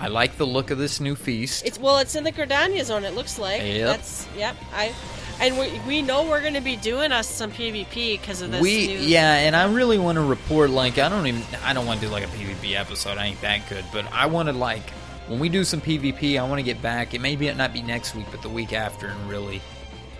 [0.00, 1.66] I like the look of this new feast.
[1.66, 3.04] It's well, it's in the Gardania zone.
[3.04, 3.62] It looks like.
[3.62, 3.86] Yep.
[3.96, 4.56] That's yep.
[4.72, 4.94] I
[5.40, 8.62] and we we know we're going to be doing us some PvP because of this.
[8.62, 11.86] we new, yeah, and I really want to report like I don't even I don't
[11.86, 13.18] want to do like a PvP episode.
[13.18, 14.84] I ain't that good, but I want to like
[15.28, 17.14] when we do some PvP, I want to get back.
[17.14, 19.60] It may be it not be next week, but the week after, and really,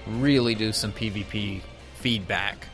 [0.07, 1.63] really do some PvP
[1.97, 2.67] feedback.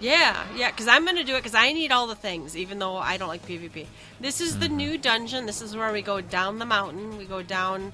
[0.00, 2.78] Yeah, yeah, because I'm going to do it because I need all the things, even
[2.78, 3.86] though I don't like PvP.
[4.18, 4.76] This is the Mm-hmm.
[4.76, 5.44] new dungeon.
[5.46, 7.18] This is where we go down the mountain.
[7.18, 7.92] We go down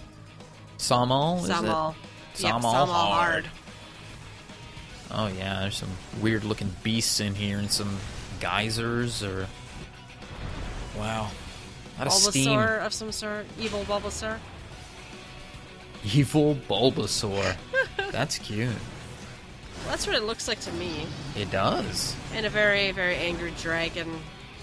[0.76, 1.96] Sohm Al, is Sohm Al.
[2.36, 2.42] it?
[2.42, 3.44] Yep, Sohm Al Samal hard.
[5.10, 5.90] Oh yeah, there's some
[6.20, 7.96] weird looking beasts in here and some
[8.40, 9.46] geysers or
[10.98, 11.30] wow,
[11.98, 12.58] a of steam.
[12.58, 13.46] Bulbasaur of some sort.
[13.58, 14.38] Evil Bulbasaur.
[16.04, 17.56] Evil Bulbasaur.
[18.12, 18.68] That's cute.
[18.68, 21.06] Well, that's what it looks like to me.
[21.36, 22.16] It does.
[22.34, 24.18] And a very, very angry dragon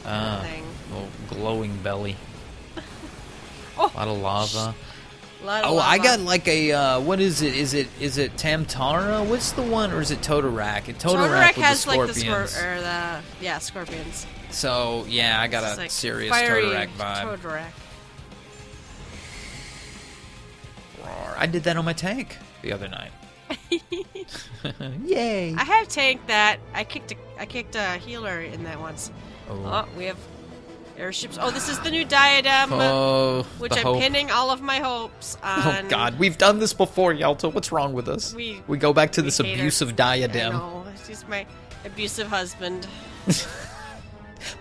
[0.05, 0.65] Ah, thing.
[0.91, 2.15] little glowing belly.
[3.77, 4.75] Oh, A lot of lava.
[5.43, 7.55] Lot of Oh, I got like a uh, what is it?
[7.55, 9.23] Is it is it Tam-Tara?
[9.23, 10.89] What's the one, or is it Totorak?
[10.89, 14.27] It Totorak, Totorak has the like the scor- or the yeah scorpions.
[14.53, 17.37] So yeah, I got a like serious Totorak vibe.
[17.39, 17.71] Totorak.
[21.03, 21.35] Roar.
[21.37, 23.11] I did that on my tank the other night.
[25.05, 25.53] Yay!
[25.53, 26.59] I have tanked that.
[26.73, 29.11] I kicked a I kicked a healer in that once.
[29.49, 30.17] Oh, Oh, we have
[30.97, 31.37] airships.
[31.41, 33.99] Oh, this is the new diadem, Oh, which I'm hope.
[33.99, 35.87] pinning all of my hopes Oh on.
[35.89, 37.51] God, we've done this before, Yelta.
[37.51, 38.33] What's wrong with us?
[38.33, 39.53] We- we go back to this hate her.
[39.61, 40.53] abusive I diadem.
[40.53, 40.85] know.
[41.07, 41.45] He's my
[41.85, 42.87] abusive husband.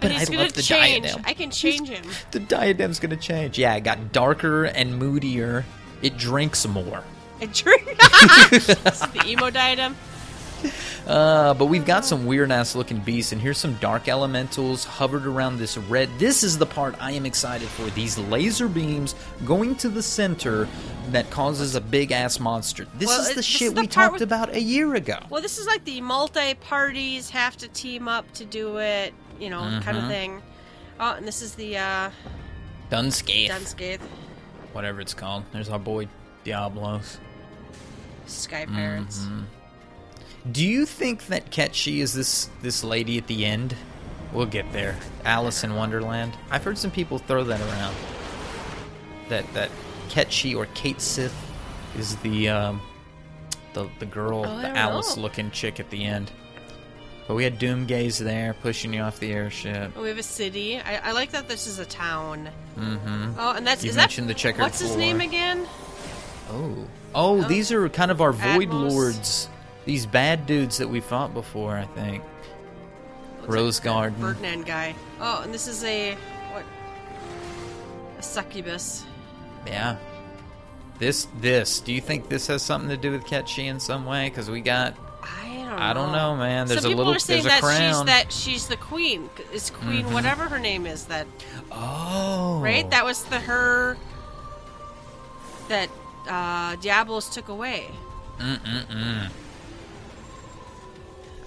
[0.00, 1.04] But he's I gonna love the change.
[1.04, 1.22] diadem.
[1.26, 2.04] I can change him.
[2.30, 3.58] The diadem's gonna change.
[3.58, 5.64] Yeah, it got darker and moodier.
[6.02, 7.04] It drinks more.
[7.40, 7.86] It drinks.
[8.50, 9.96] the emo diadem.
[11.08, 15.26] Uh, but we've got some weird ass looking beasts, and here's some dark elementals hovered
[15.26, 16.08] around this red.
[16.18, 17.90] This is the part I am excited for.
[17.90, 20.68] These laser beams going to the center
[21.10, 22.86] that causes a big ass monster.
[22.96, 25.18] This Well, is the this shit is the we talked with- about a year ago.
[25.30, 29.12] Well, this is like the multi parties have to team up to do it,
[29.42, 29.96] you know, kind Mm-hmm.
[29.98, 30.42] of thing.
[31.00, 32.10] Oh, and this is the uh,
[32.90, 34.00] Dun Scaith, Dunscaith
[34.72, 35.44] whatever it's called.
[35.52, 36.08] There's our boy
[36.44, 37.18] Diablos.
[38.26, 39.18] Sky Pirates.
[39.18, 40.52] Mm-hmm.
[40.52, 43.74] Do you think that Ketchy is this this lady at the end?
[44.32, 44.96] We'll get there.
[45.24, 46.32] Alice in Wonderland.
[46.50, 47.94] I've heard some people throw that around.
[49.28, 49.70] That that
[50.08, 51.34] Ketchi or Kate Sith
[51.98, 52.80] is the um,
[53.74, 55.22] the the girl, Oh, the Alice know.
[55.22, 56.30] looking chick at the end.
[57.26, 59.92] But we had Doomgaze there pushing you off the airship.
[59.96, 60.78] Oh, we have a city.
[60.78, 62.48] I, I like that this is a town.
[62.76, 63.34] Mm-hmm.
[63.38, 65.66] Oh, and that's You is mentioned that, the checkered What's his name again?
[66.50, 66.86] Oh.
[67.14, 69.48] oh, these are kind of our Void Lords.
[69.84, 72.22] These bad dudes that we fought before, I think.
[73.40, 74.20] Looks Rose like Garden.
[74.20, 74.94] Ferdinand guy.
[75.20, 76.14] Oh, and this is a
[76.52, 76.64] what?
[78.18, 79.04] A succubus.
[79.66, 79.96] Yeah.
[80.98, 81.80] This this.
[81.80, 84.28] Do you think this has something to do with Ketchi in some way?
[84.28, 84.94] Because we got.
[85.78, 86.12] I don't.
[86.12, 86.18] know.
[86.18, 86.66] I don't know, man.
[86.66, 87.16] There's Some a people little.
[87.16, 89.30] are saying a that she's that she's the queen.
[89.52, 90.12] Is queen Mhm.
[90.12, 91.26] whatever her name is that
[91.70, 92.60] Oh.
[92.62, 92.88] right?
[92.90, 93.96] That was the her
[95.68, 95.88] that
[96.28, 97.90] uh, Diablos took away.
[98.38, 99.28] Mm-mm-mm.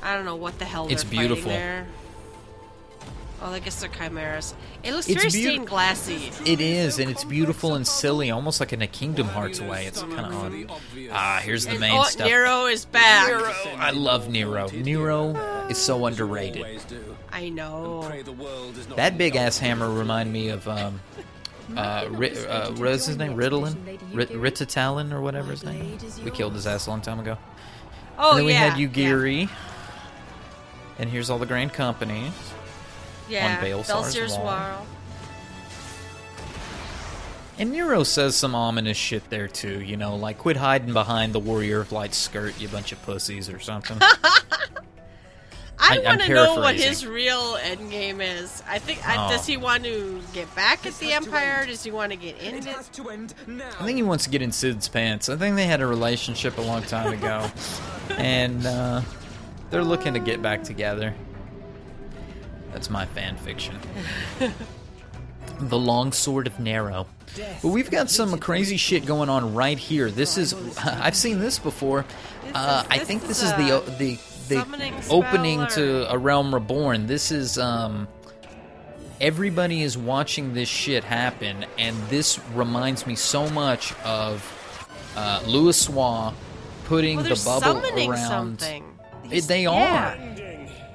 [0.04, 1.44] I don't know what the hell It's they're beautiful.
[1.52, 1.88] fighting there.
[3.48, 4.56] Oh, I guess they're chimeras.
[4.82, 6.32] It looks It's very beaut- stained glassy.
[6.52, 9.86] It is, and it's beautiful and silly, almost like in a Kingdom Hearts way.
[9.86, 10.80] It's kind of odd.
[11.12, 12.26] Ah, here's the And, main oh, stuff.
[12.26, 13.28] Nero is back.
[13.28, 13.54] Nero.
[13.78, 14.68] I love Nero.
[14.70, 15.36] Nero
[15.70, 16.66] is so underrated.
[17.32, 18.04] I know.
[18.08, 21.00] Pray the world is not That big ass hammer reminded me of um,
[21.78, 23.36] uh, Ri- uh, what is his name?
[23.36, 23.76] Ritalin,
[24.12, 26.00] Rit- Ritatalin or whatever his name.
[26.24, 27.38] We killed his ass a long time ago.
[28.18, 28.70] Oh and then we yeah.
[28.70, 29.50] had Yugiri.
[30.98, 32.32] And here's all the grand companies.
[33.30, 33.58] Yeah.
[33.58, 34.44] on Baelsar's Belsar's wall.
[34.46, 34.86] wall.
[37.58, 41.40] And Nero says some ominous shit there too, you know, like quit hiding behind the
[41.40, 43.98] warrior of light skirt, you bunch of pussies or something.
[45.78, 48.62] I, I- want to know what his real end game is.
[48.68, 49.00] I think.
[49.06, 49.10] Oh.
[49.10, 51.66] I, does he want to get back at the Empire?
[51.66, 52.74] Does he want to get in It it?
[52.74, 53.70] has to end now.
[53.80, 55.30] I think he wants to get in Sid's pants.
[55.30, 57.50] I think they had a relationship a long time ago.
[58.18, 59.02] and uh,
[59.70, 61.14] they're looking to get back together.
[62.76, 63.80] That's my fan fiction.
[65.62, 67.08] the Long Sword of Nero.
[67.62, 70.12] But we've got some crazy shit going on right here.
[70.12, 70.54] This is
[70.86, 72.04] I've seen this before.
[72.54, 74.20] Uh, I think this is the the
[74.50, 77.08] the opening to a realm reborn.
[77.08, 78.10] This is um
[79.22, 84.44] everybody is watching this shit happen, and this reminds me so much of
[85.16, 86.34] uh, Louisoix
[86.88, 88.62] putting Well, the bubble around.
[89.32, 89.70] It, they Yeah.
[90.18, 90.45] are.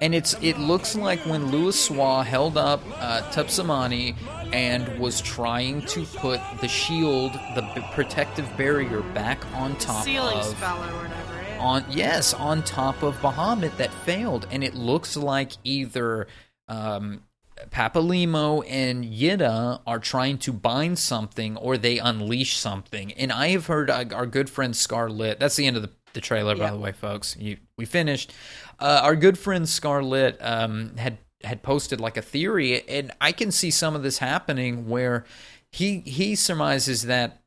[0.01, 4.15] And it's it looks like when Louisoix held up uh, Tupsimati
[4.53, 10.39] and was trying to put the shield, the b- protective barrier, back on top Sealing
[10.39, 11.43] of spell or whatever.
[11.43, 11.59] Yeah.
[11.61, 16.27] on yes on top of Bahamut that failed, and it looks like either
[16.67, 17.23] um,
[17.71, 23.13] Papalymo and Yda are trying to bind something, or they unleash something.
[23.13, 25.39] And I have heard uh, our good friend Scarlet.
[25.39, 27.37] That's the end of the, the trailer, by the way, folks.
[27.39, 28.33] You, we finished.
[28.81, 33.51] Uh, our good friend Scarlett um, had had posted like a theory, and I can
[33.51, 35.25] see some of this happening where
[35.71, 37.41] he he surmises that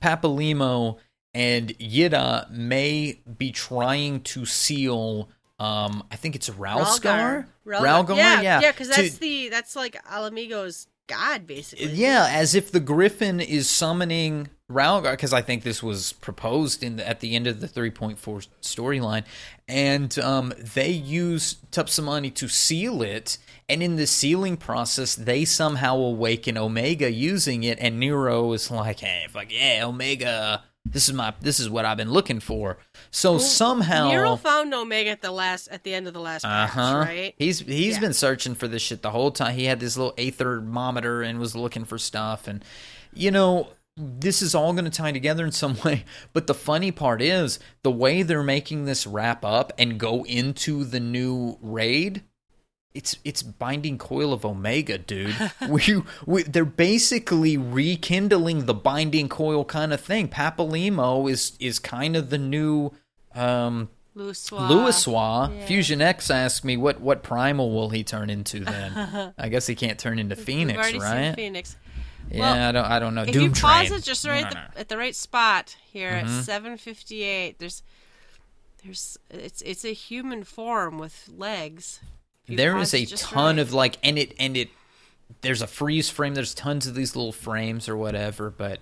[0.00, 0.98] Papalymo
[1.32, 5.28] and Yda may be trying to seal.
[5.58, 7.46] Um, I think it's Ralsgar.
[7.66, 11.92] Rhalgr, yeah, yeah, yeah, because to- that's the that's like Ala Mhigo's god, basically.
[11.92, 16.96] yeah, as if the Griffin is summoning Rhalgr, because I think this was proposed in
[16.96, 18.16] the, at the end of the 3.4
[18.62, 19.24] storyline,
[19.68, 23.38] and um, they use Tupsimati to seal it,
[23.68, 29.00] and in the sealing process, they somehow awaken Omega using it, and Nero is like,
[29.00, 31.32] "Hey, fuck yeah, Omega." This is my.
[31.40, 32.78] This is what I've been looking for.
[33.10, 36.48] So somehow, Nero found Omega at the last at the end of the last uh
[36.48, 37.04] patch, huh.
[37.06, 37.34] right?
[37.38, 38.00] He's he's Yeah.
[38.00, 39.54] been searching for this shit the whole time.
[39.54, 42.64] He had this little thermometer and was looking for stuff, and
[43.14, 46.04] you know this is all going to tie together in some way.
[46.32, 50.84] But the funny part is the way they're making this wrap up and go into
[50.84, 52.24] the new raid.
[52.94, 55.34] It's it's binding coil of Omega, dude.
[55.68, 60.28] we, we they're basically rekindling the binding coil kind of thing.
[60.28, 62.92] Papalymo is is kind of the new
[63.34, 65.04] um Louis Louis
[65.66, 69.34] Fusion X asked me what what primal will he turn into then?
[69.38, 71.34] I guess he can't turn into We've Phoenix, already seen right?
[71.34, 71.76] Phoenix.
[72.30, 73.22] Yeah, Well, I don't I don't know.
[73.22, 73.98] If Doom you pause Train.
[73.98, 74.80] it just right no, at the, no.
[74.82, 76.38] at the right spot here Mhm.
[76.38, 77.82] at seven fifty eight, there's
[78.84, 81.98] there's it's it's a human form with legs.
[82.46, 83.62] There is a ton right.
[83.62, 84.70] of like and it and it
[85.40, 88.80] there's a freeze frame, there's tons of these little frames or whatever, but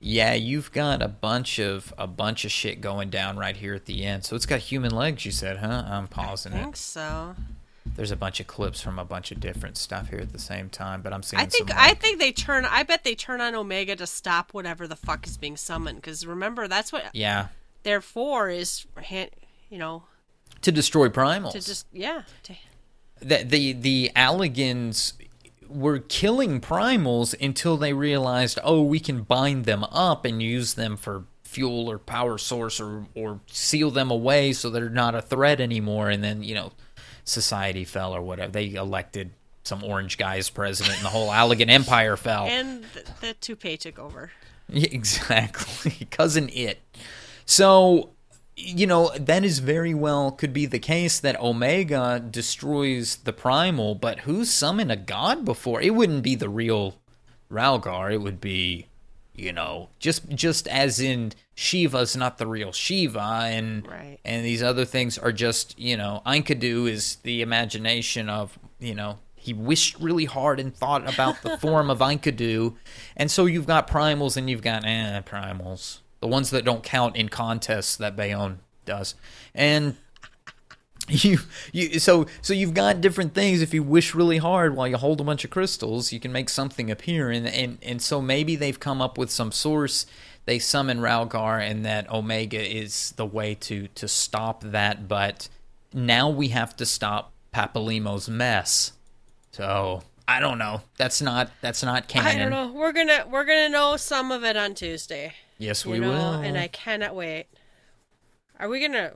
[0.00, 3.86] yeah, you've got a bunch of a bunch of shit going down right here at
[3.86, 4.24] the end.
[4.24, 5.84] So it's got human legs, you said, huh?
[5.86, 6.62] I'm pausing I it.
[6.62, 7.34] think so.
[7.96, 10.68] There's a bunch of clips from a bunch of different stuff here at the same
[10.68, 12.64] time, but I'm seeing I think I think they turn.
[12.64, 15.98] I bet they turn on Omega to stop whatever the fuck is being summoned.
[15.98, 17.48] Because remember, that's what yeah,
[17.82, 18.02] they're
[18.48, 18.86] is,
[19.70, 20.02] you know,
[20.62, 21.52] to destroy primals.
[21.52, 22.22] to just yeah.
[22.44, 22.54] To,
[23.24, 25.14] the the the Allagans
[25.68, 30.96] were killing primals until they realized, oh, we can bind them up and use them
[30.96, 35.60] for fuel or power source or or seal them away so they're not a threat
[35.60, 36.10] anymore.
[36.10, 36.72] And then you know,
[37.24, 38.52] society fell or whatever.
[38.52, 39.30] They elected
[39.64, 42.44] some orange guy as president, and the whole Allagan Empire fell.
[42.46, 44.30] and the, the toupee took over.
[44.68, 46.06] Yeah, exactly.
[46.10, 46.80] Cousin It.
[47.46, 48.10] So,
[48.56, 53.94] you know, that is very well could be the case that Omega destroys the primal,
[53.94, 55.80] but who's summoned a god before?
[55.80, 56.96] It wouldn't be the real
[57.50, 58.12] Rhalgr.
[58.12, 58.86] It would be,
[59.34, 64.18] you know, just just as in Shiva's not the real Shiva and Right.
[64.24, 69.18] and these other things are just, you know, Enkidu is the imagination of, you know,
[69.36, 72.76] he wished really hard and thought about the form of Enkidu.
[73.16, 75.98] And so you've got primals and you've got eh, primals.
[76.24, 79.14] The ones that don't count in contests that Bayonne does.
[79.54, 79.94] And
[81.08, 83.60] you you so so you've got different things.
[83.60, 86.48] If you wish really hard while you hold a bunch of crystals you can make
[86.48, 87.30] something appear.
[87.30, 90.06] And and and so maybe they've come up with some source.
[90.46, 95.06] They summon Rhalgr and that Omega is the way to to stop that.
[95.06, 95.50] But
[95.92, 98.92] now we have to stop Papalymo's mess.
[99.50, 100.80] So I don't know.
[100.96, 102.72] That's not that's not canon I don't know.
[102.72, 105.34] We're gonna we're gonna know some of it on Tuesday.
[105.64, 107.46] Yes we know, will and I cannot wait.
[108.58, 109.12] Are we gonna?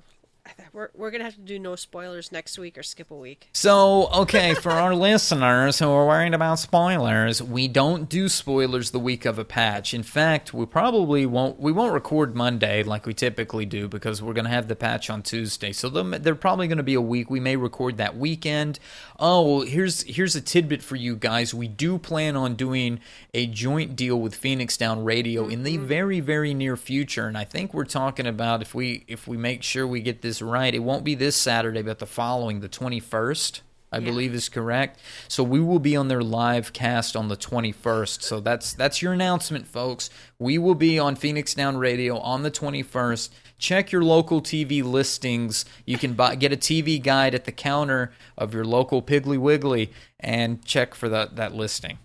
[0.72, 3.49] We're we're gonna have to do no spoilers next week or skip a week.
[3.53, 8.99] So, okay, for our listeners who are worried about spoilers, we don't do spoilers the
[8.99, 9.94] week of a patch.
[9.94, 11.59] In fact, we probably won't.
[11.59, 15.11] We won't record Monday like we typically do because we're going to have the patch
[15.11, 15.72] on Tuesday.
[15.72, 17.30] So they're probably going to be a week.
[17.30, 18.78] We may record that weekend.
[19.18, 21.55] Oh, here's here's a tidbit for you guys.
[21.55, 23.01] We do plan on doing
[23.34, 25.86] a joint deal with Phoenix Down Radio in the mm-hmm.
[25.86, 29.62] very very near future, and I think we're talking about if we if we make
[29.62, 33.01] sure we get this right, it won't be this Saturday, but the following, the twenty
[33.01, 33.62] first.
[33.91, 34.05] I Yeah.
[34.05, 35.01] believe is correct.
[35.28, 38.22] So we will be on their live cast on the 21st.
[38.22, 40.11] So that's that's your announcement, folks.
[40.39, 43.30] We will be on Phoenix Down Radio on the 21st.
[43.59, 45.64] Check your local TV listings.
[45.86, 49.91] You can buy, get a TV guide at the counter of your local Piggly Wiggly
[50.20, 51.97] and check for that that listing.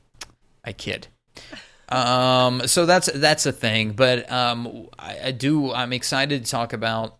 [0.63, 1.07] I kid.
[1.89, 5.73] Um, so that's that's a thing, but um, I, I do.
[5.73, 7.17] I'm excited to talk about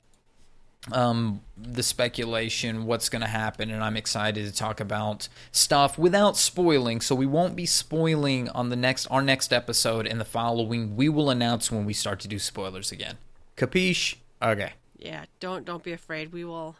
[0.91, 6.35] um, the speculation, what's going to happen, and I'm excited to talk about stuff without
[6.35, 6.99] spoiling.
[6.99, 10.95] So we won't be spoiling on the next our next episode and the following.
[10.95, 13.17] We will announce when we start to do spoilers again.
[13.55, 14.15] Capiche?
[14.41, 14.73] Okay.
[14.97, 16.33] Yeah, don't don't be afraid.
[16.33, 16.75] We will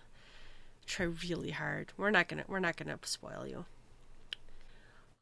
[0.85, 1.93] try really hard.
[1.97, 3.65] We're not gonna we're not gonna spoil you.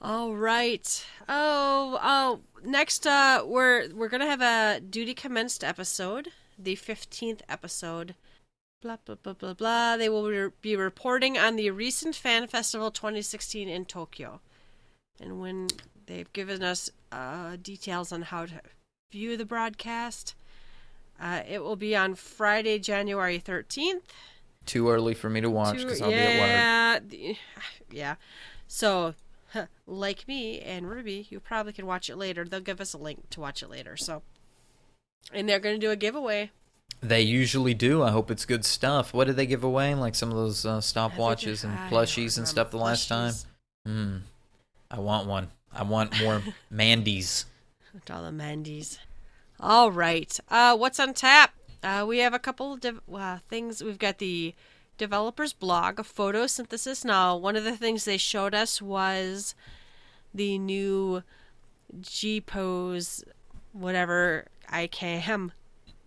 [0.01, 1.05] All right.
[1.29, 2.39] Oh oh.
[2.63, 8.15] Next, uh, we're we're gonna have a duty commenced episode, the fifteenth episode.
[8.81, 9.97] Blah blah blah blah blah.
[9.97, 14.41] They will re- be reporting on the recent Fan Festival 2016 in Tokyo,
[15.19, 15.67] and when
[16.07, 18.61] they've given us uh, details on how to
[19.11, 20.35] view the broadcast.
[21.21, 24.01] Uh, it will be on Friday, January 13th.
[24.65, 27.03] Too early for me to watch because I'll be at work.
[27.11, 27.33] yeah,
[27.91, 28.15] yeah.
[28.67, 29.15] So,
[29.87, 32.45] like me and Ruby, you probably can watch it later.
[32.45, 33.97] They'll give us a link to watch it later.
[33.97, 34.23] So,
[35.33, 36.51] and they're going to do a giveaway.
[37.01, 38.03] They usually do.
[38.03, 39.13] I hope it's good stuff.
[39.13, 39.95] What did they give away?
[39.95, 43.33] Like some of those uh, stopwatches and plushies and stuff the last time?
[43.85, 44.17] Hmm.
[44.89, 45.49] I want one.
[45.73, 47.45] I want more Mandy's.
[48.09, 48.99] All the Mandy's.
[49.59, 50.39] All right.
[50.49, 51.53] Uh, what's on tap?
[51.83, 53.83] Uh, we have a couple of dev- uh, things.
[53.83, 54.53] We've got the
[54.97, 57.03] developers blog photosynthesis.
[57.03, 59.55] Now, one of the things they showed us was
[60.33, 61.23] the new
[61.99, 63.23] G pose,
[63.71, 65.51] whatever I can.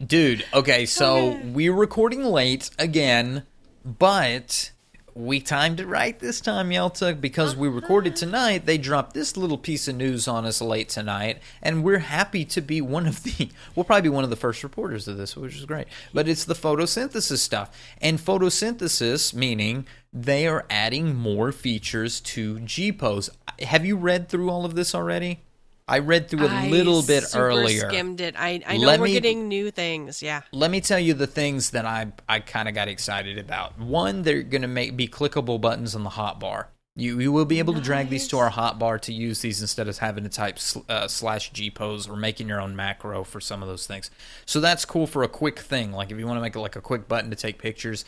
[0.05, 1.49] Dude, okay, so Okay.
[1.51, 3.45] we're recording late again,
[3.85, 4.73] but
[5.15, 7.77] we timed it right this time, Yelta, because we uh-huh.
[7.77, 8.67] recorded tonight.
[8.67, 12.61] They dropped this little piece of news on us late tonight, and we're happy to
[12.61, 15.55] be one of the, we'll probably be one of the first reporters of this, which
[15.55, 15.87] is great.
[16.13, 17.71] But it's the photosynthesis stuff.
[18.01, 23.31] And photosynthesis, meaning they are adding more features to G pose.
[23.61, 25.45] Have you read through all of this already?
[25.87, 27.89] I read through a I little bit super earlier.
[27.91, 28.35] skimmed it.
[28.39, 30.23] I, I know Let we're me- getting new things.
[30.23, 30.43] Yeah.
[30.53, 33.79] let me tell you the things that I I kind of got excited about.
[33.79, 36.67] One, they're going to make be clickable buttons on the hotbar.
[36.97, 39.89] You you will be able to drag these to our hotbar to use these instead
[39.89, 43.41] of having to type sl- uh, slash g pose or making your own macro for
[43.41, 44.11] some of those things.
[44.47, 45.93] So that's cool for a quick thing.
[45.93, 48.05] Like if you want to make it like a quick button to take pictures.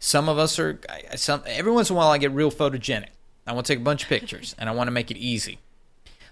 [0.00, 0.78] Some of us are
[1.16, 3.08] some every once in a while I get real photogenic.
[3.46, 5.58] I want to take a bunch of pictures and I want to make it easy.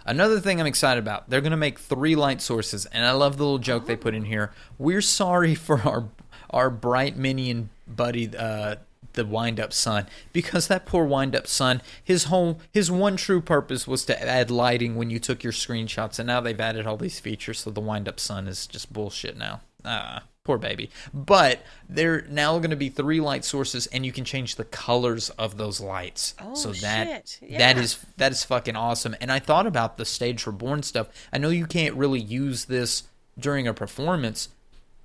[0.07, 3.37] Another thing I'm excited about, they're going to make three light sources, and I love
[3.37, 4.53] the little joke they put in here.
[4.79, 6.09] We're sorry for our
[6.51, 8.77] our bright minion buddy, uh,
[9.15, 13.41] the wind up sun, because that poor wind up sun, his whole his one true
[13.41, 16.97] purpose was to add lighting when you took your screenshots, and now they've added all
[16.97, 19.61] these features, so the wind up sun is just bullshit now.
[19.85, 20.91] Ah, poor baby.
[21.13, 25.29] But they're now going to be three light sources, and you can change the colors
[25.31, 26.35] of those lights.
[26.41, 27.51] Oh, so that shit.
[27.59, 27.83] that Yeah.
[27.83, 29.17] is that is fucking awesome.
[29.21, 31.09] And I thought about the stage reborn stuff.
[31.33, 33.03] I know you can't really use this
[33.39, 34.49] during a performance,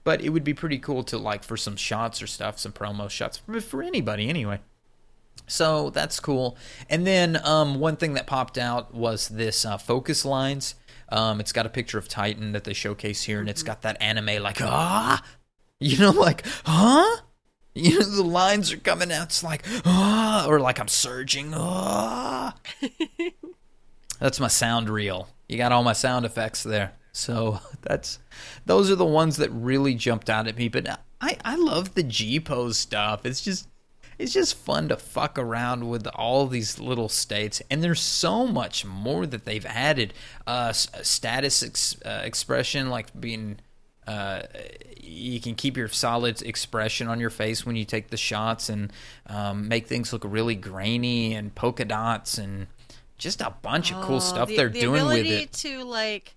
[0.03, 3.09] but it would be pretty cool to like for some shots or stuff, some promo
[3.09, 4.59] shots for, for anybody anyway.
[5.47, 6.57] So that's cool.
[6.89, 10.75] And then um, one thing that popped out was this uh, focus lines.
[11.11, 14.01] Um, it's got a picture of Titan that they showcase here, and it's got that
[14.01, 15.23] anime like ah,
[15.79, 17.21] you know, like huh.
[17.73, 19.27] You know, the lines are coming out.
[19.27, 22.55] It's like ah, or like I'm surging ah.
[24.19, 25.29] That's my sound reel.
[25.47, 26.93] You got all my sound effects there.
[27.11, 28.19] So that's
[28.65, 30.69] those are the ones that really jumped out at me.
[30.69, 33.25] But I I love the G pose stuff.
[33.25, 33.67] It's just
[34.21, 38.85] it's just fun to fuck around with all these little states, and there's so much
[38.85, 40.13] more that they've added.
[40.47, 43.59] Uh, s- status ex- uh, expression, like being.
[44.07, 44.41] Uh,
[44.99, 48.91] you can keep your solid expression on your face when you take the shots and
[49.27, 52.65] um, make things look really grainy and polka dots and
[53.17, 55.53] just a bunch of cool Oh, stuff the, they're the doing with ability it.
[55.53, 56.35] to like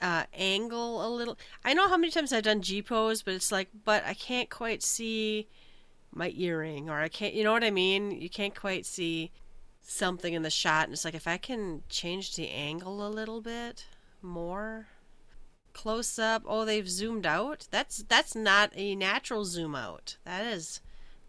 [0.00, 1.36] uh, angle a little.
[1.64, 4.48] I know how many times I've done G pose, but it's like, but I can't
[4.48, 5.46] quite see
[6.12, 7.34] my earring, or I can't.
[7.34, 8.10] You know what I mean?
[8.10, 9.30] You can't quite see
[9.82, 13.40] something in the shot, and it's like if I can change the angle a little
[13.40, 13.86] bit
[14.22, 14.88] more.
[15.72, 16.42] Close up.
[16.46, 17.68] Oh, they've zoomed out.
[17.70, 20.16] That's that's not a natural zoom out.
[20.24, 20.80] That is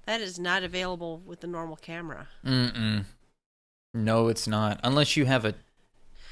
[0.08, 2.28] that is not available with the normal camera.
[2.44, 3.06] Mm-mm.
[3.94, 4.80] No, it's not.
[4.84, 5.54] Unless you have a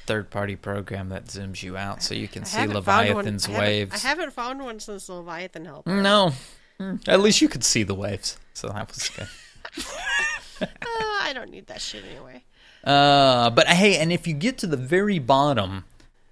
[0.06, 4.04] third-party program that zooms you out so you can I see Leviathan's I waves.
[4.04, 5.86] I haven't found one since Leviathan helped.
[5.86, 6.32] No.
[6.80, 8.38] Mm, At least you could see the waves.
[8.54, 9.28] So that was good.
[10.62, 10.66] Uh,
[11.22, 12.44] I don't need that shit anyway.
[12.84, 15.84] Uh, but hey, and if you get to the very bottom,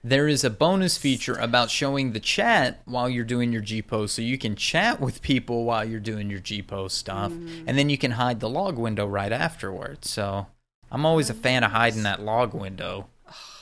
[0.05, 4.13] there is a bonus feature about showing the chat while you're doing your G pose,
[4.13, 7.89] so you can chat with people while you're doing your G pose stuff, and then
[7.89, 10.11] you can hide the log window right afterwards.
[10.11, 10.49] So
[10.93, 13.07] I'm always a fan of hiding that log window.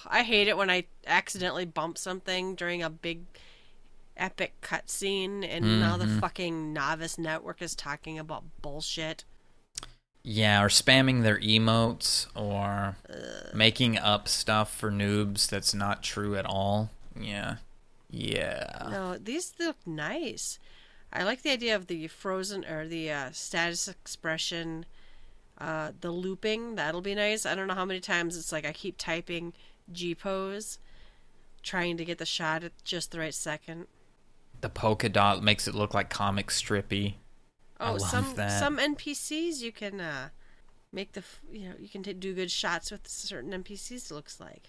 [0.08, 3.20] I hate it when I accidentally bump something during a big
[4.16, 6.14] epic cutscene and now Mm-hmm.
[6.14, 9.24] the fucking novice network is talking about bullshit.
[10.22, 12.96] Yeah, or spamming their emotes, or
[13.54, 16.90] making up stuff for noobs that's not true at all.
[17.18, 17.56] Yeah,
[18.10, 18.88] yeah.
[18.90, 20.58] No, these look nice.
[21.12, 24.84] I like the idea of the frozen or the uh, status expression,
[25.58, 26.74] uh, the looping.
[26.74, 27.46] That'll be nice.
[27.46, 29.52] I don't know how many times it's like I keep typing
[29.92, 30.78] G pose,
[31.62, 33.86] trying to get the shot at just the right second.
[34.60, 37.14] The polka dot makes it look like comic strippy.
[37.78, 38.58] Oh, some that.
[38.58, 40.28] some NPCs you can uh,
[40.92, 44.10] make the you know you can t- do good shots with certain NPCs.
[44.10, 44.62] It looks like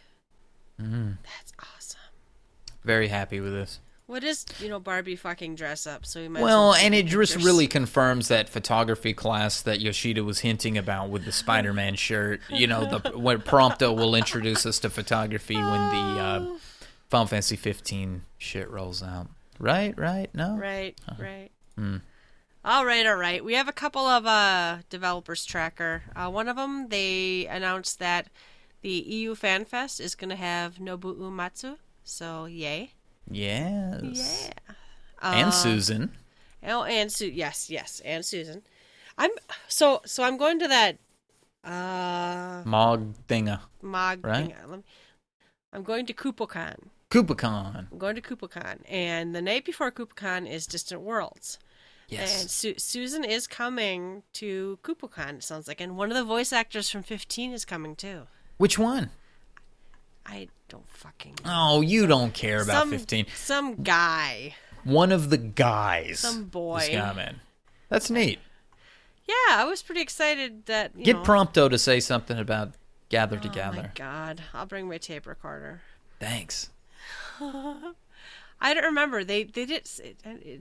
[0.80, 2.00] Mm, that's awesome.
[2.84, 3.80] very happy with this.
[4.06, 6.06] What is you know Barbie fucking dress up?
[6.06, 6.44] So we might.
[6.44, 11.26] Well, and it just really confirms that photography class that Yoshida was hinting about with
[11.26, 12.40] the Spider-Man shirt.
[12.50, 16.58] You know, the when Prompto will introduce us to photography when the uh,
[17.10, 19.28] Final Fantasy 15 shit rolls out.
[19.60, 20.56] Right, right, no.
[20.58, 21.50] Right, right.
[21.76, 21.98] Hmm.
[22.66, 23.44] All right, all right.
[23.44, 26.04] We have a couple of uh, developers tracker.
[26.16, 28.28] Uh, one of them, they announced that
[28.82, 31.78] the EU Fan Fest is going to have Nobu Uematsu.
[32.04, 32.92] So, yay.
[33.30, 34.50] Yes.
[34.52, 34.74] Yeah.
[35.22, 36.12] And Uh, Susan.
[36.64, 38.64] Oh, and Su- yes, yes, and Susan.
[39.18, 39.32] I'm
[39.68, 40.24] so so.
[40.24, 40.98] I'm going to that
[41.64, 43.62] uh Mog Thinga.
[43.82, 44.48] Mog Right.
[44.48, 44.56] thing.
[44.70, 44.84] Let me-
[45.74, 46.90] I'm going to KupoCon.
[47.10, 47.88] KupoCon.
[47.92, 51.58] I'm going to KupoCon, and the night before KupoCon is Distant Worlds.
[52.10, 52.52] And Yes.
[52.52, 55.36] Su- Susan is coming to KupoCon.
[55.36, 58.24] It sounds like, and one of the voice actors from 15 is coming too.
[58.58, 59.10] Which one?
[60.26, 61.36] I don't fucking.
[61.46, 63.26] Oh, you don't care about some, 15.
[63.36, 64.56] Some guy.
[64.84, 66.20] One of the guys.
[66.20, 66.78] Some boy.
[66.78, 67.36] is coming.
[67.90, 68.40] That's neat.
[69.28, 70.92] Yeah, I was pretty excited that.
[70.98, 72.74] You Get know, Prompto to say something about
[73.10, 73.62] Gather Together.
[73.80, 73.92] Oh my Together.
[73.96, 74.44] god!
[74.54, 75.82] I'll bring my tape recorder.
[76.20, 76.70] Thanks.
[78.60, 79.24] I don't remember.
[79.24, 79.82] They they did.
[79.82, 80.02] s-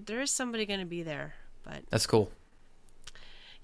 [0.04, 2.30] There is somebody going to be there, but That's cool.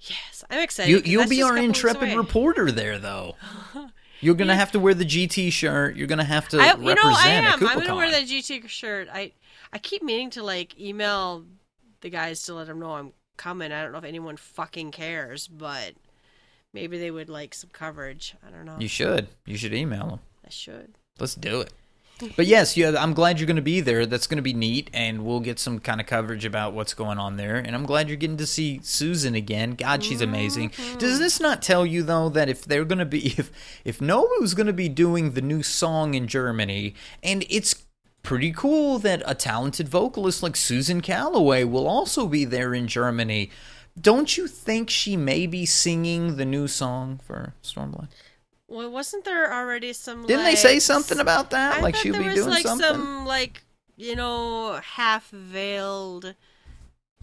[0.00, 0.90] yes, I'm excited.
[0.90, 3.36] You you'll be our intrepid reporter there, though.
[4.20, 5.96] You're gonna have to wear the GT shirt.
[5.96, 7.66] You're gonna have to I, represent you know, I am.
[7.66, 9.08] I'm gonna wear that GT shirt.
[9.12, 9.32] I
[9.72, 11.44] I keep meaning to like email
[12.02, 13.72] the guys to let them know I'm coming.
[13.72, 15.94] I don't know if anyone fucking cares, but
[16.72, 18.36] maybe they would like some coverage.
[18.46, 18.76] I don't know.
[18.78, 19.26] You should.
[19.44, 20.20] You should email them.
[20.46, 20.94] I should.
[21.18, 21.72] Let's do it.
[22.36, 24.06] But yes, yeah, I'm glad you're going to be there.
[24.06, 27.18] That's going to be neat, and we'll get some kind of coverage about what's going
[27.18, 27.56] on there.
[27.56, 29.72] And I'm glad you're getting to see Susan again.
[29.72, 30.70] God, she's amazing.
[30.70, 30.98] Mm-hmm.
[30.98, 33.50] Does this not tell you though that if they're going to be if
[33.84, 37.84] if Nobu's going to be doing the new song in Germany, and it's
[38.22, 43.50] pretty cool that a talented vocalist like Susan Calloway will also be there in Germany.
[44.00, 48.08] Don't you think she may be singing the new song for Stormblood?
[48.72, 50.26] Well, wasn't there already some?
[50.26, 51.78] Didn't they say something about that?
[51.78, 52.88] I like she'll there be was doing like something?
[52.88, 53.64] some like
[53.96, 56.34] you know half veiled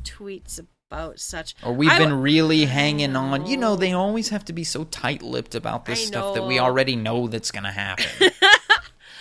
[0.03, 1.55] tweets about such.
[1.63, 3.45] Or we've I been really hanging on.
[3.45, 6.59] You know, they always have to be so tight-lipped about this I stuff that we
[6.59, 8.05] already know that's going to happen.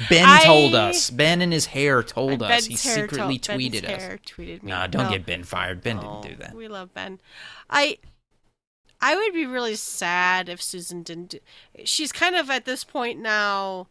[0.08, 1.10] ben I- told us.
[1.10, 2.64] Ben and his hair told us.
[2.66, 4.02] He secretly told- Ben's tweeted us.
[4.02, 4.70] hair tweeted me.
[4.70, 5.10] Nah, don't No.
[5.10, 5.82] get Ben fired.
[5.82, 6.54] Ben Oh, didn't do that.
[6.54, 7.20] We love Ben.
[7.68, 7.98] I
[9.00, 11.38] I would be really sad if Susan didn't do
[11.84, 13.86] She's kind of at this point now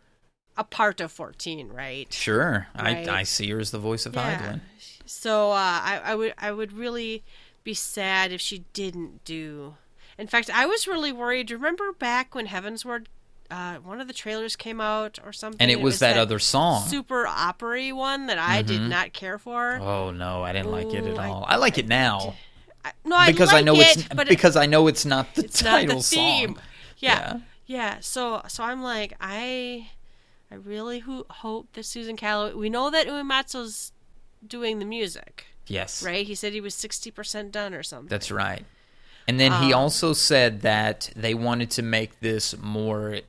[0.57, 2.11] a part of 14, right?
[2.11, 3.07] Sure, Right.
[3.07, 4.61] I I see her as the voice of Hydaelyn.
[5.05, 7.23] So uh, I I would I would really
[7.63, 9.75] be sad if she didn't do
[10.17, 11.51] In fact, I was really worried.
[11.51, 13.05] Remember back when Heavensward,
[13.51, 16.87] uh, one of the trailers came out or something, And it was that other song.
[16.87, 18.89] super opery one that I did Mhm.
[18.89, 19.75] not care for.
[19.79, 21.45] Oh no, I didn't like it at Ooh, I- all.
[21.47, 22.35] I, like it now
[23.05, 25.33] no, I because like I know it, it's but it- because I know it's not
[25.35, 26.55] the it's not title the theme.
[26.55, 26.63] song.
[26.99, 27.39] Yeah.
[27.67, 29.89] yeah, So, so I'm like, I,
[30.51, 32.53] I really ho- hope that Susan Calloway.
[32.55, 33.91] We know that Uematsu's
[34.45, 36.01] doing the music, Yes.
[36.03, 36.25] right?
[36.25, 38.07] He said he was sixty percent done or something.
[38.09, 38.65] That's right.
[39.27, 43.19] And then he Um, also said that they wanted to make this more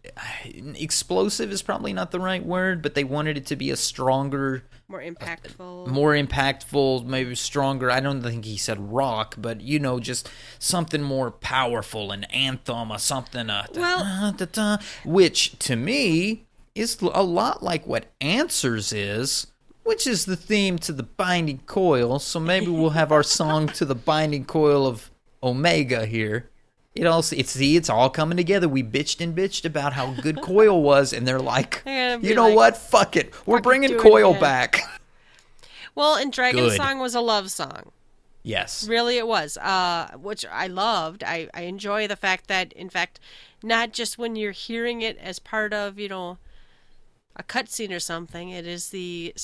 [0.76, 4.64] explosive is probably not the right word, but they wanted it to be a stronger,
[4.90, 5.86] More impactful.
[5.88, 7.90] more impactful, maybe stronger.
[7.90, 12.90] I don't think he said rock, but you know, just something more powerful, an anthem
[12.90, 13.50] or something.
[13.50, 19.48] Uh, Well- da, da, da, which to me is a lot like what Answers is.
[19.84, 22.18] Which is the theme to the Binding Coil?
[22.18, 25.10] So maybe we'll have our song to the Binding Coil of
[25.42, 26.48] Omega here.
[26.98, 28.68] It all it's see it's all coming together.
[28.68, 32.28] We bitched and bitched about how good Coil was, and they're like, They're gonna be
[32.28, 32.76] you know like, what?
[32.76, 34.80] Fuck it, we're bringing Coil back.
[35.94, 36.76] well, and Dragon Good.
[36.76, 37.92] Song was a love song.
[38.42, 41.22] yes, Really, it was, uh, which I loved.
[41.24, 43.20] I, I enjoy the fact that, in fact,
[43.62, 46.38] not just when you're hearing it as part of, you know,
[47.36, 49.34] a cutscene or something, it is the,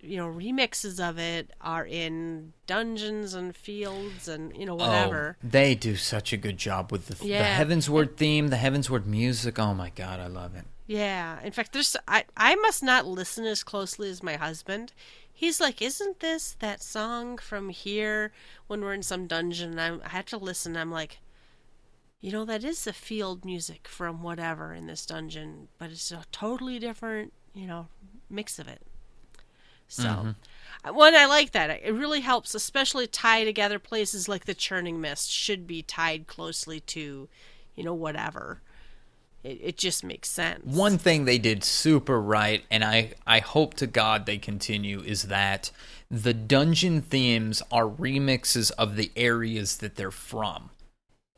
[0.00, 5.36] you know, remixes of it are in dungeons and fields and, you know, oh, whatever.
[5.42, 7.58] Oh, they do such a good job with the, the Yeah.
[7.62, 9.58] Heavensward theme, the Heavensward music.
[9.58, 10.64] Oh my god, I love it.
[10.86, 11.40] Yeah.
[11.42, 14.92] In fact, there's, I, I must not listen as closely as my husband.
[15.32, 18.32] He's like, isn't this that song from here
[18.66, 19.70] when we're in some dungeon?
[19.72, 20.76] And I'm, I have to listen.
[20.76, 21.18] I'm like,
[22.20, 26.24] you know, that is the field music from whatever in this dungeon, but it's a
[26.32, 27.88] totally different, you know,
[28.28, 28.82] mix of it.
[29.88, 30.34] So,
[30.84, 31.80] I one, I like that.
[31.82, 36.80] It really helps, especially tie together places like the Churning Mist should be tied closely
[36.80, 37.28] to,
[37.74, 38.60] you know, whatever.
[39.42, 40.64] It, it just makes sense.
[40.64, 45.24] One thing they did super right, and I, I hope to God they continue, is
[45.24, 45.70] that
[46.10, 50.70] the dungeon themes are remixes of the areas that they're from.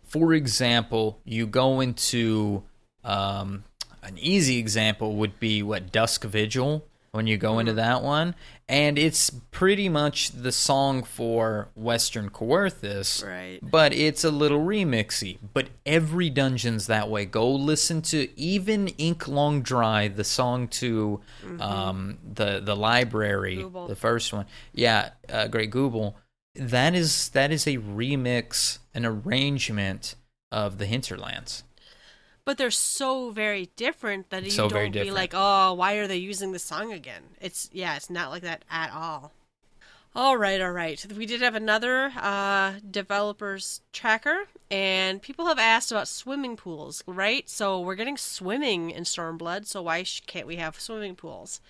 [0.03, 2.65] For example, you go into
[3.05, 3.65] um,
[4.03, 8.35] an easy example would be what Dusk Vigil when you go into that one,
[8.69, 13.59] and it's pretty much the song for Western Coerthas, Right.
[13.63, 15.39] but it's a little remixy.
[15.53, 17.25] But every dungeon's that way.
[17.25, 21.21] Go listen to even Ink Long Dry, the song to
[21.59, 23.89] um, the the library, Gubal.
[23.89, 24.47] the first one.
[24.73, 26.15] Yeah, uh, Great Gubal.
[26.55, 30.15] That is that is a remix, an arrangement
[30.53, 31.65] of the Hinterlands.
[32.45, 36.17] But they're so very different that you So don't be like, oh, why are they
[36.17, 37.23] using the song again?
[37.41, 39.33] It's yeah, it's not like that at all.
[40.13, 41.05] All right, all right.
[41.17, 47.49] We did have another uh, developers tracker, and people have asked about swimming pools, right?
[47.49, 51.61] So we're getting swimming in Stormblood, so why sh- can't we have swimming pools?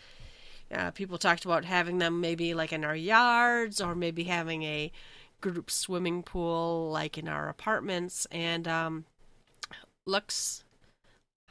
[0.74, 4.90] Uh, people talked about having them maybe like in our yards, or maybe having a
[5.42, 9.04] group swimming pool like in our apartments, and um,
[10.10, 10.64] Lux.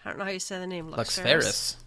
[0.03, 0.89] I don't know how you say the name.
[0.89, 1.43] Lux Ferris.
[1.43, 1.78] Ferris.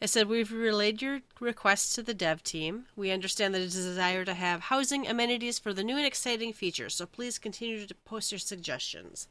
[0.00, 2.86] It said, We've relayed your request to the dev team.
[2.96, 7.06] We understand the desire to have housing amenities for the new and exciting features, so
[7.06, 9.28] please continue to post your suggestions.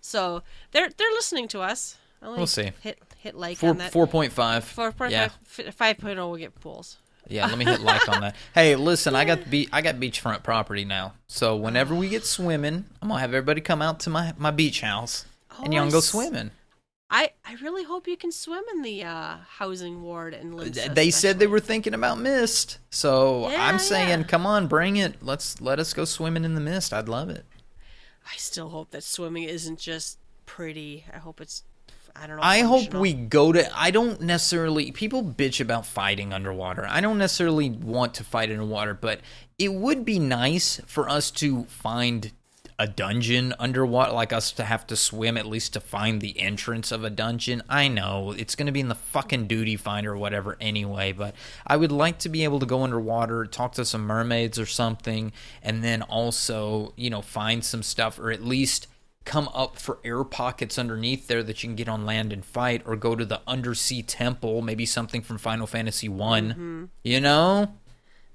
[0.00, 0.42] So
[0.72, 1.96] they're they're listening to us.
[2.22, 2.72] We'll see.
[2.80, 3.92] Hit hit like Four on that.
[3.92, 4.64] four point five.
[4.64, 5.28] Four point Yeah.
[5.44, 6.96] five- five point oh will get pools.
[7.28, 8.34] Yeah, let me hit like on that.
[8.54, 11.12] Hey, listen, I got be- I got beachfront property now.
[11.28, 14.80] So whenever we get swimming, I'm gonna have everybody come out to my, my beach
[14.80, 15.26] house
[15.64, 16.50] and y'all can go swimming.
[17.10, 20.94] I, I really hope you can swim in the uh, housing ward in Limsa.
[20.94, 22.78] They said they were thinking about mist.
[22.90, 24.26] So Yeah, I'm saying, yeah.
[24.26, 25.22] come on, bring it.
[25.22, 26.92] Let's let us go swimming in the mist.
[26.92, 27.46] I'd love it.
[28.30, 31.04] I still hope that swimming isn't just pretty.
[31.12, 31.62] I hope it's.
[32.14, 32.42] I don't know.
[32.42, 33.70] I hope we go to.
[33.78, 34.92] I don't necessarily.
[34.92, 36.86] People bitch about fighting underwater.
[36.86, 39.20] I don't necessarily want to fight underwater, but
[39.58, 42.32] it would be nice for us to find
[42.78, 46.92] a dungeon underwater, like us to have to swim at least to find the entrance
[46.92, 47.60] of a dungeon.
[47.68, 51.34] I know it's going to be in the fucking duty finder or whatever anyway, but
[51.66, 55.32] I would like to be able to go underwater, talk to some mermaids or something,
[55.60, 58.86] and then also, you know, find some stuff or at least
[59.24, 62.80] come up for air pockets underneath there that you can get on land and fight
[62.86, 67.70] or go to the undersea temple maybe something from final fantasy one you know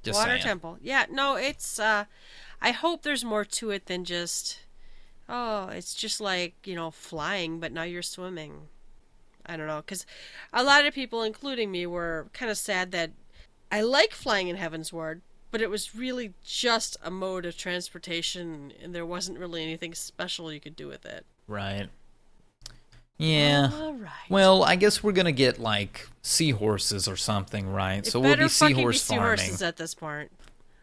[0.03, 0.43] just Water saying.
[0.43, 0.77] temple.
[0.81, 2.05] Yeah, no, it's uh
[2.63, 4.59] I hope there's more to it than just
[5.29, 8.69] oh, it's just like, you know, flying but now you're swimming.
[9.45, 10.05] I don't know cuz
[10.53, 13.11] a lot of people including me were kind of sad that
[13.69, 15.21] I like flying in Heavensward,
[15.51, 20.51] but it was really just a mode of transportation and there wasn't really anything special
[20.51, 21.25] you could do with it.
[21.47, 21.89] Right.
[23.17, 23.69] Yeah.
[23.73, 24.29] All right.
[24.29, 27.99] Well, I guess we're gonna get like seahorses or something, right?
[27.99, 29.37] It so we'll be seahorse be farming.
[29.37, 30.31] seahorses at this point.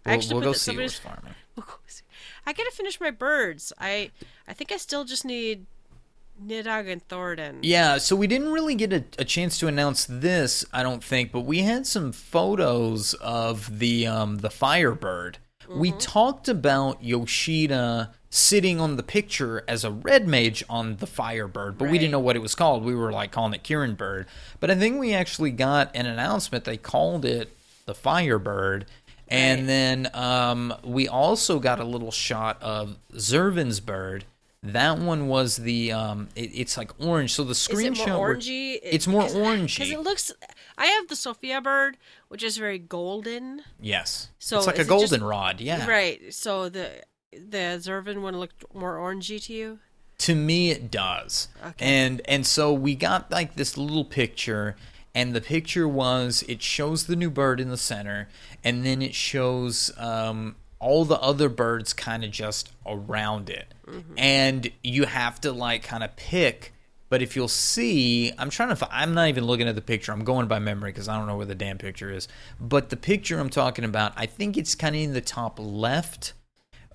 [0.05, 1.35] We'll, actually we'll go seahorse farming.
[1.67, 2.03] We'll go see-
[2.47, 3.73] I gotta finish my birds.
[3.79, 4.11] I
[4.49, 5.67] I think I still just need
[6.43, 7.59] Nidhogg and Thordan.
[7.63, 11.33] Yeah, so we didn't really get a, a chance to announce this, I don't think,
[11.33, 15.39] but we had some photos of the um, the Firebird.
[15.69, 21.79] We talked about Yoshida sitting on the picture as a red mage on the Firebird,
[21.79, 22.83] but we didn't know what it was called.
[22.85, 24.27] We were like calling it Kieran Bird.
[24.59, 26.65] But I think we actually got an announcement.
[26.65, 27.57] They called it
[27.87, 28.87] the Firebird.
[29.31, 29.67] And Right.
[29.67, 34.25] then um, we also got a little shot of Zurvan's bird.
[34.63, 37.33] That one was the um, it, it's like orange.
[37.33, 38.79] So the screenshot more orangey?
[38.83, 39.93] it's more Because orangey.
[39.93, 40.31] it looks.
[40.77, 41.97] I have the Sophia bird,
[42.29, 43.63] which is very golden.
[43.81, 45.61] yes, So it's like a it just- goldenrod.
[45.61, 46.35] Yeah, Right.
[46.35, 46.91] So the
[47.33, 49.79] the Zervin one looked more orangey to you.
[50.19, 51.73] to me it does Okay.
[51.87, 54.77] and and so we got like this little picture
[55.15, 58.29] and the picture was it shows the new bird in the center
[58.63, 63.75] and then it shows um all the other birds kind of just around it.
[64.17, 66.73] And you have to like kind of pick
[67.11, 70.13] but if you'll see i'm trying to fi- i'm not even looking at the picture
[70.13, 72.29] i'm going by memory because i don't know where the damn picture is.
[72.61, 76.33] But the picture i'm talking about i think it's kind of in the top left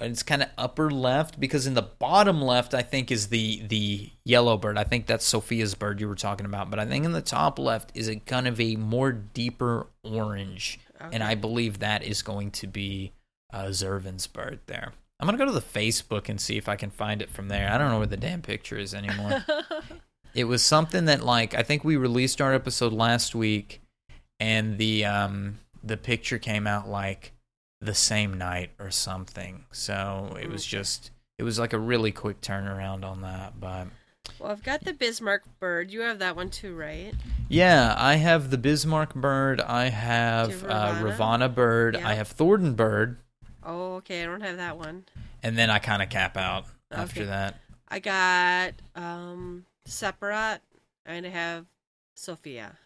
[0.02, 4.12] it's kind of upper left because in the bottom left I think is the the
[4.24, 4.78] yellow bird.
[4.78, 7.58] I think that's Sophia's bird you were talking about, but I think in the top
[7.60, 10.80] left is a kind of a more deeper orange,
[11.12, 13.14] and I believe that is going to be
[13.54, 14.94] uh, Zurvan's bird there.
[15.20, 17.72] I'm gonna go to the Facebook and see if I can find it from there.
[17.72, 19.46] I don't know where the damn picture is anymore.
[20.34, 23.82] it was something that like I think we released our episode last week,
[24.42, 27.32] and the um the picture came out like
[27.82, 29.66] the same night or something.
[29.72, 33.60] So it was just it was like a really quick turnaround on that.
[33.60, 33.88] But
[34.40, 35.92] Well, I've got the Bismarck bird.
[35.92, 37.14] You have that one too, right?
[37.50, 39.62] yeah, I have the Bismarck bird.
[39.62, 41.04] I have uh, Ravana?
[41.04, 41.96] Ravana bird.
[41.98, 43.18] I have Thordan bird,
[43.64, 44.24] Oh, okay.
[44.24, 45.06] I don't have that one.
[45.44, 47.60] and then I kind of cap out after that.
[47.88, 50.60] I got um Sephirot,
[51.06, 51.66] and I have
[52.16, 52.78] Sophia.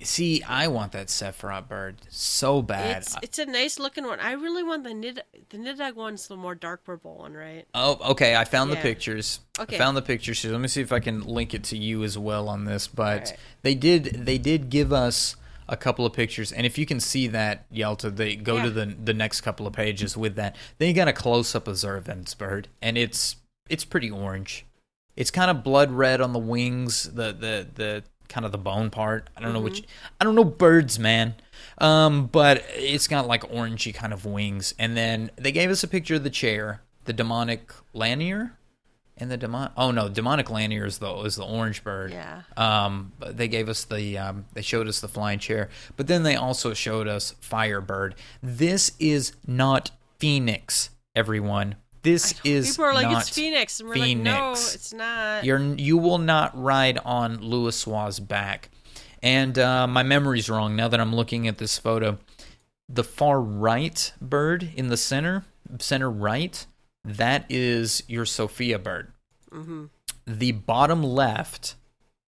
[0.00, 2.98] See, I want that Sephirot bird so bad.
[2.98, 4.20] It's it's a nice looking one.
[4.20, 7.66] I really want the Nid the Nidhogg one's the more dark purple one, right?
[7.74, 8.36] Oh, okay.
[8.36, 9.40] I found the pictures.
[9.58, 9.74] Okay.
[9.74, 10.44] I found the pictures.
[10.44, 12.86] Let me see if I can link it to you as well on this.
[12.86, 13.36] But Alright.
[13.62, 14.24] they did.
[14.24, 15.34] They did give us
[15.68, 18.62] a couple of pictures, and if you can see that Yelta, they go Yeah.
[18.64, 20.54] to the the next couple of pages with that.
[20.78, 23.34] Then you got a close up of Zurvan's bird, and it's
[23.68, 24.64] it's pretty orange.
[25.16, 27.02] It's kind of blood red on the wings.
[27.02, 29.28] The the the kind of the bone part.
[29.36, 29.84] I don't know which.
[30.20, 31.34] I don't know birds, man.
[31.78, 34.74] Um, but it's got like orangey kind of wings.
[34.78, 38.58] And then they gave us a picture of the chair, the demonic lanner,
[39.16, 39.70] and the demon.
[39.76, 42.12] Oh no, demonic lanner is the is the orange bird.
[42.12, 42.42] Yeah.
[42.56, 46.22] Um, but they gave us the um, they showed us the flying chair, but then
[46.22, 48.14] they also showed us Firebird.
[48.42, 51.76] This is not Phoenix, everyone.
[52.12, 53.80] This is People are like, not it's Phoenix.
[53.80, 55.44] And we're like, no, it's not.
[55.44, 58.70] you're you will not ride on Louisoix's back.
[59.22, 62.18] And uh, my memory's wrong now that I'm looking at this photo.
[62.88, 65.44] The far right bird in the center,
[65.80, 66.64] center right,
[67.04, 69.12] that is your Sophia bird.
[69.52, 69.86] hmm
[70.26, 71.74] The bottom left,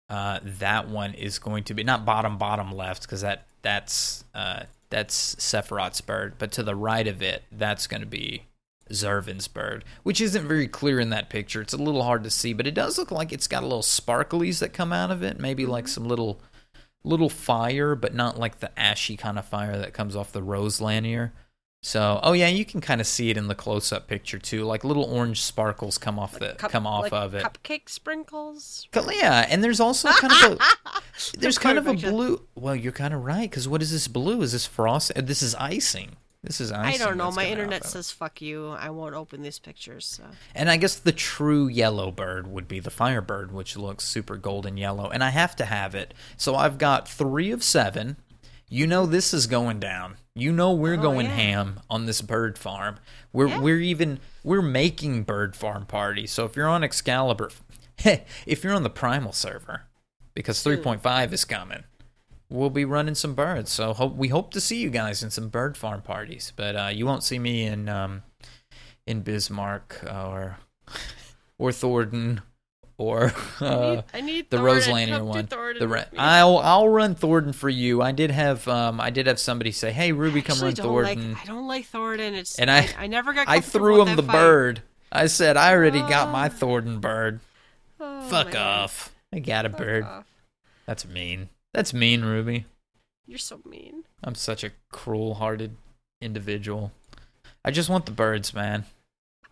[0.09, 4.63] uh, that one is going to be not bottom bottom left because that that's uh,
[4.89, 8.45] that's Sephirot's bird, but to the right of it, that's going to be
[8.89, 11.61] Zurvan's bird, which isn't very clear in that picture.
[11.61, 13.81] It's a little hard to see, but it does look like it's got a little
[13.81, 15.91] sparklies that come out of it, maybe like mm-hmm.
[15.91, 16.41] some little
[17.03, 20.81] little fire, but not like the ashy kind of fire that comes off the rose
[20.81, 21.33] lanner.
[21.83, 24.65] So, oh yeah, you can kind of see it in the close-up picture too.
[24.65, 27.43] Like little orange sparkles come off the Cup- come off like of it.
[27.43, 28.87] Cupcake sprinkles.
[28.93, 32.41] Yeah, and there's also kind of a there's kind of a blue.
[32.55, 34.41] Well, you're kind of right because what is this blue?
[34.41, 35.13] Is this frost?
[35.15, 36.17] This is icing.
[36.47, 37.29] This is I don't know.
[37.29, 38.69] My internet says fuck you.
[38.69, 40.05] I won't open these pictures.
[40.05, 40.23] So.
[40.55, 44.77] And I guess the true yellow bird would be the firebird, which looks super golden
[44.77, 45.09] yellow.
[45.09, 46.13] And I have to have it.
[46.37, 48.15] So I've got three of seven.
[48.69, 50.15] You know this is going down.
[50.35, 51.35] You know we're Oh, going yeah.
[51.35, 52.99] ham on this bird farm.
[53.33, 53.59] We're Yeah.
[53.59, 56.31] we're even we're making bird farm parties.
[56.31, 57.51] So if you're on Excalibur,
[58.45, 59.81] if you're on the Primal server,
[60.33, 60.69] because hmm.
[60.69, 61.83] 3.5 is coming,
[62.49, 63.71] we'll be running some birds.
[63.71, 66.53] So hope we hope to see you guys in some bird farm parties.
[66.55, 68.23] But uh, you won't see me in um,
[69.05, 70.57] in Bismarck or
[71.57, 72.41] or Thordan
[72.99, 74.63] or I uh, need, I need the Thordan.
[74.65, 75.47] Rose Lanner Come one.
[75.79, 78.01] The ra- I'll I'll run Thordan for you.
[78.01, 81.43] I did have um I did have somebody say, "Hey Ruby, come run Thordan." Like,
[81.43, 82.33] I don't like Thordan.
[82.33, 83.47] It's And I, I- I never got.
[83.47, 84.31] I threw him the fight.
[84.33, 84.81] bird.
[85.11, 86.49] I said, "I already got my Oh.
[86.49, 87.39] Thordan bird."
[87.99, 88.57] Oh, Fuck man.
[88.57, 89.13] off.
[89.33, 90.03] I got a Fuck bird.
[90.03, 90.25] off.
[90.85, 91.49] That's mean.
[91.77, 92.65] That's mean, Ruby.
[93.27, 94.05] You're so mean.
[94.23, 95.77] I'm such a cruel hearted
[96.19, 96.91] individual.
[97.63, 98.85] I just want the birds, man.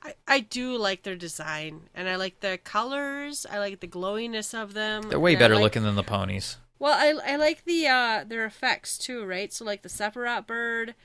[0.01, 3.45] I, I do like their design, and I like the colors.
[3.47, 5.03] I like the glowiness of them.
[5.09, 6.57] They're way better like- looking than the ponies.
[6.79, 9.53] Well, I I like the uh their effects too, right?
[9.53, 10.95] So like the Sephirot bird,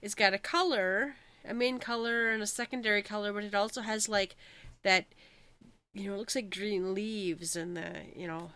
[0.00, 4.08] it's got a color, a main color and a secondary color, but it also has
[4.08, 4.36] like
[4.84, 5.06] that,
[5.94, 8.52] you know, it looks like green leaves, and the you know,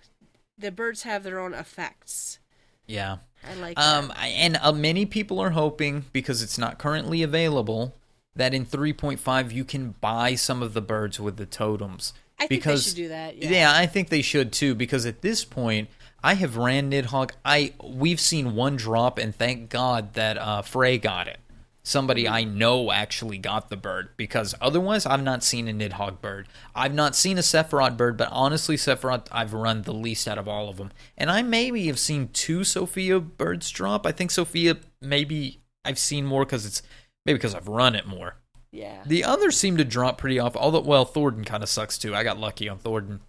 [0.58, 2.38] the birds have their own effects.
[2.86, 3.18] Yeah.
[3.48, 4.18] I like Um, that.
[4.24, 7.94] And uh, many people are hoping because it's not currently available
[8.34, 12.12] that in 3.5 you can buy some of the birds with the totems.
[12.38, 13.36] I think because they should do that.
[13.36, 13.50] Yeah.
[13.50, 15.88] Yeah, I think they should too because at this point
[16.22, 17.30] I have ran Nidhogg.
[17.44, 21.38] I we've seen one drop and thank God that uh, Frey got it.
[21.88, 26.46] Somebody I know actually got the bird because otherwise I've not seen a Nidhogg bird.
[26.74, 30.46] I've not seen a Sephirot bird, but honestly Sephirot I've run the least out of
[30.46, 30.92] all of them.
[31.16, 34.06] And I maybe have seen two Sophia birds drop.
[34.06, 36.82] I think Sophia maybe I've seen more because it's
[37.24, 38.36] maybe because I've run it more.
[38.70, 39.02] Yeah.
[39.06, 40.56] The others seem to drop pretty off.
[40.56, 42.14] Although, well, Thordan kind of sucks too.
[42.14, 43.20] I got lucky on Thordan,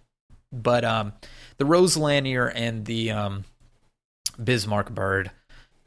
[0.52, 1.14] but um,
[1.56, 3.44] the Rose Lanner and the um,
[4.42, 5.30] Bismarck bird,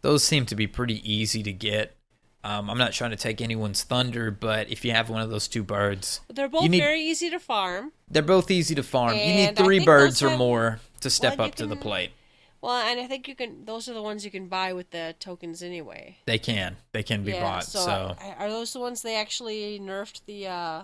[0.01, 1.95] those seem to be pretty easy to get.
[2.45, 5.47] Um, I'm not trying to take anyone's thunder, but if you have one of those
[5.47, 7.93] two birds, They're both need- very easy to farm.
[8.09, 9.15] they're both easy to farm.
[9.15, 12.11] you need three birds those or more to step Well, up to the plate.
[12.61, 13.65] Well, and I think you can.
[13.65, 16.17] Those are the ones you can buy with the tokens anyway.
[16.25, 17.41] They can, they can be yeah.
[17.41, 17.65] bought.
[17.65, 20.83] So, So, are those the ones they actually nerfed the uh,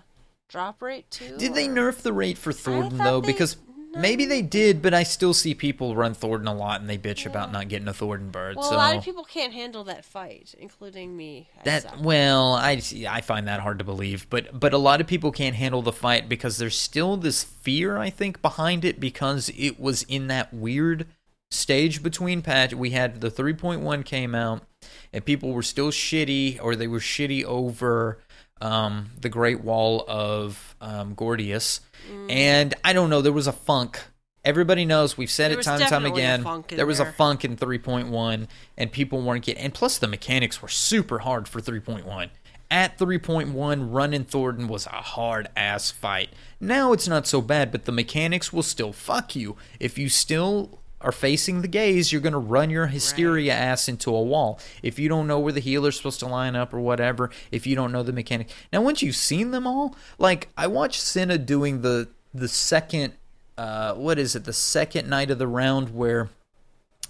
[0.49, 1.38] drop rate to?
[1.38, 3.22] did they nerf the rate for Thordan though?
[3.22, 3.56] they- Because
[3.91, 3.99] no.
[3.99, 7.26] maybe they did, but I still see people run Thordan a lot, and they bitch
[7.26, 8.56] about not getting a Thordan bird.
[8.56, 11.49] Well, so a lot of people can't handle that fight, including me.
[11.60, 11.95] I That suck.
[12.02, 15.56] well, I I find that hard to believe, but but a lot of people can't
[15.56, 20.03] handle the fight because there's still this fear I think behind it because it was
[20.03, 21.07] in that weird
[21.52, 22.74] stage between patch.
[22.74, 24.64] We had the 3.1 came out,
[25.11, 28.20] and people were still shitty, or they were shitty over
[28.61, 32.31] um, the Great Wall of um, Gordias, Mm.
[32.31, 33.22] and I don't know.
[33.22, 33.99] There was a funk.
[34.45, 36.45] Everybody knows we've said There it time and time again.
[36.48, 40.61] in There was a funk in 3.1 and people weren't getting and plus the mechanics
[40.61, 42.30] were super hard for 3.1
[42.72, 46.30] at 3.1 running Thordan was a hard ass fight
[46.60, 50.79] now it's not so bad but the mechanics will still fuck you if you still
[51.02, 54.60] are facing the gaze you're going to run your hysteria ass into a wall.
[54.84, 57.76] If you don't know where the healer's supposed to line up or whatever if you
[57.76, 58.50] don't know the mechanic.
[58.74, 63.14] Now once you've seen them all like i watched Cinna doing the the second
[63.58, 64.44] uh what is it?
[64.44, 66.30] The second knight of the round where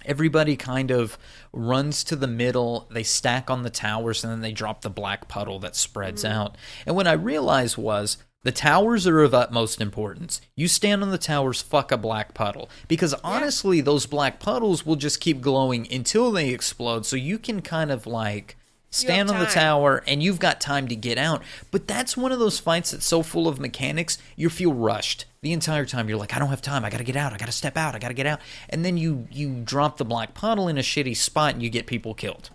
[0.04, 1.18] everybody kind of
[1.52, 5.28] runs to the middle they stack on the towers and then they drop the black
[5.28, 6.56] puddle that spreads out.
[6.86, 10.40] And what i realized was the towers are of utmost importance.
[10.56, 12.70] You stand on the towers fuck a black puddle.
[12.88, 17.04] Because honestly those black puddles will just keep glowing until they explode.
[17.04, 18.56] So you can kind of like
[18.90, 21.42] stand on the tower and you've got time to get out.
[21.70, 25.52] But that's one of those fights that's so full of mechanics you feel rushed the
[25.52, 26.08] entire time.
[26.08, 26.84] You're like i don't have time.
[26.84, 27.34] I gotta get out.
[27.34, 27.94] I gotta step out.
[27.94, 28.40] I gotta get out.
[28.70, 31.86] And then you you drop the black puddle in a shitty spot and you get
[31.86, 32.50] people killed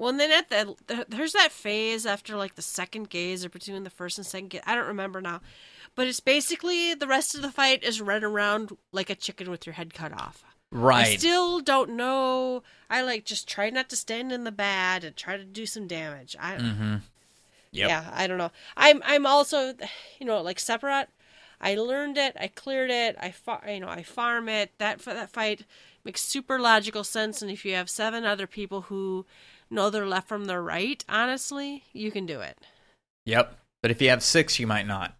[0.00, 3.50] Well, and then at the, the there's that phase after like the second gaze or
[3.50, 4.62] between the first and second gaze.
[4.64, 5.42] I don't remember now,
[5.94, 9.66] but it's basically the rest of the fight is run around like a chicken with
[9.66, 10.42] your head cut off.
[10.70, 11.06] Right.
[11.06, 12.62] I still don't know.
[12.88, 15.86] I like just try not to stand in the bad and try to do some
[15.86, 16.34] damage.
[16.40, 16.96] I mm-hmm
[17.72, 17.88] Yep.
[17.88, 18.50] yeah, I don't know.
[18.78, 19.74] I'm I'm also
[20.18, 21.08] you know like Sephirot.
[21.60, 22.38] I learned it.
[22.40, 23.16] I cleared it.
[23.20, 24.72] I fa- you know I farm it.
[24.78, 25.66] That that fight
[26.04, 27.42] makes super logical sense.
[27.42, 29.26] And if you have seven other people who
[29.70, 32.58] know their left from their right, honestly, you can do it.
[33.24, 35.16] yep but if you have six you might not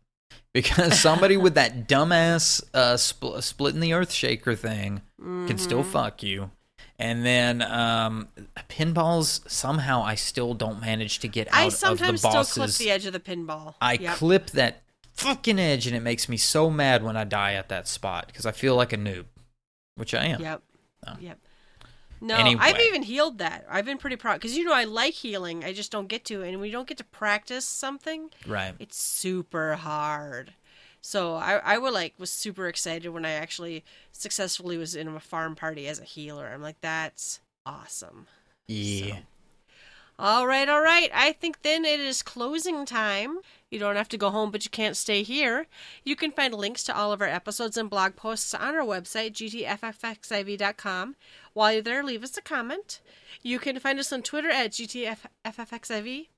[0.52, 5.90] because somebody with that dumbass uh spl- splitting the earth shaker thing can still Mm-hmm.
[5.90, 6.50] fuck you
[6.98, 8.28] and then um
[8.68, 12.70] pinballs somehow i still don't manage to get out I of the sometimes still clip
[12.72, 13.74] the edge of the pinball.
[13.80, 14.14] I Yep.
[14.16, 14.82] clip that
[15.14, 18.46] fucking edge and it makes me so mad when I die at that spot because
[18.46, 19.24] I feel like a noob,
[19.96, 20.40] which I am.
[20.40, 20.62] Yep.
[21.20, 21.38] Yep.
[22.20, 22.60] No, Anyway.
[22.62, 23.64] I've even healed that.
[23.68, 25.64] I've been pretty proud because you know I like healing.
[25.64, 28.74] I just don't get to, and when you don't get to practice something, Right.
[28.78, 30.52] it's super hard.
[31.00, 35.18] So I, I would like was super excited when I actually successfully was in a
[35.20, 36.46] farm party as a healer.
[36.52, 38.26] I'm like, that's awesome.
[38.68, 39.20] Yeah.
[40.18, 41.10] All right, all right.
[41.14, 43.38] I think then it is closing time.
[43.70, 45.66] You don't have to go home, but you can't stay here.
[46.04, 49.32] You can find links to all of our episodes and blog posts on our website,
[49.32, 51.16] gtffxiv.com.
[51.52, 53.00] While you're there, leave us a comment.
[53.42, 56.28] You can find us on Twitter at gtffxiv.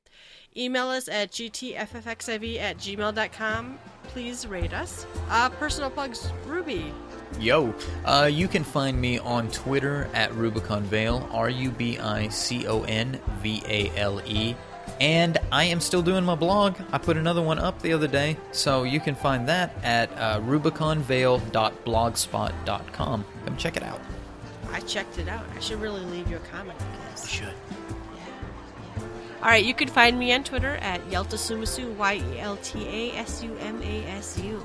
[0.56, 3.78] Email us at gtffxiv at gmail.com.
[4.05, 5.06] Please rate us.
[5.30, 6.93] Uh, personal plugs, Ruby.
[7.40, 7.74] Yo,
[8.05, 12.66] uh, you can find me on Twitter at Rubicon Vale, R U B I C
[12.66, 14.55] O N V A L E.
[15.01, 16.76] And I am still doing my blog.
[16.93, 20.39] I put another one up the other day, so you can find that at uh,
[20.40, 23.24] rubiconvale.blogspot.com.
[23.47, 24.01] Come check it out.
[24.72, 25.44] I checked it out.
[25.54, 26.78] I should really leave you a comment.
[26.78, 27.28] Because...
[27.28, 27.54] should.
[28.16, 29.02] Yeah.
[29.42, 33.18] All right, you can find me on Twitter at Yeltasumasu, Y E L T A
[33.18, 34.62] S U M A S U.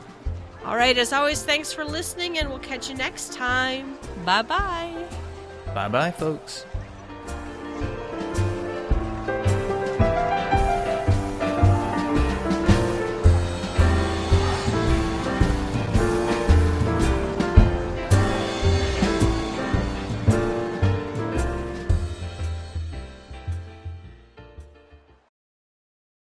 [0.65, 3.97] All right, as always, thanks for listening, and we'll catch you next time.
[4.25, 5.05] Bye bye.
[5.73, 6.65] Bye bye, folks.